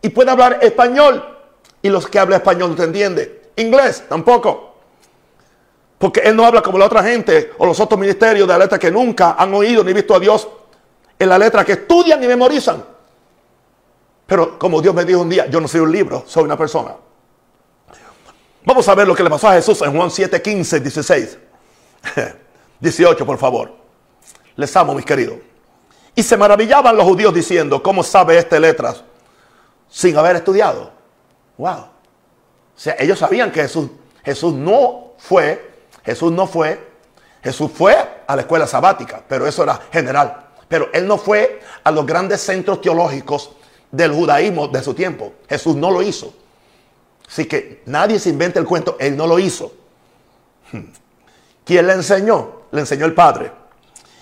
Y 0.00 0.08
puede 0.08 0.30
hablar 0.30 0.58
español, 0.62 1.24
y 1.82 1.88
los 1.88 2.06
que 2.08 2.18
hablan 2.18 2.40
español 2.40 2.70
no 2.70 2.76
te 2.76 2.84
entienden. 2.84 3.38
Inglés 3.56 4.04
tampoco. 4.08 4.76
Porque 5.98 6.20
él 6.20 6.34
no 6.34 6.44
habla 6.44 6.62
como 6.62 6.78
la 6.78 6.86
otra 6.86 7.02
gente 7.02 7.52
o 7.58 7.66
los 7.66 7.78
otros 7.78 7.98
ministerios 7.98 8.46
de 8.48 8.54
la 8.54 8.58
letra 8.58 8.78
que 8.78 8.90
nunca 8.90 9.36
han 9.38 9.54
oído 9.54 9.84
ni 9.84 9.92
visto 9.92 10.14
a 10.14 10.18
Dios 10.18 10.48
en 11.22 11.28
la 11.28 11.38
letra 11.38 11.64
que 11.64 11.72
estudian 11.72 12.22
y 12.22 12.26
memorizan. 12.26 12.84
Pero 14.26 14.58
como 14.58 14.80
Dios 14.80 14.94
me 14.94 15.04
dijo 15.04 15.20
un 15.20 15.28
día, 15.28 15.46
yo 15.46 15.60
no 15.60 15.68
soy 15.68 15.80
un 15.80 15.92
libro, 15.92 16.24
soy 16.26 16.44
una 16.44 16.56
persona. 16.56 16.94
Vamos 18.64 18.88
a 18.88 18.94
ver 18.94 19.06
lo 19.06 19.14
que 19.14 19.22
le 19.22 19.30
pasó 19.30 19.48
a 19.48 19.54
Jesús 19.54 19.82
en 19.82 19.96
Juan 19.96 20.10
7, 20.10 20.40
15, 20.40 20.80
16. 20.80 21.38
18, 22.80 23.26
por 23.26 23.38
favor. 23.38 23.72
Les 24.56 24.74
amo, 24.76 24.94
mis 24.94 25.04
queridos. 25.04 25.36
Y 26.14 26.22
se 26.22 26.36
maravillaban 26.36 26.96
los 26.96 27.06
judíos 27.06 27.32
diciendo, 27.32 27.82
¿cómo 27.82 28.02
sabe 28.02 28.36
este 28.38 28.60
letras 28.60 29.02
sin 29.88 30.16
haber 30.16 30.36
estudiado? 30.36 30.90
Wow. 31.56 31.78
O 31.78 31.88
sea, 32.74 32.96
ellos 32.98 33.18
sabían 33.18 33.50
que 33.50 33.62
Jesús, 33.62 33.90
Jesús 34.24 34.54
no 34.54 35.12
fue, 35.18 35.72
Jesús 36.04 36.32
no 36.32 36.46
fue, 36.46 36.92
Jesús 37.42 37.70
fue 37.72 37.96
a 38.26 38.36
la 38.36 38.42
escuela 38.42 38.66
sabática, 38.66 39.22
pero 39.26 39.46
eso 39.46 39.62
era 39.62 39.80
general. 39.92 40.51
Pero 40.72 40.88
él 40.94 41.06
no 41.06 41.18
fue 41.18 41.60
a 41.84 41.90
los 41.90 42.06
grandes 42.06 42.40
centros 42.40 42.80
teológicos 42.80 43.50
del 43.90 44.14
judaísmo 44.14 44.68
de 44.68 44.82
su 44.82 44.94
tiempo. 44.94 45.34
Jesús 45.46 45.76
no 45.76 45.90
lo 45.90 46.00
hizo. 46.00 46.32
Así 47.28 47.44
que 47.44 47.82
nadie 47.84 48.18
se 48.18 48.30
inventa 48.30 48.58
el 48.58 48.64
cuento, 48.64 48.96
él 48.98 49.14
no 49.14 49.26
lo 49.26 49.38
hizo. 49.38 49.70
Hmm. 50.70 50.86
¿Quién 51.62 51.86
le 51.86 51.92
enseñó? 51.92 52.62
Le 52.70 52.80
enseñó 52.80 53.04
el 53.04 53.12
Padre. 53.12 53.52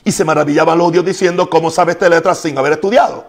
Y 0.02 0.10
se 0.10 0.24
maravillaban 0.24 0.76
los 0.76 0.88
judíos 0.88 1.04
diciendo, 1.04 1.48
¿cómo 1.48 1.70
sabe 1.70 1.92
esta 1.92 2.08
letra 2.08 2.34
sin 2.34 2.58
haber 2.58 2.72
estudiado? 2.72 3.24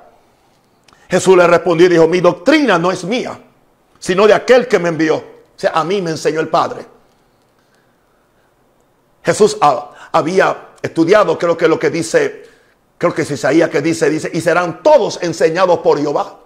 Jesús 1.08 1.38
le 1.38 1.46
respondió 1.46 1.86
y 1.86 1.90
dijo, 1.90 2.08
mi 2.08 2.22
doctrina 2.22 2.80
no 2.80 2.92
es 2.92 3.04
mía 3.04 3.40
sino 4.02 4.26
de 4.26 4.34
aquel 4.34 4.68
que 4.68 4.80
me 4.80 4.90
envió. 4.90 5.18
O 5.18 5.24
sea, 5.56 5.74
a 5.76 5.84
mí 5.84 6.02
me 6.02 6.10
enseñó 6.10 6.40
el 6.40 6.48
Padre. 6.48 6.84
Jesús 9.24 9.56
había 10.12 10.70
estudiado, 10.82 11.38
creo 11.38 11.56
que 11.56 11.68
lo 11.68 11.78
que 11.78 11.92
dice, 11.92 12.50
creo 13.02 13.16
que 13.16 13.24
es 13.24 13.32
Isaías 13.32 13.68
que 13.72 13.82
dice, 13.82 14.12
dice, 14.12 14.30
y 14.32 14.42
serán 14.42 14.84
todos 14.84 15.18
enseñados 15.24 15.80
por 15.80 16.00
Jehová. 16.00 16.38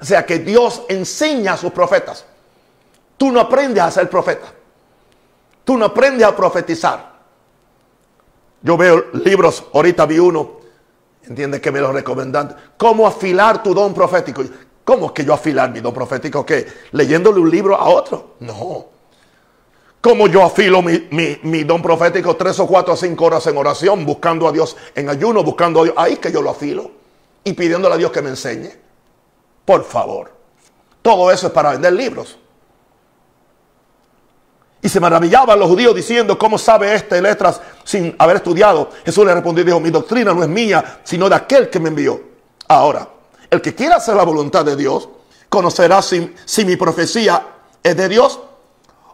O 0.00 0.04
sea 0.04 0.24
que 0.24 0.38
Dios 0.38 0.84
enseña 0.88 1.52
a 1.52 1.56
sus 1.58 1.72
profetas. 1.72 2.24
Tú 3.18 3.30
no 3.30 3.38
aprendes 3.38 3.82
a 3.82 3.90
ser 3.90 4.08
profeta. 4.08 4.50
Tú 5.62 5.76
no 5.76 5.84
aprendes 5.84 6.26
a 6.26 6.34
profetizar. 6.34 7.12
Yo 8.62 8.78
veo 8.78 9.08
libros, 9.12 9.62
ahorita 9.74 10.06
vi 10.06 10.18
uno, 10.18 10.52
entiende 11.24 11.60
que 11.60 11.70
me 11.70 11.80
lo 11.80 11.92
recomendan. 11.92 12.56
¿Cómo 12.78 13.06
afilar 13.06 13.62
tu 13.62 13.74
don 13.74 13.92
profético? 13.92 14.42
¿Cómo 14.84 15.08
es 15.08 15.12
que 15.12 15.26
yo 15.26 15.34
afilar 15.34 15.70
mi 15.70 15.80
don 15.80 15.92
profético? 15.92 16.46
¿Qué? 16.46 16.66
¿Leyéndole 16.92 17.40
un 17.40 17.50
libro 17.50 17.76
a 17.76 17.90
otro? 17.90 18.36
No. 18.40 18.86
¿Cómo 20.00 20.28
yo 20.28 20.42
afilo 20.42 20.80
mi, 20.80 21.08
mi, 21.42 21.64
don 21.64 21.82
profético 21.82 22.34
tres 22.34 22.58
o 22.58 22.66
cuatro 22.66 22.94
o 22.94 22.96
cinco 22.96 23.26
horas 23.26 23.46
en 23.46 23.56
oración, 23.56 24.06
buscando 24.06 24.48
a 24.48 24.52
Dios 24.52 24.76
en 24.94 25.10
ayuno, 25.10 25.44
buscando 25.44 25.80
a 25.80 25.84
Dios? 25.84 25.94
Ahí 25.98 26.16
que 26.16 26.32
yo 26.32 26.40
lo 26.40 26.50
afilo 26.50 26.90
y 27.44 27.52
pidiéndole 27.52 27.94
a 27.94 27.98
Dios 27.98 28.10
que 28.10 28.22
me 28.22 28.30
enseñe. 28.30 28.70
Por 29.64 29.84
favor. 29.84 30.32
Todo 31.02 31.30
eso 31.30 31.48
es 31.48 31.52
para 31.52 31.72
vender 31.72 31.92
libros. 31.92 32.38
Y 34.82 34.88
se 34.88 35.00
maravillaban 35.00 35.58
los 35.58 35.68
judíos 35.68 35.94
diciendo, 35.94 36.38
¿cómo 36.38 36.56
sabe 36.56 36.94
este 36.94 37.20
letras 37.20 37.60
sin 37.84 38.14
haber 38.18 38.36
estudiado? 38.36 38.88
Jesús 39.04 39.26
le 39.26 39.34
respondió 39.34 39.62
y 39.62 39.66
dijo, 39.66 39.80
mi 39.80 39.90
doctrina 39.90 40.32
no 40.32 40.42
es 40.42 40.48
mía, 40.48 41.00
sino 41.04 41.28
de 41.28 41.34
aquel 41.34 41.68
que 41.68 41.78
me 41.78 41.90
envió. 41.90 42.18
Ahora, 42.68 43.06
el 43.50 43.60
que 43.60 43.74
quiera 43.74 43.96
hacer 43.96 44.16
la 44.16 44.22
voluntad 44.22 44.64
de 44.64 44.76
Dios, 44.76 45.10
conocerá 45.50 46.00
si, 46.00 46.34
si 46.46 46.64
mi 46.64 46.76
profecía 46.76 47.46
es 47.82 47.94
de 47.94 48.08
Dios 48.08 48.40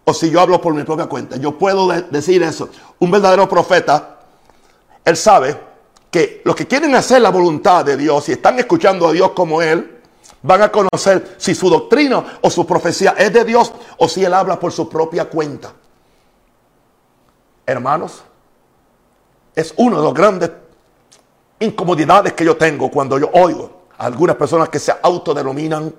o 0.09 0.15
si 0.15 0.31
yo 0.31 0.41
hablo 0.41 0.61
por 0.61 0.73
mi 0.73 0.85
propia 0.85 1.07
cuenta. 1.07 1.37
Yo 1.37 1.59
puedo 1.59 1.89
decir 1.89 2.41
eso. 2.45 2.69
Un 3.01 3.11
verdadero 3.11 3.49
profeta, 3.49 4.21
él 5.05 5.17
sabe 5.17 5.59
que 6.13 6.43
los 6.45 6.55
que 6.55 6.69
quieren 6.69 6.95
hacer 6.95 7.21
la 7.21 7.31
voluntad 7.31 7.85
de 7.85 7.97
Dios 7.97 8.29
y 8.29 8.33
están 8.33 8.57
escuchando 8.61 9.09
a 9.09 9.13
Dios 9.13 9.33
como 9.33 9.61
Él, 9.61 10.01
van 10.43 10.63
a 10.63 10.71
conocer 10.71 11.35
si 11.39 11.57
su 11.57 11.69
doctrina 11.69 12.39
o 12.41 12.49
su 12.51 12.65
profecía 12.65 13.17
es 13.19 13.33
de 13.33 13.45
Dios 13.45 13.73
o 13.99 14.09
si 14.09 14.25
Él 14.25 14.33
habla 14.33 14.61
por 14.61 14.71
su 14.71 14.89
propia 14.89 15.25
cuenta. 15.25 15.73
Hermanos, 17.67 18.23
es 19.57 19.75
una 19.77 19.99
de 19.99 20.05
las 20.05 20.15
grandes 20.15 20.51
incomodidades 21.59 22.33
que 22.35 22.45
yo 22.45 22.57
tengo 22.57 22.93
cuando 22.93 23.19
yo 23.19 23.29
oigo 23.33 23.87
a 23.99 24.07
algunas 24.07 24.37
personas 24.37 24.69
que 24.69 24.79
se 24.79 24.95
autodenominan 25.03 25.93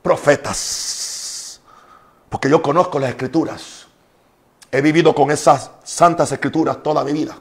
profetas. 0.00 0.99
Porque 2.30 2.48
yo 2.48 2.62
conozco 2.62 2.98
las 2.98 3.10
escrituras. 3.10 3.86
He 4.70 4.80
vivido 4.80 5.14
con 5.14 5.30
esas 5.32 5.72
santas 5.82 6.30
escrituras 6.30 6.82
toda 6.82 7.04
mi 7.04 7.12
vida. 7.12 7.36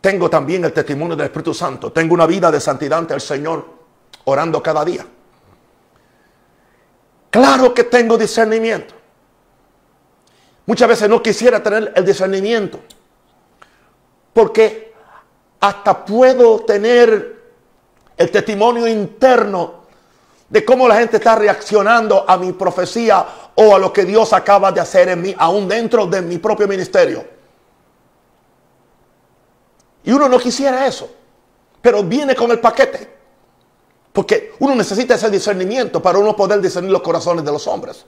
Tengo 0.00 0.28
también 0.28 0.64
el 0.64 0.72
testimonio 0.72 1.16
del 1.16 1.26
Espíritu 1.26 1.54
Santo. 1.54 1.92
Tengo 1.92 2.12
una 2.14 2.26
vida 2.26 2.50
de 2.50 2.60
santidad 2.60 2.98
ante 2.98 3.14
el 3.14 3.20
Señor, 3.20 3.64
orando 4.24 4.62
cada 4.62 4.84
día. 4.84 5.06
Claro 7.30 7.72
que 7.72 7.84
tengo 7.84 8.18
discernimiento. 8.18 8.94
Muchas 10.66 10.88
veces 10.88 11.08
no 11.08 11.22
quisiera 11.22 11.62
tener 11.62 11.92
el 11.94 12.04
discernimiento. 12.04 12.80
Porque 14.32 14.92
hasta 15.60 16.04
puedo 16.04 16.60
tener 16.60 17.42
el 18.16 18.30
testimonio 18.30 18.88
interno 18.88 19.78
de 20.48 20.64
cómo 20.64 20.88
la 20.88 20.96
gente 20.96 21.18
está 21.18 21.36
reaccionando 21.36 22.24
a 22.28 22.36
mi 22.36 22.52
profecía 22.52 23.26
o 23.60 23.74
a 23.74 23.78
lo 23.78 23.92
que 23.92 24.04
Dios 24.04 24.32
acaba 24.32 24.70
de 24.70 24.80
hacer 24.80 25.08
en 25.08 25.20
mí, 25.20 25.34
aún 25.36 25.66
dentro 25.66 26.06
de 26.06 26.22
mi 26.22 26.38
propio 26.38 26.68
ministerio. 26.68 27.26
Y 30.04 30.12
uno 30.12 30.28
no 30.28 30.38
quisiera 30.38 30.86
eso. 30.86 31.10
Pero 31.82 32.04
viene 32.04 32.36
con 32.36 32.52
el 32.52 32.60
paquete. 32.60 33.16
Porque 34.12 34.52
uno 34.60 34.76
necesita 34.76 35.16
ese 35.16 35.28
discernimiento 35.28 36.00
para 36.00 36.18
uno 36.18 36.36
poder 36.36 36.60
discernir 36.60 36.92
los 36.92 37.02
corazones 37.02 37.44
de 37.44 37.50
los 37.50 37.66
hombres. 37.66 38.06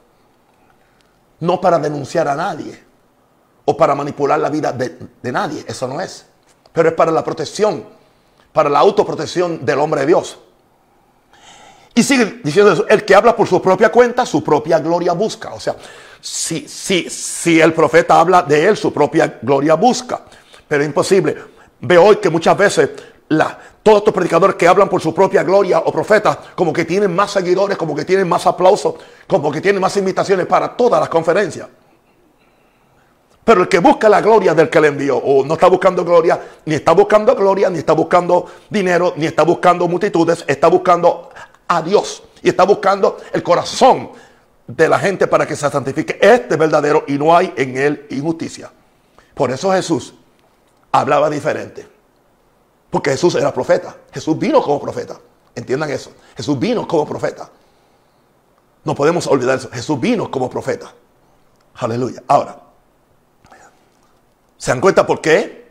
No 1.41 1.61
para 1.61 1.81
denunciar 1.81 2.29
a 2.29 2.37
nadie. 2.37 2.85
O 3.65 3.77
para 3.77 3.97
manipular 3.97 4.39
la 4.39 4.51
vida 4.51 4.73
de, 4.73 5.33
nadie. 5.33 5.65
Eso 5.67 5.89
no 5.89 6.01
es. 6.01 6.27
Pero 6.73 6.91
es 6.91 6.95
para 6.95 7.11
la 7.11 7.25
protección. 7.25 7.85
Para 8.53 8.71
la 8.71 8.79
autoprotección 8.79 9.65
del 9.65 9.81
hombre 9.81 10.03
de 10.03 10.07
Dios. 10.07 10.39
Y 11.95 12.03
sigue 12.03 12.41
diciendo 12.43 12.73
eso. 12.73 12.87
El 12.89 13.05
que 13.05 13.15
habla 13.15 13.35
por 13.35 13.47
su 13.47 13.61
propia 13.61 13.91
cuenta, 13.91 14.25
su 14.25 14.43
propia 14.43 14.79
gloria 14.79 15.13
busca. 15.13 15.53
O 15.55 15.61
sea, 15.61 15.77
si, 16.21 16.69
si, 16.69 17.11
si 17.11 17.61
el 17.61 17.73
profeta 17.73 18.21
habla 18.21 18.43
de 18.43 18.69
él, 18.69 18.77
su 18.77 18.93
propia 18.93 19.39
gloria 19.43 19.75
busca. 19.75 20.21
Pero 20.69 20.83
es 20.83 20.89
imposible. 20.89 21.37
Veo 21.81 22.05
hoy 22.05 22.17
que 22.17 22.31
muchas 22.31 22.57
veces 22.57 22.91
todos 23.83 23.99
estos 23.99 24.13
predicadores 24.13 24.57
que 24.57 24.67
hablan 24.67 24.89
por 24.89 25.01
su 25.01 25.15
propia 25.15 25.43
gloria 25.43 25.79
o 25.79 25.93
profetas, 25.93 26.37
como 26.55 26.73
que 26.73 26.85
tienen 26.85 27.15
más 27.15 27.31
seguidores, 27.31 27.77
como 27.77 27.95
que 27.95 28.05
tienen 28.05 28.29
más 28.29 28.47
aplausos, 28.47 28.95
como 29.27 29.51
que 29.53 29.61
tienen 29.61 29.81
más 29.81 29.97
invitaciones 29.97 30.47
para 30.47 30.77
todas 30.77 31.01
las 31.01 31.09
conferencias. 31.09 31.69
Pero 33.45 33.63
el 33.63 33.69
que 33.69 33.79
busca 33.79 34.09
la 34.09 34.21
gloria 34.21 34.55
del 34.55 34.69
que 34.69 34.81
le 34.81 34.89
envió, 34.89 35.17
o 35.17 35.45
no 35.45 35.55
está 35.55 35.69
buscando 35.69 36.05
gloria, 36.05 36.41
ni 36.67 36.75
está 36.75 36.93
buscando 36.93 37.35
gloria, 37.35 37.71
ni 37.71 37.79
está 37.79 37.93
buscando 37.95 38.47
dinero, 38.69 39.15
ni 39.17 39.27
está 39.27 39.45
buscando 39.45 39.89
multitudes, 39.89 40.45
está 40.47 40.69
buscando 40.69 41.31
a 41.71 41.81
Dios 41.83 42.25
y 42.43 42.49
está 42.49 42.65
buscando 42.65 43.19
el 43.33 43.45
corazón 43.45 44.11
de 44.67 44.89
la 44.89 44.99
gente 44.99 45.29
para 45.29 45.47
que 45.47 45.55
se 45.55 45.71
santifique. 45.71 46.19
Este 46.21 46.55
es 46.55 46.59
verdadero 46.59 47.05
y 47.07 47.17
no 47.17 47.35
hay 47.35 47.55
en 47.57 47.77
él 47.77 48.07
injusticia. 48.11 48.73
Por 49.35 49.53
eso 49.53 49.71
Jesús 49.73 50.13
hablaba 50.91 51.31
diferente. 51.31 51.87
Porque 52.91 53.11
Jesús 53.11 53.37
era 53.37 53.55
profeta. 53.55 53.97
Jesús 54.13 54.37
vino 54.37 54.61
como 54.61 54.81
profeta. 54.81 55.21
Entiendan 55.55 55.91
eso. 55.91 56.13
Jesús 56.37 56.59
vino 56.59 56.89
como 56.89 57.07
profeta. 57.07 57.49
No 58.83 58.95
podemos 58.97 59.29
olvidar 59.29 59.59
eso. 59.59 59.71
Jesús 59.73 60.01
vino 60.01 60.29
como 60.29 60.51
profeta. 60.51 60.93
Aleluya. 61.77 62.25
Ahora, 62.27 62.59
¿se 64.57 64.73
dan 64.73 64.81
cuenta 64.81 65.07
por 65.07 65.21
qué? 65.21 65.71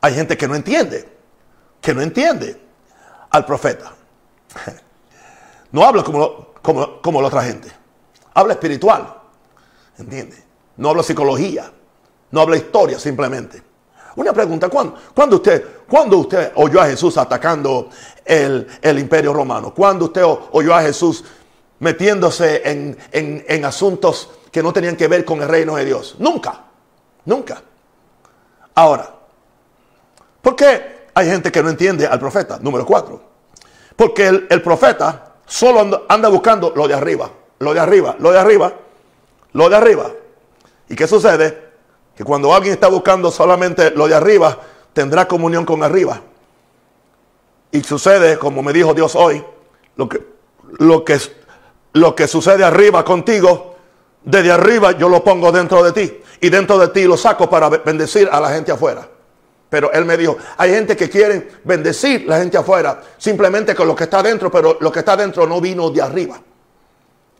Hay 0.00 0.14
gente 0.14 0.38
que 0.38 0.48
no 0.48 0.54
entiende. 0.54 1.06
Que 1.82 1.92
no 1.92 2.00
entiende 2.00 2.58
al 3.28 3.44
profeta. 3.44 3.92
No 5.74 5.84
habla 5.84 6.04
como, 6.04 6.52
como, 6.62 7.02
como 7.02 7.20
la 7.20 7.26
otra 7.26 7.42
gente. 7.42 7.68
Habla 8.32 8.52
espiritual. 8.52 9.12
¿Entiende? 9.98 10.40
No 10.76 10.90
habla 10.90 11.02
psicología. 11.02 11.68
No 12.30 12.40
habla 12.40 12.56
historia 12.56 12.96
simplemente. 12.96 13.60
Una 14.14 14.32
pregunta, 14.32 14.68
¿cuándo, 14.68 15.34
usted, 15.34 15.64
usted 15.88 16.52
oyó 16.54 16.80
a 16.80 16.86
Jesús 16.86 17.18
atacando 17.18 17.90
el, 18.24 18.68
imperio 18.96 19.32
romano? 19.32 19.74
¿Cuándo 19.74 20.04
usted 20.04 20.22
oyó 20.24 20.72
a 20.72 20.80
Jesús 20.80 21.24
metiéndose 21.80 22.62
en, 23.12 23.64
asuntos 23.64 24.30
que 24.52 24.62
no 24.62 24.72
tenían 24.72 24.94
que 24.94 25.08
ver 25.08 25.24
con 25.24 25.42
el 25.42 25.48
reino 25.48 25.74
de 25.74 25.86
Dios? 25.86 26.14
Nunca, 26.20 26.66
nunca. 27.24 27.60
Ahora, 28.76 29.12
¿por 30.40 30.54
qué 30.54 31.08
hay 31.12 31.28
gente 31.28 31.50
que 31.50 31.60
no 31.64 31.68
entiende 31.68 32.06
al 32.06 32.20
profeta? 32.20 32.60
Número 32.60 32.86
cuatro. 32.86 33.20
Porque 33.96 34.28
el, 34.28 34.46
el 34.48 34.62
profeta 34.62 35.33
solo 35.46 36.04
anda, 36.08 36.28
buscando 36.28 36.72
lo 36.74 36.88
de 36.88 36.94
arriba, 36.94 37.30
lo 37.58 37.74
de 37.74 37.80
arriba, 37.80 38.16
lo 38.18 38.32
de 38.32 38.38
arriba, 38.38 38.72
lo 39.52 39.68
de 39.68 39.76
arriba. 39.76 40.10
¿Y 40.88 40.96
qué 40.96 41.06
sucede? 41.06 41.64
que 42.16 42.24
cuando 42.24 42.54
alguien 42.54 42.74
está 42.74 42.88
buscando 42.88 43.30
solamente 43.30 43.90
lo 43.90 44.06
de 44.06 44.14
arriba, 44.14 44.56
tendrá 44.92 45.26
comunión 45.26 45.64
con 45.64 45.82
arriba. 45.82 46.20
Y 47.72 47.82
sucede, 47.82 48.38
como 48.38 48.62
me 48.62 48.72
dijo 48.72 48.94
Dios 48.94 49.16
hoy, 49.16 49.44
lo 49.96 50.08
que, 50.08 50.24
lo 50.78 51.04
que, 51.04 51.18
lo 51.92 52.14
que 52.14 52.28
sucede 52.28 52.64
arriba 52.64 53.04
contigo, 53.04 53.74
desde 54.22 54.52
arriba 54.52 54.92
yo 54.92 55.08
lo 55.08 55.24
pongo 55.24 55.50
dentro 55.50 55.82
de 55.82 55.92
ti. 55.92 56.20
Y 56.40 56.50
dentro 56.50 56.78
de 56.78 56.88
ti 56.88 57.04
lo 57.04 57.16
saco 57.16 57.50
para 57.50 57.68
bendecir 57.68 58.28
a 58.30 58.38
la 58.40 58.50
gente 58.50 58.70
afuera. 58.70 59.08
Pero 59.74 59.90
él 59.92 60.04
me 60.04 60.16
dijo, 60.16 60.36
hay 60.56 60.70
gente 60.70 60.96
que 60.96 61.10
quiere 61.10 61.48
bendecir 61.64 62.26
la 62.28 62.38
gente 62.38 62.56
afuera 62.56 63.02
simplemente 63.18 63.74
con 63.74 63.88
lo 63.88 63.96
que 63.96 64.04
está 64.04 64.22
dentro, 64.22 64.48
pero 64.48 64.78
lo 64.78 64.92
que 64.92 65.00
está 65.00 65.16
dentro 65.16 65.48
no 65.48 65.60
vino 65.60 65.90
de 65.90 66.00
arriba. 66.00 66.40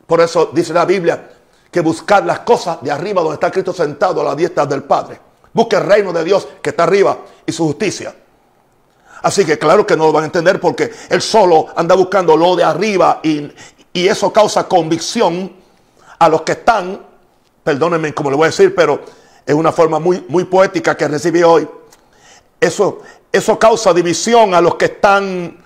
Por 0.05 0.19
eso 0.19 0.49
dice 0.51 0.73
la 0.73 0.83
Biblia 0.83 1.29
que 1.71 1.79
buscar 1.79 2.25
las 2.25 2.39
cosas 2.39 2.81
de 2.81 2.91
arriba 2.91 3.21
donde 3.21 3.35
está 3.35 3.49
Cristo 3.49 3.71
sentado 3.71 4.19
a 4.19 4.25
la 4.25 4.35
diestra 4.35 4.65
del 4.65 4.83
Padre. 4.83 5.17
Busque 5.53 5.77
el 5.77 5.85
reino 5.85 6.11
de 6.11 6.25
Dios 6.25 6.45
que 6.61 6.71
está 6.71 6.83
arriba 6.83 7.19
y 7.45 7.53
su 7.53 7.63
justicia. 7.67 8.13
Así 9.23 9.45
que 9.45 9.57
claro 9.57 9.87
que 9.87 9.95
no 9.95 10.07
lo 10.07 10.11
van 10.11 10.23
a 10.23 10.25
entender 10.25 10.59
porque 10.59 10.91
él 11.07 11.21
solo 11.21 11.67
anda 11.73 11.95
buscando 11.95 12.35
lo 12.35 12.57
de 12.57 12.65
arriba 12.65 13.21
y, 13.23 13.49
eso 13.93 14.33
causa 14.33 14.67
convicción 14.67 15.53
a 16.19 16.27
los 16.27 16.41
que 16.41 16.51
están, 16.51 16.99
perdónenme 17.63 18.13
como 18.13 18.29
le 18.29 18.35
voy 18.35 18.43
a 18.43 18.49
decir, 18.49 18.75
pero 18.75 18.99
es 19.45 19.55
una 19.55 19.71
forma 19.71 19.99
muy, 19.99 20.25
muy 20.27 20.43
poética 20.43 20.97
que 20.97 21.07
recibí 21.07 21.41
hoy. 21.43 21.65
Eso, 22.59 23.01
eso 23.31 23.59
causa 23.59 23.93
división 23.93 24.53
a 24.53 24.61
los 24.61 24.75
que 24.75 24.85
están, 24.85 25.57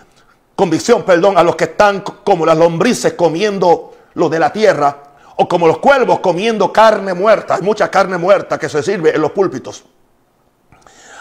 convicción, 0.56 1.04
perdón, 1.04 1.38
a 1.38 1.44
los 1.44 1.56
que 1.56 1.66
están 1.66 2.02
como 2.02 2.46
las 2.46 2.58
lombrices 2.58 3.14
comiendo 3.14 3.94
lo 4.16 4.30
de 4.30 4.40
la 4.40 4.52
tierra 4.52 5.04
o 5.38 5.48
como 5.48 5.68
los 5.68 5.78
cuervos 5.78 6.20
comiendo 6.20 6.74
carne 6.74 7.14
muerta. 7.14 7.56
Hay 7.56 7.62
mucha 7.62 7.90
carne 7.90 8.18
muerta 8.18 8.58
que 8.58 8.68
se 8.68 8.84
sirve 8.84 9.16
en 9.16 9.22
los 9.22 9.32
púlpitos. 9.32 9.86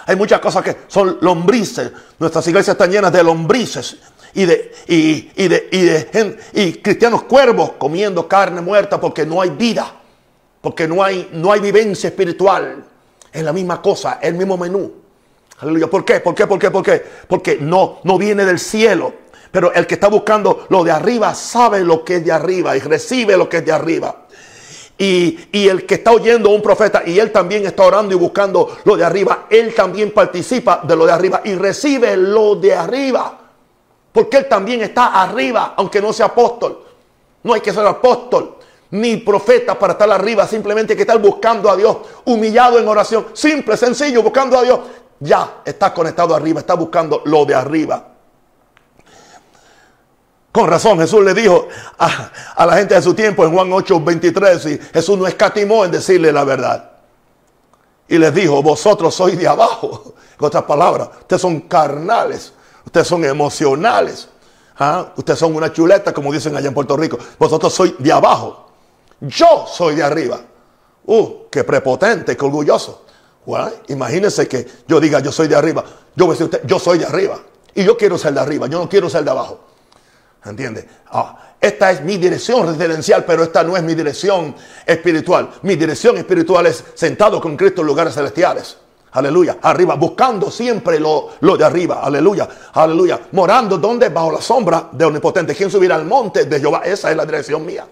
Hay 0.06 0.16
muchas 0.16 0.40
cosas 0.40 0.64
que 0.64 0.76
son 0.88 1.18
lombrices. 1.20 1.92
Nuestras 2.18 2.46
iglesias 2.48 2.74
están 2.74 2.90
llenas 2.90 3.12
de 3.12 3.22
lombrices. 3.22 3.98
y 4.34 4.46
de, 4.46 4.72
y, 4.88 5.30
y 5.36 5.48
de, 5.48 5.68
y 5.70 5.80
de 5.82 6.38
y 6.54 6.72
cristianos 6.74 7.24
cuervos 7.24 7.72
comiendo 7.78 8.26
carne 8.26 8.60
muerta 8.60 9.00
porque 9.00 9.24
no 9.24 9.40
hay 9.40 9.50
vida, 9.50 9.92
porque 10.60 10.88
no 10.88 11.04
hay, 11.04 11.28
no 11.32 11.52
hay 11.52 11.60
vivencia 11.60 12.08
espiritual. 12.08 12.84
Es 13.30 13.42
la 13.42 13.52
misma 13.52 13.80
cosa, 13.82 14.18
el 14.20 14.34
mismo 14.34 14.56
menú. 14.56 14.92
Aleluya. 15.60 15.88
¿Por 15.88 16.04
qué? 16.04 16.20
¿Por 16.20 16.34
qué? 16.34 16.46
¿Por 16.46 16.58
qué? 16.58 16.70
¿Por 16.70 16.82
qué? 16.82 17.04
Porque 17.26 17.58
no, 17.60 17.98
no 18.04 18.18
viene 18.18 18.44
del 18.44 18.58
cielo. 18.58 19.12
Pero 19.50 19.72
el 19.72 19.86
que 19.86 19.94
está 19.94 20.08
buscando 20.08 20.66
lo 20.68 20.84
de 20.84 20.90
arriba 20.90 21.34
sabe 21.34 21.80
lo 21.80 22.04
que 22.04 22.16
es 22.16 22.24
de 22.24 22.32
arriba 22.32 22.76
y 22.76 22.80
recibe 22.80 23.36
lo 23.36 23.48
que 23.48 23.58
es 23.58 23.64
de 23.64 23.72
arriba. 23.72 24.26
Y, 24.98 25.38
y, 25.52 25.68
el 25.68 25.86
que 25.86 25.94
está 25.94 26.10
oyendo 26.10 26.50
a 26.50 26.54
un 26.54 26.60
profeta 26.60 27.02
y 27.06 27.18
él 27.20 27.30
también 27.30 27.64
está 27.64 27.84
orando 27.84 28.14
y 28.14 28.18
buscando 28.18 28.78
lo 28.84 28.96
de 28.96 29.04
arriba, 29.04 29.46
él 29.48 29.72
también 29.72 30.10
participa 30.12 30.82
de 30.82 30.96
lo 30.96 31.06
de 31.06 31.12
arriba 31.12 31.40
y 31.44 31.54
recibe 31.54 32.16
lo 32.16 32.56
de 32.56 32.74
arriba. 32.74 33.38
Porque 34.12 34.38
él 34.38 34.48
también 34.48 34.82
está 34.82 35.22
arriba, 35.22 35.74
aunque 35.76 36.00
no 36.00 36.12
sea 36.12 36.26
apóstol. 36.26 36.84
No 37.44 37.54
hay 37.54 37.60
que 37.60 37.72
ser 37.72 37.86
apóstol 37.86 38.56
ni 38.90 39.18
profeta 39.18 39.78
para 39.78 39.92
estar 39.92 40.10
arriba, 40.10 40.46
simplemente 40.46 40.94
hay 40.94 40.96
que 40.96 41.02
estar 41.02 41.20
buscando 41.20 41.70
a 41.70 41.76
Dios, 41.76 41.98
humillado 42.24 42.78
en 42.78 42.88
oración, 42.88 43.26
simple, 43.34 43.76
sencillo, 43.76 44.22
buscando 44.22 44.58
a 44.58 44.62
Dios. 44.62 44.80
Ya 45.20 45.62
está 45.64 45.92
conectado 45.92 46.34
arriba, 46.34 46.60
está 46.60 46.74
buscando 46.74 47.22
lo 47.24 47.44
de 47.44 47.54
arriba. 47.54 48.04
Con 50.52 50.68
razón, 50.68 50.98
Jesús 50.98 51.22
le 51.22 51.34
dijo 51.34 51.68
a, 51.98 52.66
la 52.66 52.76
gente 52.76 52.94
de 52.94 53.02
su 53.02 53.14
tiempo 53.14 53.44
en 53.44 53.52
Juan 53.52 53.72
8, 53.72 54.00
23, 54.00 54.66
y 54.66 54.78
Jesús 54.92 55.18
no 55.18 55.26
escatimó 55.26 55.84
en 55.84 55.90
decirle 55.90 56.32
la 56.32 56.44
verdad. 56.44 56.90
Y 58.08 58.18
les 58.18 58.34
dijo, 58.34 58.62
vosotros 58.62 59.14
sois 59.14 59.38
de 59.38 59.46
abajo. 59.46 60.14
En 60.38 60.46
otras 60.46 60.64
palabras, 60.64 61.10
ustedes 61.20 61.42
son 61.42 61.60
carnales, 61.62 62.52
ustedes 62.84 63.06
son 63.06 63.24
emocionales. 63.24 64.28
¿ah? 64.78 65.12
Ustedes 65.16 65.38
son 65.38 65.54
una 65.54 65.72
chuleta, 65.72 66.14
como 66.14 66.32
dicen 66.32 66.56
allá 66.56 66.68
en 66.68 66.74
Puerto 66.74 66.96
Rico. 66.96 67.18
Vosotros 67.38 67.72
sois 67.72 67.94
de 67.98 68.12
abajo. 68.12 68.66
Yo 69.20 69.66
soy 69.70 69.96
de 69.96 70.02
arriba. 70.02 70.40
Uh, 71.04 71.48
qué 71.50 71.64
prepotente, 71.64 72.36
qué 72.36 72.44
orgulloso. 72.44 73.04
Imagínense 73.88 74.46
que 74.46 74.66
yo 74.86 75.00
diga 75.00 75.20
yo 75.20 75.32
soy 75.32 75.48
de 75.48 75.56
arriba. 75.56 75.84
Yo 76.14 76.26
voy 76.26 76.32
a 76.32 76.38
decir 76.38 76.44
usted, 76.46 76.66
yo 76.66 76.78
soy 76.78 76.98
de 76.98 77.06
arriba. 77.06 77.38
Y 77.74 77.84
yo 77.84 77.96
quiero 77.96 78.18
ser 78.18 78.34
de 78.34 78.40
arriba, 78.40 78.66
yo 78.66 78.78
no 78.78 78.88
quiero 78.88 79.08
ser 79.08 79.24
de 79.24 79.30
abajo. 79.30 79.60
¿Entiende? 80.44 80.88
Ah, 81.10 81.54
esta 81.60 81.90
es 81.90 82.02
mi 82.02 82.16
dirección 82.16 82.66
residencial, 82.66 83.24
pero 83.24 83.42
esta 83.42 83.62
no 83.64 83.76
es 83.76 83.82
mi 83.82 83.94
dirección 83.94 84.54
espiritual. 84.86 85.50
Mi 85.62 85.76
dirección 85.76 86.16
espiritual 86.16 86.66
es 86.66 86.84
sentado 86.94 87.40
con 87.40 87.56
Cristo 87.56 87.80
en 87.80 87.86
lugares 87.86 88.14
celestiales. 88.14 88.76
Aleluya. 89.12 89.58
Arriba, 89.62 89.94
buscando 89.96 90.50
siempre 90.50 91.00
lo, 91.00 91.30
lo, 91.40 91.56
de 91.56 91.64
arriba. 91.64 92.00
Aleluya. 92.02 92.48
Aleluya. 92.74 93.20
Morando 93.32 93.78
donde? 93.78 94.08
Bajo 94.10 94.32
la 94.32 94.40
sombra 94.40 94.88
de 94.92 95.04
Omnipotente. 95.04 95.54
¿Quién 95.54 95.70
subirá 95.70 95.96
al 95.96 96.04
monte 96.04 96.44
de 96.44 96.60
Jehová? 96.60 96.82
Esa 96.84 97.10
es 97.10 97.16
la 97.16 97.24
dirección 97.24 97.64
mía. 97.64 97.86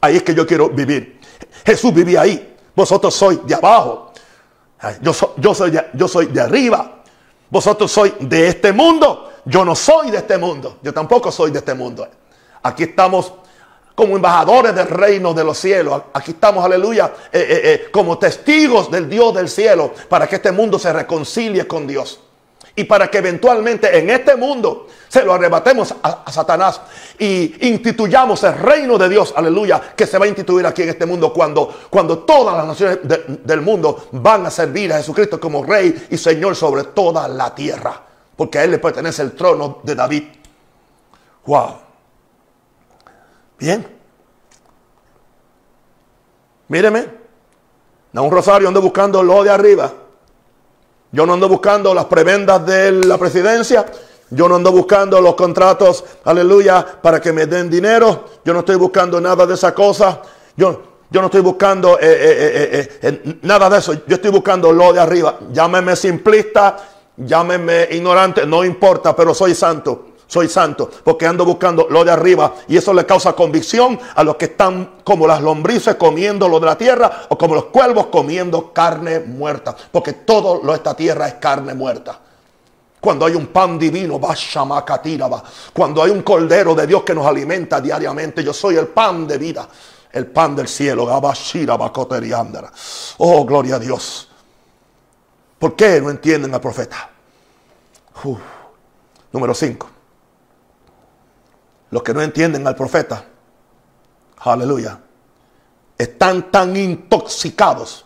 Ahí 0.00 0.16
es 0.16 0.22
que 0.22 0.34
yo 0.34 0.46
quiero 0.46 0.68
vivir. 0.70 1.20
Jesús 1.64 1.92
vivía 1.92 2.22
ahí. 2.22 2.56
Vosotros 2.74 3.14
sois 3.14 3.46
de 3.46 3.54
abajo. 3.54 4.05
Yo, 5.00 5.12
soy 5.54 5.70
de, 5.70 5.86
yo 5.94 6.08
soy 6.08 6.26
de 6.26 6.40
arriba. 6.40 7.02
Vosotros 7.48 7.90
sois 7.90 8.12
de 8.20 8.48
este 8.48 8.72
mundo. 8.72 9.32
Yo 9.44 9.64
no 9.64 9.74
soy 9.74 10.10
de 10.10 10.18
este 10.18 10.38
mundo. 10.38 10.78
Yo 10.82 10.92
tampoco 10.92 11.30
soy 11.30 11.50
de 11.50 11.58
este 11.58 11.74
mundo. 11.74 12.06
Aquí 12.62 12.84
estamos 12.84 13.32
como 13.94 14.16
embajadores 14.16 14.74
del 14.74 14.88
reino 14.88 15.32
de 15.32 15.42
los 15.42 15.56
cielos. 15.56 16.02
Aquí 16.12 16.32
estamos, 16.32 16.64
aleluya, 16.64 17.12
eh, 17.32 17.38
eh, 17.48 17.60
eh, 17.64 17.90
como 17.90 18.18
testigos 18.18 18.90
del 18.90 19.08
Dios 19.08 19.34
del 19.34 19.48
cielo 19.48 19.92
para 20.08 20.26
que 20.26 20.36
este 20.36 20.52
mundo 20.52 20.78
se 20.78 20.92
reconcilie 20.92 21.66
con 21.66 21.86
Dios. 21.86 22.20
Y 22.76 22.84
para 22.84 23.10
que 23.10 23.18
eventualmente 23.18 23.98
en 23.98 24.10
este 24.10 24.36
mundo 24.36 24.86
se 25.08 25.24
lo 25.24 25.32
arrebatemos 25.32 25.94
a, 26.02 26.30
Satanás 26.30 26.80
y 27.18 27.68
instituyamos 27.68 28.44
el 28.44 28.54
reino 28.58 28.98
de 28.98 29.08
Dios, 29.08 29.32
aleluya, 29.34 29.80
que 29.96 30.06
se 30.06 30.18
va 30.18 30.26
a 30.26 30.28
instituir 30.28 30.66
aquí 30.66 30.82
en 30.82 30.90
este 30.90 31.06
mundo 31.06 31.32
cuando, 31.32 31.74
cuando 31.88 32.18
todas 32.18 32.56
las 32.56 32.66
naciones 32.66 32.98
del 33.02 33.62
mundo 33.62 34.08
van 34.12 34.44
a 34.46 34.50
servir 34.50 34.92
a 34.92 34.98
Jesucristo 34.98 35.40
como 35.40 35.64
rey 35.64 36.06
y 36.10 36.18
señor 36.18 36.54
sobre 36.54 36.84
toda 36.84 37.26
la 37.26 37.54
tierra 37.54 38.02
porque 38.36 38.58
a 38.58 38.64
él 38.64 38.70
le 38.72 38.78
pertenece 38.78 39.22
el 39.22 39.32
trono 39.32 39.80
de 39.82 39.94
David. 39.94 40.24
Wow. 41.46 41.78
Bien. 43.58 43.96
Míreme. 46.68 47.06
No 48.12 48.24
un 48.24 48.30
rosario 48.30 48.68
ando 48.68 48.82
buscando 48.82 49.22
lo 49.22 49.42
de 49.42 49.50
arriba. 49.50 49.92
Yo 51.16 51.24
no 51.24 51.32
ando 51.32 51.48
buscando 51.48 51.94
las 51.94 52.04
prebendas 52.04 52.66
de 52.66 52.92
la 52.92 53.16
presidencia. 53.16 53.86
Yo 54.28 54.50
no 54.50 54.56
ando 54.56 54.70
buscando 54.70 55.18
los 55.18 55.34
contratos, 55.34 56.04
aleluya, 56.24 56.84
para 57.00 57.22
que 57.22 57.32
me 57.32 57.46
den 57.46 57.70
dinero. 57.70 58.26
Yo 58.44 58.52
no 58.52 58.58
estoy 58.58 58.76
buscando 58.76 59.18
nada 59.18 59.46
de 59.46 59.54
esa 59.54 59.72
cosa. 59.72 60.20
Yo, 60.54 60.82
yo 61.08 61.20
no 61.22 61.28
estoy 61.28 61.40
buscando 61.40 61.98
eh, 61.98 62.02
eh, 62.02 62.98
eh, 63.00 63.38
nada 63.40 63.70
de 63.70 63.78
eso. 63.78 63.94
Yo 64.06 64.16
estoy 64.16 64.30
buscando 64.30 64.70
lo 64.70 64.92
de 64.92 65.00
arriba. 65.00 65.38
Llámeme 65.52 65.96
simplista, 65.96 66.76
Llámeme 67.16 67.88
ignorante, 67.92 68.44
no 68.44 68.62
importa, 68.62 69.16
pero 69.16 69.32
soy 69.32 69.54
santo. 69.54 70.08
Soy 70.28 70.48
santo 70.48 70.90
porque 71.04 71.24
ando 71.24 71.44
buscando 71.44 71.86
lo 71.88 72.04
de 72.04 72.10
arriba 72.10 72.54
y 72.66 72.76
eso 72.76 72.92
le 72.92 73.06
causa 73.06 73.32
convicción 73.34 73.98
a 74.14 74.24
los 74.24 74.34
que 74.36 74.46
están 74.46 74.96
como 75.04 75.26
las 75.26 75.40
lombrices 75.40 75.94
comiendo 75.94 76.48
lo 76.48 76.58
de 76.58 76.66
la 76.66 76.76
tierra 76.76 77.26
o 77.28 77.38
como 77.38 77.54
los 77.54 77.66
cuervos 77.66 78.06
comiendo 78.06 78.72
carne 78.72 79.20
muerta. 79.20 79.76
Porque 79.92 80.14
todo 80.14 80.60
lo 80.62 80.72
de 80.72 80.78
esta 80.78 80.94
tierra 80.94 81.28
es 81.28 81.34
carne 81.34 81.74
muerta. 81.74 82.20
Cuando 83.00 83.24
hay 83.24 83.34
un 83.36 83.46
pan 83.46 83.78
divino, 83.78 84.18
va 84.18 84.34
Cuando 85.72 86.02
hay 86.02 86.10
un 86.10 86.22
cordero 86.22 86.74
de 86.74 86.86
Dios 86.88 87.04
que 87.04 87.14
nos 87.14 87.24
alimenta 87.24 87.80
diariamente, 87.80 88.42
yo 88.42 88.52
soy 88.52 88.76
el 88.76 88.88
pan 88.88 89.28
de 89.28 89.38
vida, 89.38 89.68
el 90.10 90.26
pan 90.26 90.56
del 90.56 90.66
cielo. 90.66 91.06
Oh, 93.18 93.44
gloria 93.44 93.76
a 93.76 93.78
Dios. 93.78 94.28
¿Por 95.56 95.76
qué 95.76 96.00
no 96.00 96.10
entienden 96.10 96.52
al 96.52 96.60
profeta? 96.60 97.08
Número 99.32 99.54
5. 99.54 99.95
Los 101.90 102.02
que 102.02 102.12
no 102.12 102.20
entienden 102.20 102.66
al 102.66 102.74
profeta, 102.74 103.24
aleluya, 104.38 105.00
están 105.96 106.50
tan 106.50 106.76
intoxicados 106.76 108.04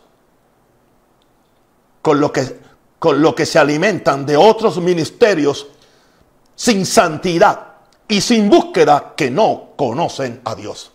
con 2.02 2.20
lo 2.20 2.32
que, 2.32 2.60
con 2.98 3.20
lo 3.20 3.34
que 3.34 3.46
se 3.46 3.58
alimentan 3.58 4.24
de 4.24 4.36
otros 4.36 4.78
ministerios 4.78 5.68
sin 6.54 6.84
santidad 6.84 7.74
y 8.06 8.20
sin 8.20 8.48
búsqueda 8.48 9.14
que 9.16 9.30
no 9.30 9.70
conocen 9.76 10.40
a 10.44 10.54
Dios. 10.54 10.92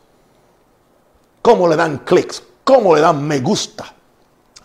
¿Cómo 1.41 1.67
le 1.67 1.75
dan 1.75 1.99
clics? 1.99 2.43
¿Cómo 2.63 2.95
le 2.95 3.01
dan 3.01 3.23
me 3.23 3.39
gusta? 3.39 3.95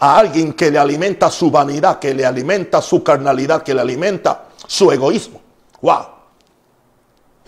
a 0.00 0.18
alguien 0.18 0.54
que 0.54 0.70
le 0.70 0.78
alimenta 0.78 1.30
su 1.30 1.50
vanidad, 1.50 1.98
que 1.98 2.14
le 2.14 2.24
alimenta 2.24 2.80
su 2.80 3.04
carnalidad, 3.04 3.62
que 3.62 3.74
le 3.74 3.82
alimenta 3.82 4.46
su 4.66 4.90
egoísmo. 4.90 5.40
Wow. 5.82 6.06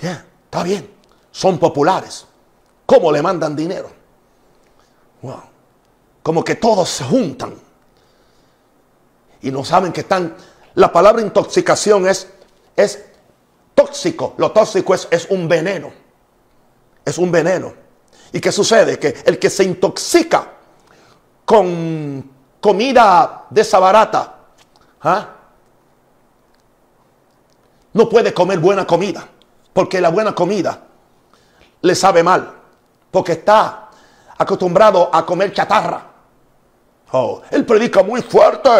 Yeah, 0.00 0.24
está 0.52 0.62
bien. 0.62 0.86
Son 1.30 1.58
populares. 1.58 2.26
¿Cómo 2.84 3.10
le 3.10 3.22
mandan 3.22 3.56
dinero? 3.56 3.90
Wow. 5.22 5.42
Como 6.22 6.44
que 6.44 6.56
todos 6.56 6.90
se 6.90 7.04
juntan. 7.04 7.54
Y 9.40 9.50
no 9.50 9.64
saben 9.64 9.92
que 9.92 10.02
están. 10.02 10.36
La 10.74 10.92
palabra 10.92 11.22
intoxicación 11.22 12.06
es, 12.06 12.28
es 12.76 13.02
tóxico. 13.74 14.34
Lo 14.36 14.52
tóxico 14.52 14.94
es, 14.94 15.08
es 15.10 15.26
un 15.30 15.48
veneno. 15.48 15.90
Es 17.02 17.16
un 17.16 17.32
veneno. 17.32 17.72
¿Y 18.30 18.38
qué 18.38 18.52
sucede? 18.52 18.98
Que 18.98 19.22
el 19.24 19.38
que 19.38 19.48
se 19.48 19.64
intoxica 19.64 20.52
con 21.46 22.30
comida 22.60 23.46
de 23.48 23.60
esa 23.62 23.78
barata, 23.78 24.36
¿ah? 25.00 25.28
no 27.94 28.08
puede 28.08 28.32
comer 28.32 28.58
buena 28.58 28.86
comida, 28.86 29.28
porque 29.72 30.00
la 30.00 30.10
buena 30.10 30.34
comida 30.34 30.78
le 31.80 31.94
sabe 31.94 32.22
mal, 32.22 32.52
porque 33.10 33.32
está 33.32 33.88
acostumbrado 34.38 35.10
a 35.12 35.24
comer 35.24 35.52
chatarra. 35.52 36.02
Oh, 37.12 37.42
él 37.50 37.64
predica 37.64 38.02
muy 38.02 38.22
fuerte, 38.22 38.70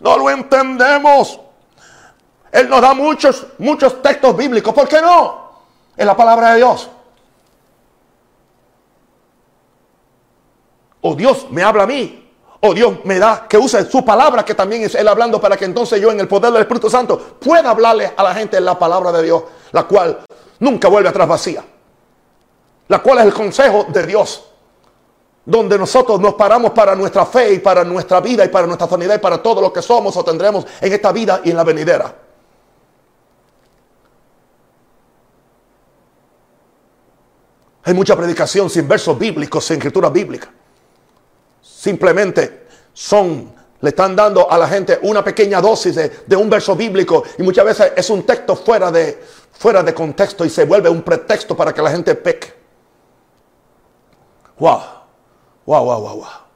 no 0.00 0.16
lo 0.16 0.30
entendemos. 0.30 1.40
Él 2.52 2.68
nos 2.68 2.80
da 2.80 2.94
muchos, 2.94 3.46
muchos 3.58 4.00
textos 4.00 4.36
bíblicos, 4.36 4.72
¿por 4.72 4.88
qué 4.88 5.00
no? 5.02 5.46
Es 5.96 6.06
la 6.06 6.16
palabra 6.16 6.52
de 6.52 6.56
Dios. 6.58 6.88
O 11.02 11.14
Dios 11.14 11.46
me 11.50 11.62
habla 11.62 11.84
a 11.84 11.86
mí 11.86 12.26
o 12.60 12.74
Dios 12.74 12.98
me 13.04 13.18
da 13.18 13.46
que 13.48 13.58
use 13.58 13.88
su 13.90 14.04
palabra, 14.04 14.44
que 14.44 14.54
también 14.54 14.82
es 14.82 14.94
Él 14.94 15.08
hablando, 15.08 15.40
para 15.40 15.56
que 15.56 15.64
entonces 15.64 16.00
yo 16.00 16.10
en 16.10 16.20
el 16.20 16.28
poder 16.28 16.52
del 16.52 16.62
Espíritu 16.62 16.90
Santo 16.90 17.18
pueda 17.18 17.70
hablarle 17.70 18.12
a 18.16 18.22
la 18.22 18.34
gente 18.34 18.60
la 18.60 18.78
palabra 18.78 19.12
de 19.12 19.22
Dios, 19.22 19.42
la 19.72 19.84
cual 19.84 20.25
nunca 20.60 20.88
vuelve 20.88 21.08
atrás 21.08 21.28
vacía. 21.28 21.64
La 22.88 23.00
cual 23.00 23.18
es 23.18 23.24
el 23.24 23.34
consejo 23.34 23.86
de 23.88 24.06
Dios. 24.06 24.44
Donde 25.44 25.78
nosotros 25.78 26.20
nos 26.20 26.34
paramos 26.34 26.72
para 26.72 26.94
nuestra 26.94 27.24
fe 27.24 27.54
y 27.54 27.58
para 27.60 27.84
nuestra 27.84 28.20
vida 28.20 28.44
y 28.44 28.48
para 28.48 28.66
nuestra 28.66 28.88
sanidad 28.88 29.14
y 29.14 29.18
para 29.18 29.42
todo 29.42 29.60
lo 29.60 29.72
que 29.72 29.82
somos 29.82 30.16
o 30.16 30.24
tendremos 30.24 30.66
en 30.80 30.92
esta 30.92 31.12
vida 31.12 31.40
y 31.44 31.50
en 31.50 31.56
la 31.56 31.64
venidera. 31.64 32.14
Hay 37.84 37.94
mucha 37.94 38.16
predicación 38.16 38.68
sin 38.68 38.88
versos 38.88 39.16
bíblicos, 39.16 39.64
sin 39.64 39.76
escritura 39.76 40.10
bíblica. 40.10 40.52
Simplemente 41.62 42.66
son, 42.92 43.52
le 43.80 43.90
están 43.90 44.16
dando 44.16 44.50
a 44.50 44.58
la 44.58 44.66
gente 44.66 44.98
una 45.02 45.22
pequeña 45.22 45.60
dosis 45.60 45.94
de, 45.94 46.10
de 46.26 46.34
un 46.34 46.50
verso 46.50 46.74
bíblico 46.74 47.22
y 47.38 47.44
muchas 47.44 47.64
veces 47.64 47.92
es 47.94 48.10
un 48.10 48.24
texto 48.24 48.56
fuera 48.56 48.90
de, 48.90 49.22
fuera 49.58 49.82
de 49.82 49.94
contexto 49.94 50.44
y 50.44 50.50
se 50.50 50.64
vuelve 50.64 50.88
un 50.88 51.02
pretexto 51.02 51.56
para 51.56 51.72
que 51.72 51.82
la 51.82 51.90
gente 51.90 52.14
peque. 52.14 52.52
Wow, 54.58 54.80
wow, 55.66 55.84
wow, 55.84 56.00
wow, 56.00 56.16
wow. 56.16 56.46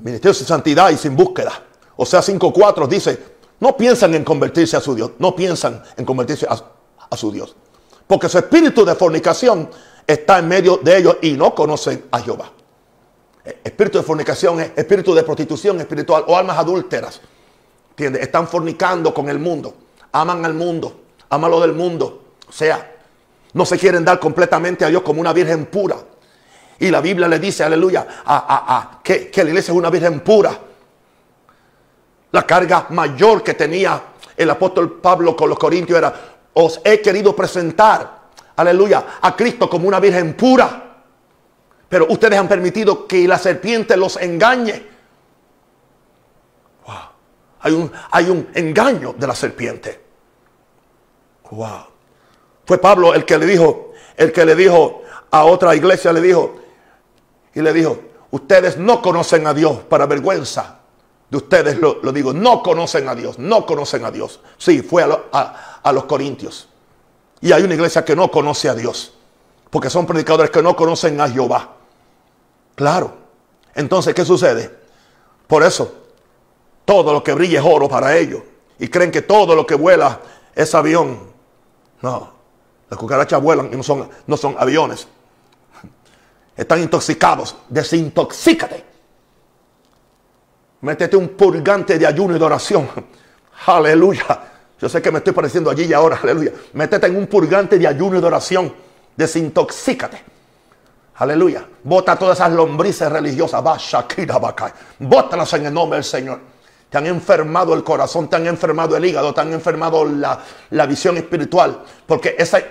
Ministerio 0.00 0.34
sin 0.34 0.46
santidad 0.46 0.90
y 0.90 0.96
sin 0.96 1.14
búsqueda. 1.14 1.52
O 1.96 2.06
sea, 2.06 2.20
5.4 2.20 2.86
dice, 2.88 3.36
no 3.60 3.76
piensan 3.76 4.14
en 4.14 4.24
convertirse 4.24 4.76
a 4.76 4.80
su 4.80 4.94
Dios, 4.94 5.12
no 5.18 5.34
piensan 5.34 5.82
en 5.96 6.04
convertirse 6.04 6.46
a, 6.48 7.16
su 7.16 7.30
Dios. 7.30 7.54
Porque 8.06 8.28
su 8.28 8.38
espíritu 8.38 8.84
de 8.84 8.94
fornicación 8.94 9.70
está 10.06 10.38
en 10.38 10.48
medio 10.48 10.78
de 10.78 10.98
ellos 10.98 11.16
y 11.22 11.32
no 11.32 11.54
conocen 11.54 12.06
a 12.10 12.20
Jehová. 12.20 12.52
Espíritu 13.64 13.98
de 13.98 14.04
fornicación 14.04 14.60
es 14.60 14.72
espíritu 14.76 15.14
de 15.14 15.22
prostitución 15.22 15.80
espiritual 15.80 16.24
o 16.26 16.36
almas 16.36 16.58
adúlteras. 16.58 17.20
Están 17.96 18.46
fornicando 18.48 19.14
con 19.14 19.28
el 19.28 19.38
mundo. 19.38 19.74
Aman 20.12 20.44
al 20.44 20.54
mundo. 20.54 21.00
Aman 21.30 21.50
lo 21.50 21.60
del 21.60 21.72
mundo. 21.72 22.24
O 22.48 22.52
sea, 22.52 22.94
no 23.54 23.64
se 23.64 23.78
quieren 23.78 24.04
dar 24.04 24.20
completamente 24.20 24.84
a 24.84 24.88
Dios 24.88 25.02
como 25.02 25.20
una 25.20 25.32
virgen 25.32 25.66
pura. 25.66 25.96
Y 26.78 26.90
la 26.90 27.00
Biblia 27.00 27.26
le 27.26 27.38
dice, 27.38 27.64
aleluya, 27.64 28.06
a, 28.26 29.00
que, 29.02 29.30
que 29.30 29.42
la 29.42 29.50
iglesia 29.50 29.72
es 29.72 29.78
una 29.78 29.88
virgen 29.88 30.20
pura. 30.20 30.58
La 32.32 32.46
carga 32.46 32.86
mayor 32.90 33.42
que 33.42 33.54
tenía 33.54 34.02
el 34.36 34.50
apóstol 34.50 35.00
Pablo 35.00 35.34
con 35.34 35.48
los 35.48 35.58
corintios 35.58 35.98
era, 35.98 36.14
os 36.52 36.80
he 36.84 37.00
querido 37.00 37.34
presentar, 37.34 38.18
aleluya, 38.56 39.06
a 39.22 39.34
Cristo 39.34 39.70
como 39.70 39.88
una 39.88 40.00
virgen 40.00 40.34
pura. 40.34 40.82
Pero 41.88 42.06
ustedes 42.10 42.38
han 42.38 42.48
permitido 42.48 43.06
que 43.06 43.26
la 43.26 43.38
serpiente 43.38 43.96
los 43.96 44.16
engañe. 44.16 44.95
Wow. 47.66 47.72
Hay 47.72 47.72
un, 47.72 47.92
hay 48.10 48.30
un 48.30 48.48
engaño 48.54 49.14
de 49.16 49.26
la 49.26 49.34
serpiente. 49.34 50.00
Wow. 51.50 51.86
Fue 52.64 52.78
Pablo 52.78 53.14
el 53.14 53.24
que 53.24 53.38
le 53.38 53.46
dijo, 53.46 53.92
el 54.16 54.32
que 54.32 54.44
le 54.44 54.54
dijo 54.54 55.02
a 55.30 55.44
otra 55.44 55.74
iglesia, 55.74 56.12
le 56.12 56.20
dijo, 56.20 56.56
y 57.54 57.60
le 57.60 57.72
dijo, 57.72 57.98
ustedes 58.30 58.76
no 58.76 59.00
conocen 59.00 59.46
a 59.46 59.54
Dios 59.54 59.78
para 59.88 60.06
vergüenza 60.06 60.80
de 61.30 61.36
ustedes, 61.36 61.78
lo, 61.78 62.00
digo, 62.12 62.32
no 62.32 62.62
conocen 62.62 63.08
a 63.08 63.14
Dios, 63.14 63.38
no 63.38 63.66
conocen 63.66 64.04
a 64.04 64.10
Dios. 64.10 64.40
Sí, 64.58 64.82
fue 64.82 65.02
a, 65.02 65.80
a 65.82 65.92
los 65.92 66.04
corintios. 66.04 66.68
Y 67.40 67.52
hay 67.52 67.62
una 67.62 67.74
iglesia 67.74 68.04
que 68.04 68.14
no 68.14 68.30
conoce 68.30 68.68
a 68.68 68.74
Dios, 68.74 69.14
porque 69.70 69.90
son 69.90 70.06
predicadores 70.06 70.50
que 70.50 70.62
no 70.62 70.76
conocen 70.76 71.20
a 71.20 71.28
Jehová. 71.28 71.74
Claro. 72.74 73.16
Entonces, 73.74 74.14
¿qué 74.14 74.24
sucede? 74.24 74.72
Por 75.46 75.62
eso, 75.62 76.05
todo 76.86 77.12
lo 77.12 77.22
que 77.22 77.34
brilla 77.34 77.58
es 77.60 77.66
oro 77.66 77.88
para 77.88 78.16
ellos. 78.16 78.40
Y 78.78 78.88
creen 78.88 79.10
que 79.10 79.22
todo 79.22 79.54
lo 79.54 79.66
que 79.66 79.74
vuela 79.74 80.20
es 80.54 80.74
avión. 80.74 81.18
No, 82.00 82.32
las 82.88 82.98
cucarachas 82.98 83.42
vuelan 83.42 83.68
y 83.72 83.76
no 83.76 83.82
son, 83.82 84.08
no 84.26 84.36
son 84.36 84.54
aviones. 84.58 85.06
Están 86.56 86.80
intoxicados. 86.80 87.56
Desintoxícate. 87.68 88.84
Métete 90.80 91.16
un 91.16 91.30
purgante 91.30 91.98
de 91.98 92.06
ayuno 92.06 92.36
y 92.36 92.38
de 92.38 92.44
oración. 92.44 92.88
Aleluya. 93.66 94.52
Yo 94.80 94.88
sé 94.88 95.02
que 95.02 95.10
me 95.10 95.18
estoy 95.18 95.32
pareciendo 95.32 95.70
allí 95.70 95.84
y 95.84 95.92
ahora. 95.92 96.18
Aleluya. 96.22 96.52
Métete 96.74 97.08
en 97.08 97.16
un 97.16 97.26
purgante 97.26 97.78
de 97.78 97.86
ayuno 97.86 98.18
y 98.18 98.20
de 98.20 98.26
oración. 98.26 98.72
Desintoxícate. 99.16 100.22
Aleluya. 101.16 101.66
Bota 101.82 102.16
todas 102.16 102.38
esas 102.38 102.52
lombrices 102.52 103.10
religiosas. 103.10 103.62
Bótalas 105.00 105.52
en 105.54 105.66
el 105.66 105.74
nombre 105.74 105.96
del 105.96 106.04
Señor. 106.04 106.55
Te 106.96 107.00
han 107.00 107.06
enfermado 107.08 107.74
el 107.74 107.84
corazón, 107.84 108.26
te 108.30 108.36
han 108.36 108.46
enfermado 108.46 108.96
el 108.96 109.04
hígado, 109.04 109.34
te 109.34 109.42
han 109.42 109.52
enfermado 109.52 110.06
la, 110.06 110.86
visión 110.86 111.18
espiritual. 111.18 111.82
Porque 112.06 112.34
esa, 112.38 112.62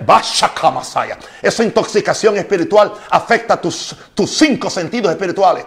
esa 1.44 1.64
intoxicación 1.64 2.36
espiritual 2.38 2.92
afecta 3.12 3.62
tus, 3.62 3.96
tus 4.16 4.36
cinco 4.36 4.72
sentidos 4.72 5.12
espirituales. 5.12 5.66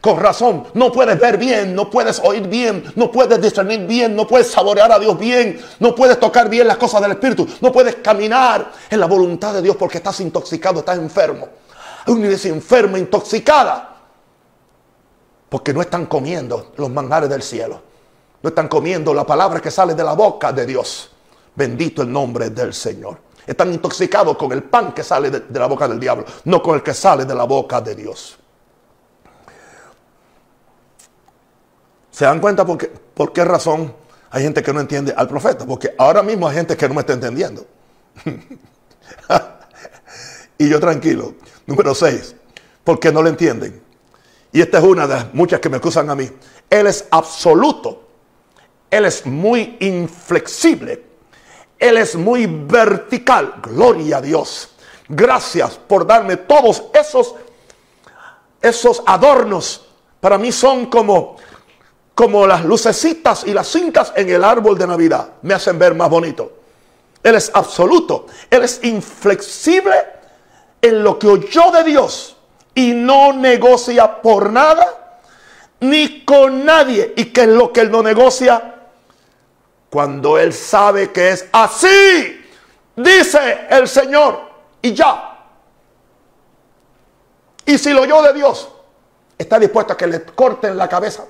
Con 0.00 0.18
razón, 0.18 0.64
no 0.72 0.90
puedes 0.90 1.20
ver 1.20 1.36
bien, 1.36 1.74
no 1.74 1.90
puedes 1.90 2.18
oír 2.24 2.48
bien, 2.48 2.82
no 2.96 3.12
puedes 3.12 3.38
discernir 3.42 3.86
bien, 3.86 4.16
no 4.16 4.26
puedes 4.26 4.50
saborear 4.50 4.90
a 4.90 4.98
Dios 4.98 5.18
bien, 5.18 5.60
no 5.78 5.94
puedes 5.94 6.18
tocar 6.18 6.48
bien 6.48 6.66
las 6.66 6.78
cosas 6.78 7.02
del 7.02 7.10
Espíritu, 7.10 7.46
no 7.60 7.70
puedes 7.70 7.96
caminar 7.96 8.72
en 8.88 9.00
la 9.00 9.06
voluntad 9.06 9.52
de 9.52 9.60
Dios 9.60 9.76
porque 9.76 9.98
estás 9.98 10.18
intoxicado, 10.20 10.78
estás 10.78 10.96
enfermo 10.96 11.46
una 12.06 12.24
iglesia 12.24 12.50
enferma, 12.50 12.98
intoxicada. 12.98 13.96
Porque 15.48 15.72
no 15.72 15.82
están 15.82 16.06
comiendo 16.06 16.72
los 16.76 16.90
manjares 16.90 17.28
del 17.28 17.42
cielo. 17.42 17.87
No 18.42 18.48
están 18.48 18.68
comiendo 18.68 19.12
la 19.12 19.26
palabra 19.26 19.60
que 19.60 19.70
sale 19.70 19.94
de 19.94 20.04
la 20.04 20.12
boca 20.12 20.52
de 20.52 20.66
Dios. 20.66 21.10
Bendito 21.54 22.02
el 22.02 22.12
nombre 22.12 22.50
del 22.50 22.72
Señor. 22.72 23.18
Están 23.46 23.72
intoxicados 23.72 24.36
con 24.36 24.52
el 24.52 24.62
pan 24.62 24.92
que 24.92 25.02
sale 25.02 25.30
de, 25.30 25.58
la 25.58 25.66
boca 25.66 25.88
del 25.88 25.98
diablo, 25.98 26.24
no 26.44 26.62
con 26.62 26.74
el 26.74 26.82
que 26.82 26.92
sale 26.92 27.24
de 27.24 27.34
la 27.34 27.44
boca 27.44 27.80
de 27.80 27.94
Dios. 27.94 28.38
¿Se 32.10 32.24
dan 32.24 32.40
cuenta 32.40 32.66
por 32.66 32.76
qué, 32.76 32.88
por 32.88 33.32
qué 33.32 33.44
razón 33.44 33.94
hay 34.30 34.42
gente 34.42 34.62
que 34.62 34.72
no 34.72 34.80
entiende 34.80 35.14
al 35.16 35.28
profeta? 35.28 35.64
Porque 35.64 35.94
ahora 35.96 36.22
mismo 36.22 36.46
hay 36.46 36.56
gente 36.56 36.76
que 36.76 36.88
no 36.88 36.94
me 36.94 37.00
está 37.00 37.14
entendiendo. 37.14 37.66
y 40.58 40.68
yo 40.68 40.78
tranquilo. 40.78 41.34
Número 41.66 41.94
6, 41.94 42.34
porque 42.84 43.10
no 43.10 43.22
lo 43.22 43.28
entienden. 43.28 43.82
Y 44.52 44.60
esta 44.60 44.78
es 44.78 44.84
una 44.84 45.06
de 45.06 45.14
las 45.14 45.34
muchas 45.34 45.60
que 45.60 45.68
me 45.68 45.78
acusan 45.78 46.10
a 46.10 46.14
mí. 46.14 46.30
Él 46.68 46.86
es 46.86 47.06
absoluto. 47.10 48.07
Él 48.90 49.04
es 49.04 49.26
muy 49.26 49.76
inflexible. 49.80 51.04
Él 51.78 51.96
es 51.96 52.16
muy 52.16 52.46
vertical. 52.46 53.54
Gloria 53.62 54.18
a 54.18 54.20
Dios. 54.20 54.70
Gracias 55.08 55.76
por 55.76 56.06
darme 56.06 56.36
todos 56.36 56.84
esos, 56.92 57.34
esos 58.60 59.02
adornos. 59.06 59.86
Para 60.20 60.38
mí 60.38 60.52
son 60.52 60.86
como, 60.86 61.36
como 62.14 62.46
las 62.46 62.64
lucecitas 62.64 63.44
y 63.46 63.52
las 63.52 63.68
cintas 63.68 64.12
en 64.16 64.28
el 64.28 64.42
árbol 64.42 64.76
de 64.76 64.86
Navidad. 64.86 65.28
Me 65.42 65.54
hacen 65.54 65.78
ver 65.78 65.94
más 65.94 66.10
bonito. 66.10 66.52
Él 67.22 67.34
es 67.34 67.50
absoluto. 67.54 68.26
Él 68.50 68.64
es 68.64 68.80
inflexible 68.82 69.94
en 70.80 71.02
lo 71.02 71.18
que 71.18 71.26
oyó 71.26 71.70
de 71.70 71.84
Dios 71.84 72.36
y 72.74 72.92
no 72.92 73.32
negocia 73.32 74.20
por 74.22 74.50
nada 74.50 75.20
ni 75.80 76.24
con 76.24 76.64
nadie. 76.64 77.14
¿Y 77.16 77.26
qué 77.26 77.42
es 77.42 77.48
lo 77.48 77.72
que 77.72 77.80
él 77.80 77.90
no 77.90 78.02
negocia? 78.02 78.77
Cuando 79.90 80.38
él 80.38 80.52
sabe 80.52 81.12
que 81.12 81.30
es 81.30 81.46
así, 81.52 82.44
dice 82.96 83.66
el 83.70 83.88
Señor, 83.88 84.40
y 84.82 84.92
ya. 84.92 85.46
Y 87.64 87.78
si 87.78 87.92
lo 87.92 88.02
oyó 88.02 88.22
de 88.22 88.32
Dios, 88.32 88.68
está 89.36 89.58
dispuesto 89.58 89.92
a 89.92 89.96
que 89.96 90.06
le 90.06 90.22
corten 90.24 90.76
la 90.76 90.88
cabeza. 90.88 91.24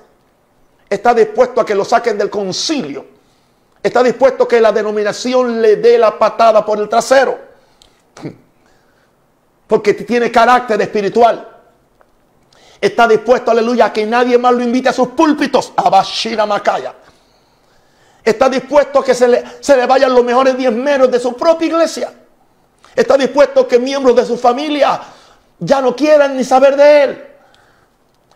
Está 0.89 1.13
dispuesto 1.13 1.61
a 1.61 1.65
que 1.65 1.75
lo 1.75 1.85
saquen 1.85 2.17
del 2.17 2.29
concilio. 2.29 3.05
Está 3.81 4.03
dispuesto 4.03 4.43
a 4.43 4.47
que 4.47 4.59
la 4.59 4.71
denominación 4.71 5.61
le 5.61 5.77
dé 5.77 5.97
la 5.97 6.17
patada 6.17 6.65
por 6.65 6.79
el 6.79 6.89
trasero 6.89 7.49
porque 9.69 9.93
tiene 9.93 10.31
carácter 10.31 10.81
espiritual. 10.81 11.47
Está 12.81 13.07
dispuesto, 13.07 13.51
aleluya, 13.51 13.85
a 13.85 13.93
que 13.93 14.03
nadie 14.03 14.35
más 14.39 14.51
lo 14.51 14.63
invite 14.63 14.89
a 14.89 14.93
sus 14.93 15.09
púlpitos. 15.09 15.73
A 15.75 15.91
Bashira 15.91 16.47
Makaya. 16.47 16.95
Está 18.29 18.47
dispuesto 18.47 18.99
a 18.99 19.03
que 19.03 19.15
se 19.15 19.27
le, 19.27 19.43
se 19.59 19.75
le 19.75 19.87
vayan 19.87 20.13
los 20.13 20.23
mejores 20.23 20.55
diezmeros 20.55 21.09
de 21.09 21.19
su 21.19 21.33
propia 21.33 21.67
iglesia. 21.67 22.13
Está 22.95 23.17
dispuesto 23.17 23.61
a 23.61 23.67
que 23.67 23.79
miembros 23.79 24.15
de 24.15 24.23
su 24.23 24.37
familia 24.37 25.01
ya 25.57 25.81
no 25.81 25.95
quieran 25.95 26.37
ni 26.37 26.43
saber 26.43 26.75
de 26.77 27.03
él. 27.03 27.27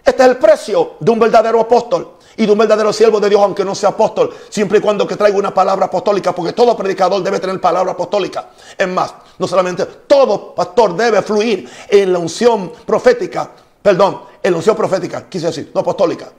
Este 0.04 0.24
es 0.24 0.30
el 0.30 0.38
precio 0.38 0.96
de 1.00 1.12
un 1.12 1.20
verdadero 1.20 1.60
apóstol 1.60 2.18
y 2.36 2.48
de 2.48 2.52
un 2.52 2.58
verdadero 2.58 2.92
siervo 2.92 3.20
de 3.20 3.30
Dios, 3.30 3.40
aunque 3.40 3.64
no 3.64 3.76
sea 3.76 3.90
apóstol, 3.90 4.34
siempre 4.50 4.80
y 4.80 4.82
cuando 4.82 5.06
que 5.06 5.16
traiga 5.16 5.38
una 5.38 5.54
palabra 5.54 5.86
apostólica, 5.86 6.34
porque 6.34 6.54
todo 6.54 6.76
predicador 6.76 7.22
debe 7.22 7.40
tener 7.40 7.62
palabra 7.62 7.92
apostólica. 7.92 8.50
Es 8.76 8.88
más, 8.88 9.14
no 9.38 9.48
solamente 9.48 9.86
todo 9.86 10.56
pastor 10.56 10.96
debe 10.96 11.22
fluir 11.22 11.70
en 11.88 12.12
la 12.12 12.18
unción 12.18 12.72
profética, 12.84 13.52
perdón, 13.80 14.22
en 14.42 14.52
la 14.52 14.58
unción 14.58 14.76
profética, 14.76 15.30
quise 15.30 15.46
decir, 15.46 15.72
no 15.72 15.82
apostólica, 15.82 16.32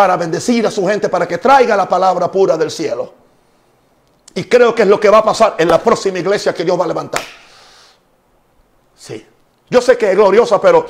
para 0.00 0.16
bendecir 0.16 0.66
a 0.66 0.70
su 0.70 0.86
gente, 0.86 1.10
para 1.10 1.28
que 1.28 1.36
traiga 1.36 1.76
la 1.76 1.86
palabra 1.86 2.32
pura 2.32 2.56
del 2.56 2.70
cielo. 2.70 3.12
Y 4.34 4.44
creo 4.44 4.74
que 4.74 4.80
es 4.80 4.88
lo 4.88 4.98
que 4.98 5.10
va 5.10 5.18
a 5.18 5.22
pasar 5.22 5.56
en 5.58 5.68
la 5.68 5.78
próxima 5.78 6.18
iglesia 6.18 6.54
que 6.54 6.64
Dios 6.64 6.80
va 6.80 6.84
a 6.84 6.88
levantar. 6.88 7.20
Sí. 8.96 9.26
Yo 9.68 9.82
sé 9.82 9.98
que 9.98 10.10
es 10.10 10.16
gloriosa, 10.16 10.58
pero 10.58 10.86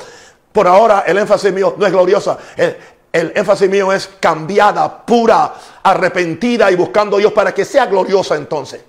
por 0.52 0.68
ahora 0.68 1.02
el 1.04 1.18
énfasis 1.18 1.52
mío 1.52 1.74
no 1.76 1.86
es 1.86 1.90
gloriosa. 1.90 2.38
El 2.56 3.32
énfasis 3.34 3.68
mío 3.68 3.92
es 3.92 4.08
cambiada, 4.20 5.04
pura, 5.04 5.54
arrepentida 5.82 6.70
y 6.70 6.76
buscando 6.76 7.16
a 7.16 7.18
Dios 7.18 7.32
para 7.32 7.52
que 7.52 7.64
sea 7.64 7.86
gloriosa 7.86 8.36
entonces. 8.36 8.80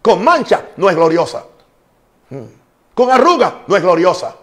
Con 0.00 0.22
mancha 0.22 0.66
no 0.76 0.88
es 0.88 0.94
gloriosa. 0.94 1.42
Mm. 2.30 2.44
Con 2.94 3.10
arruga 3.10 3.62
no 3.66 3.74
es 3.74 3.82
gloriosa. 3.82 4.36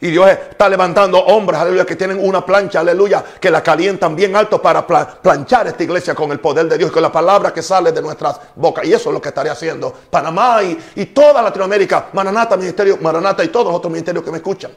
Y 0.00 0.10
Dios 0.10 0.30
está 0.30 0.68
levantando 0.68 1.18
hombres, 1.18 1.58
aleluya, 1.58 1.84
que 1.84 1.96
tienen 1.96 2.24
una 2.24 2.46
plancha, 2.46 2.80
aleluya, 2.80 3.24
que 3.40 3.50
la 3.50 3.62
calientan 3.64 4.14
bien 4.14 4.36
alto 4.36 4.62
para 4.62 4.86
planchar 4.86 5.66
esta 5.66 5.82
iglesia 5.82 6.14
con 6.14 6.30
el 6.30 6.38
poder 6.38 6.68
de 6.68 6.78
Dios, 6.78 6.92
con 6.92 7.02
la 7.02 7.10
palabra 7.10 7.52
que 7.52 7.62
sale 7.62 7.90
de 7.90 8.00
nuestras 8.00 8.40
bocas. 8.54 8.86
Y 8.86 8.92
eso 8.92 9.10
es 9.10 9.14
lo 9.14 9.20
que 9.20 9.30
estaré 9.30 9.50
haciendo. 9.50 9.92
Panamá 10.08 10.60
y, 10.62 11.06
toda 11.06 11.42
Latinoamérica, 11.42 12.10
Maranata, 12.12 12.56
Ministerio, 12.56 12.98
Maranata 13.00 13.42
y 13.42 13.48
todos 13.48 13.66
los 13.66 13.74
otros 13.74 13.90
ministerios 13.90 14.24
que 14.24 14.30
me 14.30 14.36
escuchan. 14.36 14.70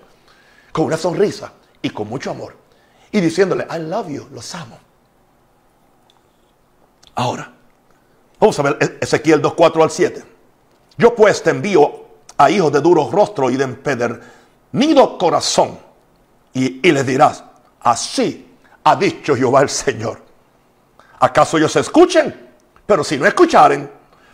Con 0.72 0.86
una 0.86 0.98
sonrisa 0.98 1.52
y 1.84 1.92
con 1.92 2.08
mucho 2.08 2.32
amor. 2.32 2.56
Y 3.12 3.22
diciéndole, 3.22 3.68
I 3.70 3.78
love 3.78 4.08
you, 4.08 4.28
los 4.32 4.56
amo. 4.56 4.80
Ahora, 7.14 7.52
vamos 8.40 8.58
a 8.58 8.64
ver 8.64 8.78
e-, 8.80 8.98
Ezequiel 9.02 9.40
2, 9.40 9.54
4 9.54 9.84
al 9.84 9.92
7. 9.92 10.24
Yo 10.98 11.14
pues 11.14 11.44
te 11.44 11.52
envío 11.52 12.06
a 12.38 12.50
hijos 12.50 12.72
de 12.72 12.82
duro 12.82 13.08
rostro 13.12 13.52
y 13.52 13.58
de 13.58 13.66
empeder 13.66 14.41
nido 14.72 15.18
corazón. 15.18 15.80
Y, 16.54 16.88
y 16.88 16.92
les 16.92 17.06
dirás, 17.06 17.44
así 17.80 18.56
ha 18.84 18.96
dicho 18.96 19.36
Jehová 19.36 19.62
el 19.62 19.70
Señor. 19.70 20.22
¿Acaso 21.20 21.58
ellos 21.58 21.76
escuchen? 21.76 22.50
Pero 22.86 23.04
si 23.04 23.18
no 23.18 23.26
escucharen, 23.26 23.90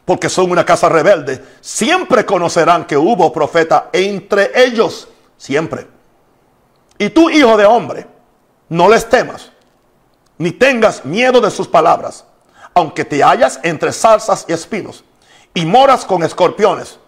porque 0.08 0.30
son 0.30 0.50
una 0.50 0.66
casa 0.66 0.88
rebelde, 0.88 1.44
siempre 1.60 2.26
conocerán 2.26 2.86
que 2.86 2.96
hubo 2.96 3.32
profeta 3.34 3.90
entre 3.92 4.52
ellos, 4.56 5.10
siempre. 5.36 5.86
Y 6.98 7.10
tú, 7.10 7.30
hijo 7.30 7.58
de 7.58 7.66
hombre, 7.66 8.08
no 8.70 8.90
les 8.90 9.08
temas, 9.10 9.52
ni 10.38 10.52
tengas 10.52 11.04
miedo 11.04 11.42
de 11.42 11.52
sus 11.52 11.68
palabras, 11.68 12.26
aunque 12.74 13.04
te 13.04 13.22
hallas 13.22 13.60
entre 13.64 13.92
salsas 13.92 14.46
y 14.48 14.54
espinos, 14.54 15.04
y 15.54 15.66
moras 15.66 16.06
con 16.06 16.24
escorpiones, 16.24 17.00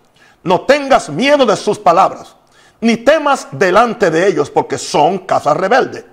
no 0.43 0.61
tengas 0.61 1.09
miedo 1.09 1.45
de 1.45 1.55
sus 1.55 1.79
palabras, 1.79 2.35
ni 2.81 2.97
temas 2.97 3.47
delante 3.51 4.09
de 4.09 4.27
ellos, 4.27 4.49
porque 4.49 4.77
son 4.77 5.19
casas 5.19 5.57
rebeldes. 5.57 6.05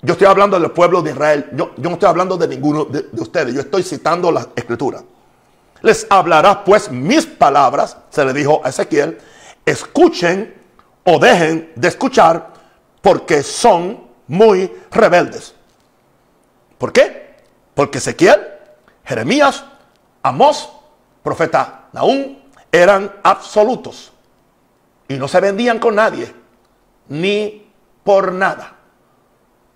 Yo 0.00 0.12
estoy 0.12 0.26
hablando 0.26 0.58
del 0.58 0.70
pueblo 0.70 1.02
de 1.02 1.10
Israel. 1.10 1.50
Yo, 1.52 1.72
no 1.76 1.90
estoy 1.90 2.08
hablando 2.08 2.36
de 2.36 2.48
ninguno 2.48 2.84
de, 2.84 3.02
de, 3.02 3.20
ustedes. 3.20 3.54
Yo 3.54 3.60
estoy 3.60 3.82
citando 3.82 4.30
la 4.30 4.46
escritura. 4.54 5.02
Les 5.82 6.06
hablará 6.08 6.64
pues 6.64 6.90
mis 6.90 7.26
palabras, 7.26 7.96
se 8.10 8.24
le 8.24 8.32
dijo 8.32 8.60
a 8.64 8.68
Ezequiel, 8.68 9.18
escuchen 9.64 10.54
o 11.04 11.18
dejen 11.18 11.72
de 11.74 11.88
escuchar 11.88 12.52
porque 13.00 13.42
son 13.42 14.04
muy 14.26 14.72
rebeldes. 14.90 15.54
¿Por 16.78 16.92
qué? 16.92 17.36
Porque 17.74 17.98
Ezequiel, 17.98 18.40
Jeremías, 19.04 19.64
Amós, 20.22 20.68
profeta 21.22 21.88
Naúm, 21.92 22.36
eran 22.70 23.12
absolutos 23.22 24.12
y 25.08 25.16
no 25.16 25.26
se 25.26 25.40
vendían 25.40 25.78
con 25.78 25.94
nadie, 25.94 26.32
ni 27.08 27.66
por 28.04 28.32
nada. 28.32 28.76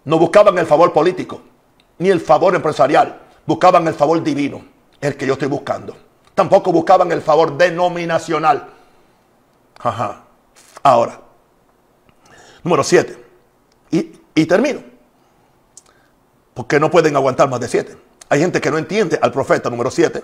No 0.04 0.18
buscaban 0.18 0.58
el 0.58 0.66
favor 0.66 0.92
político, 0.92 1.40
ni 1.98 2.10
el 2.10 2.20
favor 2.20 2.54
empresarial, 2.54 3.20
buscaban 3.46 3.88
el 3.88 3.94
favor 3.94 4.22
divino, 4.22 4.62
el 5.00 5.16
que 5.16 5.26
yo 5.26 5.32
estoy 5.32 5.48
buscando. 5.48 5.96
Tampoco 6.34 6.70
buscaban 6.70 7.10
el 7.12 7.22
favor 7.22 7.56
denominacional. 7.56 8.68
Ajá. 9.78 10.24
Ahora, 10.82 11.20
número 12.62 12.84
7. 12.84 13.24
Y, 13.90 14.12
y 14.34 14.46
termino. 14.46 14.82
Porque 16.54 16.78
no 16.78 16.90
pueden 16.90 17.16
aguantar 17.16 17.48
más 17.48 17.60
de 17.60 17.68
7. 17.68 17.96
Hay 18.28 18.40
gente 18.40 18.60
que 18.60 18.70
no 18.70 18.78
entiende 18.78 19.18
al 19.20 19.32
profeta 19.32 19.70
número 19.70 19.90
7. 19.90 20.22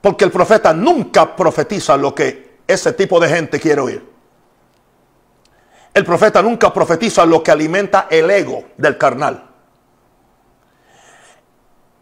Porque 0.00 0.24
el 0.24 0.30
profeta 0.32 0.72
nunca 0.72 1.36
profetiza 1.36 1.96
lo 1.96 2.14
que 2.14 2.51
ese 2.72 2.92
tipo 2.92 3.20
de 3.20 3.28
gente 3.28 3.60
quiere 3.60 3.80
oír. 3.80 4.12
El 5.94 6.04
profeta 6.04 6.40
nunca 6.40 6.72
profetiza 6.72 7.26
lo 7.26 7.42
que 7.42 7.50
alimenta 7.50 8.06
el 8.10 8.30
ego 8.30 8.64
del 8.76 8.96
carnal. 8.96 9.44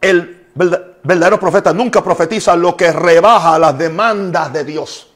El 0.00 0.48
verdadero 0.54 1.40
profeta 1.40 1.72
nunca 1.72 2.02
profetiza 2.02 2.54
lo 2.56 2.76
que 2.76 2.92
rebaja 2.92 3.58
las 3.58 3.76
demandas 3.76 4.52
de 4.52 4.64
Dios. 4.64 5.06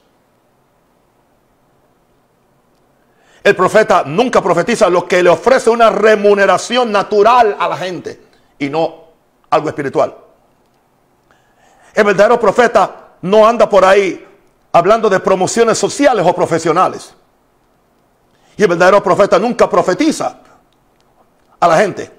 El 3.45 3.55
profeta 3.55 4.05
nunca 4.07 4.43
profetiza 4.43 4.89
lo 4.89 5.07
que 5.07 5.23
le 5.23 5.29
ofrece 5.29 5.69
una 5.69 5.91
remuneración 5.91 6.91
natural 6.91 7.57
a 7.59 7.69
la 7.69 7.77
gente 7.77 8.23
y 8.59 8.71
no 8.71 9.05
algo 9.51 9.69
espiritual. 9.69 10.17
El 11.95 12.05
verdadero 12.05 12.41
profeta 12.41 13.13
no 13.23 13.47
anda 13.47 13.69
por 13.69 13.85
ahí 13.85 14.27
hablando 14.75 15.09
de 15.09 15.21
promociones 15.21 15.79
sociales 15.79 16.27
o 16.27 16.35
profesionales. 16.35 17.15
Y 18.57 18.63
el 18.63 18.69
verdadero 18.69 19.01
profeta 19.01 19.39
nunca 19.39 19.71
profetiza 19.71 20.41
a 21.61 21.69
la 21.69 21.77
gente. 21.77 22.11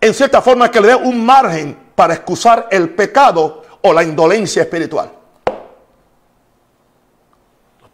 En 0.00 0.14
cierta 0.14 0.40
forma 0.40 0.70
que 0.70 0.80
le 0.80 0.88
dé 0.88 0.94
un 0.94 1.24
margen 1.24 1.78
para 1.94 2.14
excusar 2.14 2.68
el 2.70 2.94
pecado 2.94 3.62
o 3.82 3.92
la 3.92 4.02
indolencia 4.02 4.62
espiritual. 4.62 5.12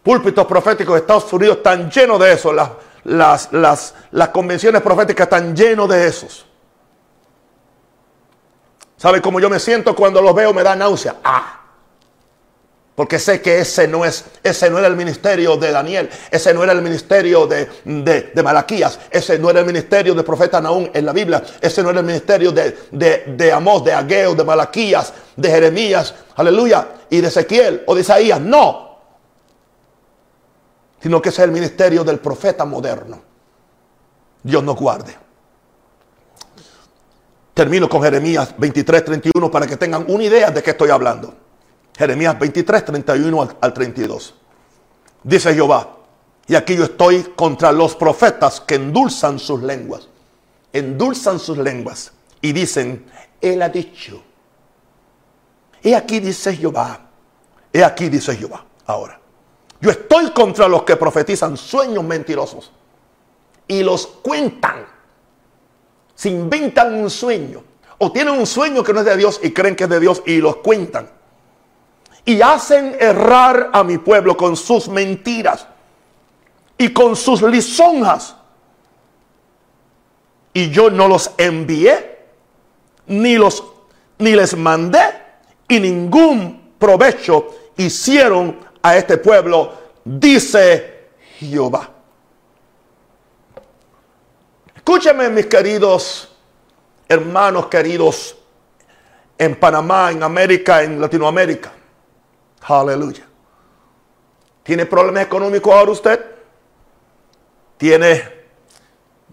Púlpitos 0.01 0.45
proféticos 0.45 0.93
de 0.93 1.01
Estados 1.01 1.33
Unidos 1.33 1.57
están 1.57 1.91
llenos 1.91 2.17
de 2.17 2.31
eso. 2.31 2.53
Las, 2.53 2.69
las, 3.03 3.51
las, 3.51 3.93
las 4.11 4.29
convenciones 4.29 4.81
proféticas 4.81 5.25
están 5.25 5.53
llenos 5.53 5.89
de 5.89 6.07
esos. 6.07 6.45
¿Sabe 8.95 9.21
cómo 9.21 9.41
yo 9.41 9.49
me 9.49 9.59
siento 9.59 9.93
cuando 9.93 10.21
los 10.21 10.33
veo? 10.33 10.53
Me 10.53 10.63
da 10.63 10.77
náusea. 10.77 11.17
Ah, 11.25 11.66
porque 12.97 13.19
sé 13.19 13.43
que 13.43 13.59
ese 13.59 13.87
no, 13.87 14.03
es, 14.03 14.25
ese 14.41 14.71
no 14.71 14.79
era 14.79 14.87
el 14.87 14.95
ministerio 14.95 15.55
de 15.55 15.71
Daniel, 15.71 16.09
ese 16.31 16.51
no 16.51 16.63
era 16.63 16.73
el 16.73 16.81
ministerio 16.81 17.45
de, 17.45 17.69
de, 17.85 18.41
Malaquías, 18.41 18.99
ese 19.11 19.37
no 19.37 19.51
era 19.51 19.59
el 19.59 19.67
ministerio 19.67 20.15
del 20.15 20.25
profeta 20.25 20.59
Naúm 20.59 20.89
en 20.91 21.05
la 21.05 21.13
Biblia, 21.13 21.43
ese 21.61 21.83
no 21.83 21.91
era 21.91 21.99
el 21.99 22.05
ministerio 22.07 22.51
de, 22.51 22.75
de, 22.89 23.35
de 23.37 23.51
Amós, 23.51 23.83
de 23.83 23.93
Ageo, 23.93 24.33
de 24.33 24.43
Malaquías, 24.43 25.13
de 25.35 25.47
Jeremías, 25.47 26.11
aleluya, 26.37 26.87
y 27.07 27.21
de 27.21 27.27
Ezequiel 27.27 27.83
o 27.85 27.93
de 27.93 28.01
Isaías, 28.01 28.41
no. 28.41 28.97
Sino 30.99 31.21
que 31.21 31.29
ese 31.29 31.43
es 31.43 31.45
el 31.45 31.51
ministerio 31.51 32.03
del 32.03 32.17
profeta 32.17 32.65
moderno. 32.65 33.21
Dios 34.41 34.63
nos 34.63 34.75
guarde. 34.75 35.15
Termino 37.53 37.87
con 37.87 38.01
Jeremías 38.01 38.55
23, 38.57 39.05
31 39.05 39.51
para 39.51 39.67
que 39.67 39.77
tengan 39.77 40.03
una 40.07 40.23
idea 40.23 40.49
de 40.49 40.63
qué 40.63 40.71
estoy 40.71 40.89
hablando. 40.89 41.45
Jeremías 41.97 42.37
23, 42.37 42.85
31 42.85 43.49
al 43.59 43.73
32. 43.73 44.35
Dice 45.23 45.53
Jehová, 45.53 45.97
y 46.45 46.53
aquí 46.53 46.75
yo 46.75 46.83
estoy 46.83 47.33
contra 47.35 47.71
los 47.71 47.95
profetas 47.95 48.61
que 48.61 48.75
endulzan 48.75 49.39
sus 49.39 49.63
lenguas. 49.63 50.07
Endulzan 50.71 51.39
sus 51.39 51.57
lenguas 51.57 52.13
y 52.39 52.53
dicen, 52.53 53.05
Él 53.41 53.61
ha 53.63 53.69
dicho. 53.69 54.21
He 55.81 55.95
aquí 55.95 56.19
dice 56.19 56.55
Jehová. 56.55 57.01
He 57.73 57.83
aquí 57.83 58.09
dice 58.09 58.35
Jehová. 58.35 58.63
Ahora, 58.85 59.19
yo 59.81 59.89
estoy 59.89 60.29
contra 60.31 60.67
los 60.67 60.83
que 60.83 60.95
profetizan 60.95 61.57
sueños 61.57 62.03
mentirosos 62.03 62.71
y 63.67 63.81
los 63.81 64.05
cuentan. 64.05 64.85
Se 66.13 66.29
inventan 66.29 66.93
un 66.93 67.09
sueño 67.09 67.63
o 67.97 68.11
tienen 68.11 68.35
un 68.35 68.45
sueño 68.45 68.83
que 68.83 68.93
no 68.93 68.99
es 68.99 69.05
de 69.05 69.17
Dios 69.17 69.39
y 69.41 69.51
creen 69.51 69.75
que 69.75 69.85
es 69.85 69.89
de 69.89 69.99
Dios 69.99 70.21
y 70.25 70.37
los 70.37 70.57
cuentan 70.57 71.16
y 72.27 72.41
hacen 72.41 72.97
errar 72.99 73.69
a 73.71 73.85
mi 73.85 73.99
pueblo 73.99 74.35
con 74.35 74.57
sus 74.57 74.89
mentiras 74.89 75.65
y 76.77 76.91
con 76.91 77.15
sus 77.15 77.41
lisonjas. 77.41 78.35
Y 80.51 80.69
yo 80.69 80.89
no 80.89 81.07
los 81.07 81.31
envié, 81.37 82.17
ni 83.07 83.37
los 83.37 83.63
ni 84.17 84.31
les 84.31 84.57
mandé, 84.57 84.99
y 85.69 85.79
ningún 85.79 86.73
provecho 86.77 87.47
hicieron 87.77 88.59
a 88.81 88.97
este 88.97 89.17
pueblo, 89.17 89.71
dice 90.03 91.11
Jehová. 91.39 91.89
Escúchame, 94.75 95.29
mis 95.29 95.45
queridos 95.45 96.27
hermanos 97.07 97.67
queridos 97.67 98.35
en 99.37 99.55
Panamá, 99.55 100.11
en 100.11 100.23
América, 100.23 100.83
en 100.83 100.99
Latinoamérica. 100.99 101.76
Aleluya. 102.61 103.25
¿Tiene 104.63 104.85
problemas 104.85 105.23
económicos 105.23 105.73
ahora 105.73 105.91
usted? 105.91 106.25
¿Tiene, 107.77 108.23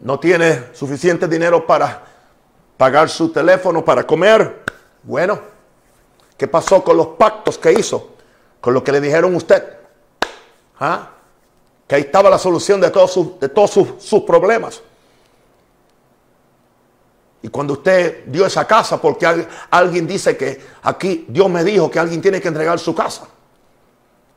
no 0.03 0.21
tiene 0.21 0.75
suficiente 0.75 1.27
dinero 1.27 1.67
para 1.67 2.05
pagar 2.77 3.09
su 3.09 3.31
teléfono, 3.31 3.85
para 3.85 4.07
comer? 4.07 4.63
Bueno, 5.03 5.41
¿qué 6.37 6.47
pasó 6.47 6.85
con 6.85 6.97
los 6.97 7.09
pactos 7.09 7.59
que 7.59 7.73
hizo? 7.73 8.15
Con 8.61 8.75
lo 8.75 8.85
que 8.85 8.93
le 8.93 9.01
dijeron 9.01 9.35
usted. 9.35 9.77
¿Ah? 10.79 11.11
Que 11.89 11.97
ahí 11.97 12.03
estaba 12.03 12.31
la 12.31 12.39
solución 12.39 12.81
de 12.81 12.91
todos 12.91 13.13
sus, 13.13 13.41
de 13.41 13.49
todos 13.49 13.71
sus, 13.71 13.89
sus 13.99 14.23
problemas. 14.23 14.83
Y 17.45 17.49
cuando 17.51 17.75
usted 17.75 18.25
dio 18.25 18.47
esa 18.47 18.67
casa, 18.67 18.99
porque 18.99 19.27
alguien 19.69 20.07
dice 20.07 20.35
que 20.35 20.59
aquí 20.83 21.27
Dios 21.29 21.51
me 21.51 21.63
dijo 21.63 21.91
que 21.91 21.99
alguien 21.99 22.23
tiene 22.23 22.41
que 22.41 22.49
entregar 22.49 22.79
su 22.79 22.95
casa. 22.95 23.29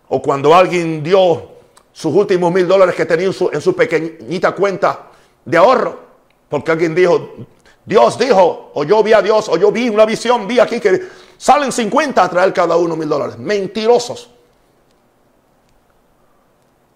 O 0.10 0.22
cuando 0.22 0.54
alguien 0.54 1.02
dio 1.02 1.52
sus 1.94 2.14
últimos 2.14 2.52
mil 2.52 2.68
dólares 2.68 2.96
que 2.96 3.06
tenía 3.06 3.28
en 3.28 3.32
su, 3.32 3.50
en 3.50 3.62
su 3.62 3.74
pequeñita 3.74 4.52
cuenta 4.54 5.08
de 5.46 5.56
ahorro. 5.56 5.98
Porque 6.50 6.70
alguien 6.70 6.94
dijo, 6.94 7.30
Dios 7.86 8.20
dijo, 8.20 8.72
o 8.74 8.84
yo 8.84 9.02
vi 9.02 9.14
a 9.14 9.22
Dios, 9.22 9.48
o 9.48 9.56
yo 9.56 9.72
vi 9.72 9.88
una 9.88 10.06
visión, 10.06 10.46
vi 10.46 10.60
aquí 10.60 10.82
que 10.82 11.02
salen 11.38 11.72
50 11.72 12.22
a 12.22 12.30
traer 12.30 12.52
cada 12.52 12.76
uno 12.76 12.98
mil 12.98 13.08
dólares. 13.08 13.38
Mentirosos. 13.38 14.32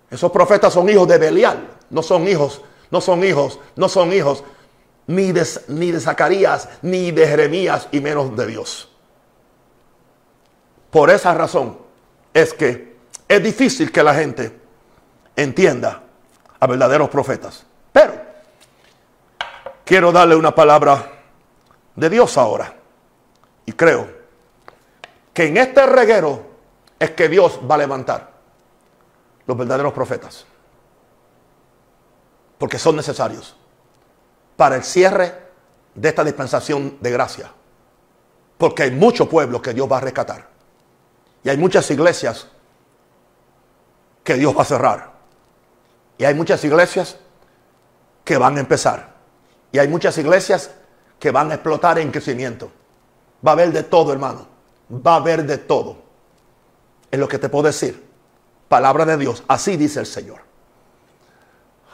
Esos 0.10 0.30
profetas 0.30 0.74
son 0.74 0.90
hijos 0.90 1.08
de 1.08 1.18
Belial, 1.18 1.70
no 1.90 2.04
son 2.04 2.28
hijos, 2.28 2.60
no 2.90 3.00
son 3.00 3.24
hijos, 3.24 3.60
no 3.78 3.88
son 3.88 4.12
hijos 4.12 4.44
ni 5.12 5.32
de, 5.32 5.46
ni 5.68 5.92
de 5.92 6.00
Zacarías, 6.00 6.70
ni 6.82 7.12
de 7.12 7.28
Jeremías, 7.28 7.88
y 7.92 8.00
menos 8.00 8.36
de 8.36 8.48
Dios. 8.48 8.90
Por 10.90 11.10
esa 11.10 11.34
razón 11.34 11.78
es 12.34 12.54
que 12.54 12.96
es 13.28 13.44
difícil 13.44 13.92
que 13.92 14.04
la 14.04 14.14
gente 14.14 14.60
entienda 15.36 16.02
a 16.60 16.68
verdaderos 16.68 17.10
profetas. 17.10 17.66
Pero 17.92 18.14
quiero 19.84 20.12
darle 20.12 20.36
una 20.36 20.56
palabra 20.56 21.12
de 21.96 22.10
Dios 22.10 22.38
ahora. 22.38 22.74
Y 23.66 23.74
creo 23.74 24.10
que 25.34 25.46
en 25.46 25.58
este 25.58 25.86
reguero 25.86 26.44
es 27.00 27.12
que 27.12 27.28
Dios 27.30 27.60
va 27.70 27.76
a 27.76 27.80
levantar 27.80 28.32
los 29.46 29.58
verdaderos 29.58 29.94
profetas. 29.94 30.46
Porque 32.58 32.78
son 32.78 32.96
necesarios 32.96 33.56
para 34.62 34.76
el 34.76 34.84
cierre 34.84 35.34
de 35.96 36.10
esta 36.10 36.24
dispensación 36.24 37.00
de 37.02 37.10
gracia. 37.10 37.52
Porque 38.60 38.84
hay 38.84 38.92
muchos 38.92 39.28
pueblos 39.28 39.60
que 39.60 39.74
Dios 39.74 39.92
va 39.92 39.98
a 39.98 40.02
rescatar. 40.02 40.50
Y 41.44 41.50
hay 41.50 41.58
muchas 41.58 41.90
iglesias 41.90 42.48
que 44.24 44.36
Dios 44.36 44.56
va 44.56 44.62
a 44.62 44.66
cerrar. 44.66 45.14
Y 46.16 46.26
hay 46.26 46.36
muchas 46.36 46.64
iglesias 46.64 47.18
que 48.24 48.38
van 48.38 48.58
a 48.58 48.60
empezar. 48.60 49.16
Y 49.72 49.80
hay 49.80 49.88
muchas 49.88 50.16
iglesias 50.20 50.70
que 51.18 51.32
van 51.32 51.50
a 51.50 51.56
explotar 51.56 51.98
en 51.98 52.12
crecimiento. 52.12 52.72
Va 53.44 53.50
a 53.50 53.54
haber 53.54 53.72
de 53.72 53.82
todo, 53.82 54.14
hermano. 54.14 54.46
Va 54.94 55.14
a 55.14 55.16
haber 55.16 55.44
de 55.44 55.58
todo. 55.58 55.98
Es 57.10 57.20
lo 57.20 57.28
que 57.28 57.40
te 57.40 57.50
puedo 57.50 57.64
decir. 57.64 58.08
Palabra 58.70 59.06
de 59.06 59.18
Dios. 59.18 59.44
Así 59.48 59.76
dice 59.76 60.02
el 60.02 60.06
Señor. 60.06 60.42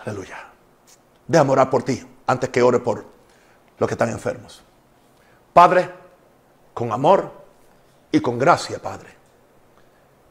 Aleluya. 0.04 0.50
Déjame 1.30 1.52
orar 1.54 1.70
por 1.70 1.84
ti 1.84 2.06
antes 2.28 2.50
que 2.50 2.62
ore 2.62 2.80
por 2.80 3.06
los 3.80 3.88
que 3.88 3.94
están 3.94 4.10
enfermos. 4.10 4.62
Padre, 5.54 5.90
con 6.74 6.92
amor 6.92 7.32
y 8.12 8.20
con 8.20 8.38
gracia, 8.38 8.80
Padre. 8.80 9.16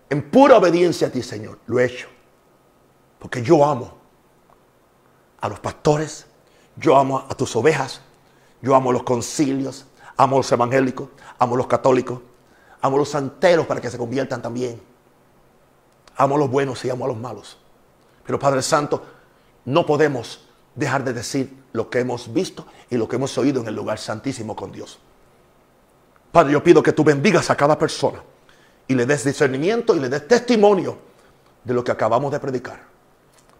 En 0.08 0.30
pura 0.30 0.58
obediencia 0.58 1.08
a 1.08 1.10
ti, 1.10 1.22
Señor, 1.22 1.58
lo 1.66 1.80
he 1.80 1.86
hecho. 1.86 2.08
Porque 3.18 3.42
yo 3.42 3.64
amo 3.64 3.92
a 5.40 5.48
los 5.48 5.58
pastores, 5.58 6.26
yo 6.76 6.96
amo 6.96 7.24
a 7.28 7.34
tus 7.34 7.56
ovejas, 7.56 8.02
yo 8.62 8.74
amo 8.74 8.92
los 8.92 9.02
concilios, 9.02 9.86
amo 10.16 10.36
a 10.36 10.38
los 10.40 10.52
evangélicos, 10.52 11.08
amo 11.38 11.54
a 11.54 11.58
los 11.58 11.66
católicos, 11.66 12.20
amo 12.80 12.96
a 12.96 12.98
los 13.00 13.08
santeros 13.08 13.66
para 13.66 13.80
que 13.80 13.90
se 13.90 13.98
conviertan 13.98 14.42
también. 14.42 14.80
Amo 16.16 16.36
a 16.36 16.38
los 16.38 16.50
buenos 16.50 16.84
y 16.84 16.90
amo 16.90 17.04
a 17.04 17.08
los 17.08 17.16
malos. 17.16 17.58
Pero 18.24 18.38
Padre 18.38 18.62
Santo, 18.62 19.04
no 19.64 19.84
podemos 19.84 20.48
dejar 20.74 21.04
de 21.04 21.12
decir 21.12 21.64
lo 21.76 21.90
que 21.90 22.00
hemos 22.00 22.32
visto 22.32 22.66
y 22.90 22.96
lo 22.96 23.06
que 23.06 23.16
hemos 23.16 23.36
oído 23.38 23.60
en 23.60 23.68
el 23.68 23.74
lugar 23.74 23.98
santísimo 23.98 24.56
con 24.56 24.72
Dios. 24.72 24.98
Padre, 26.32 26.52
yo 26.52 26.62
pido 26.62 26.82
que 26.82 26.92
tú 26.92 27.04
bendigas 27.04 27.50
a 27.50 27.56
cada 27.56 27.78
persona 27.78 28.22
y 28.88 28.94
le 28.94 29.06
des 29.06 29.24
discernimiento 29.24 29.94
y 29.94 30.00
le 30.00 30.08
des 30.08 30.26
testimonio 30.26 30.98
de 31.62 31.74
lo 31.74 31.84
que 31.84 31.92
acabamos 31.92 32.32
de 32.32 32.40
predicar. 32.40 32.80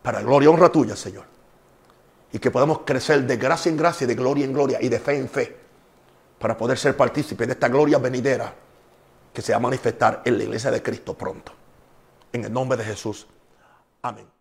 Para 0.02 0.22
gloria 0.22 0.46
y 0.46 0.48
honra 0.48 0.70
tuya, 0.70 0.96
Señor. 0.96 1.24
Y 2.32 2.38
que 2.38 2.50
podamos 2.50 2.80
crecer 2.84 3.24
de 3.26 3.36
gracia 3.36 3.70
en 3.70 3.76
gracia, 3.76 4.06
de 4.06 4.14
gloria 4.14 4.44
en 4.44 4.52
gloria 4.52 4.78
y 4.80 4.88
de 4.88 4.98
fe 4.98 5.16
en 5.16 5.28
fe. 5.28 5.56
Para 6.38 6.56
poder 6.56 6.78
ser 6.78 6.96
partícipe 6.96 7.46
de 7.46 7.52
esta 7.52 7.68
gloria 7.68 7.98
venidera 7.98 8.52
que 9.32 9.42
se 9.42 9.52
va 9.52 9.58
a 9.58 9.60
manifestar 9.60 10.22
en 10.24 10.38
la 10.38 10.44
iglesia 10.44 10.70
de 10.70 10.82
Cristo 10.82 11.14
pronto. 11.14 11.52
En 12.32 12.44
el 12.44 12.52
nombre 12.52 12.78
de 12.78 12.84
Jesús. 12.84 13.26
Amén. 14.02 14.35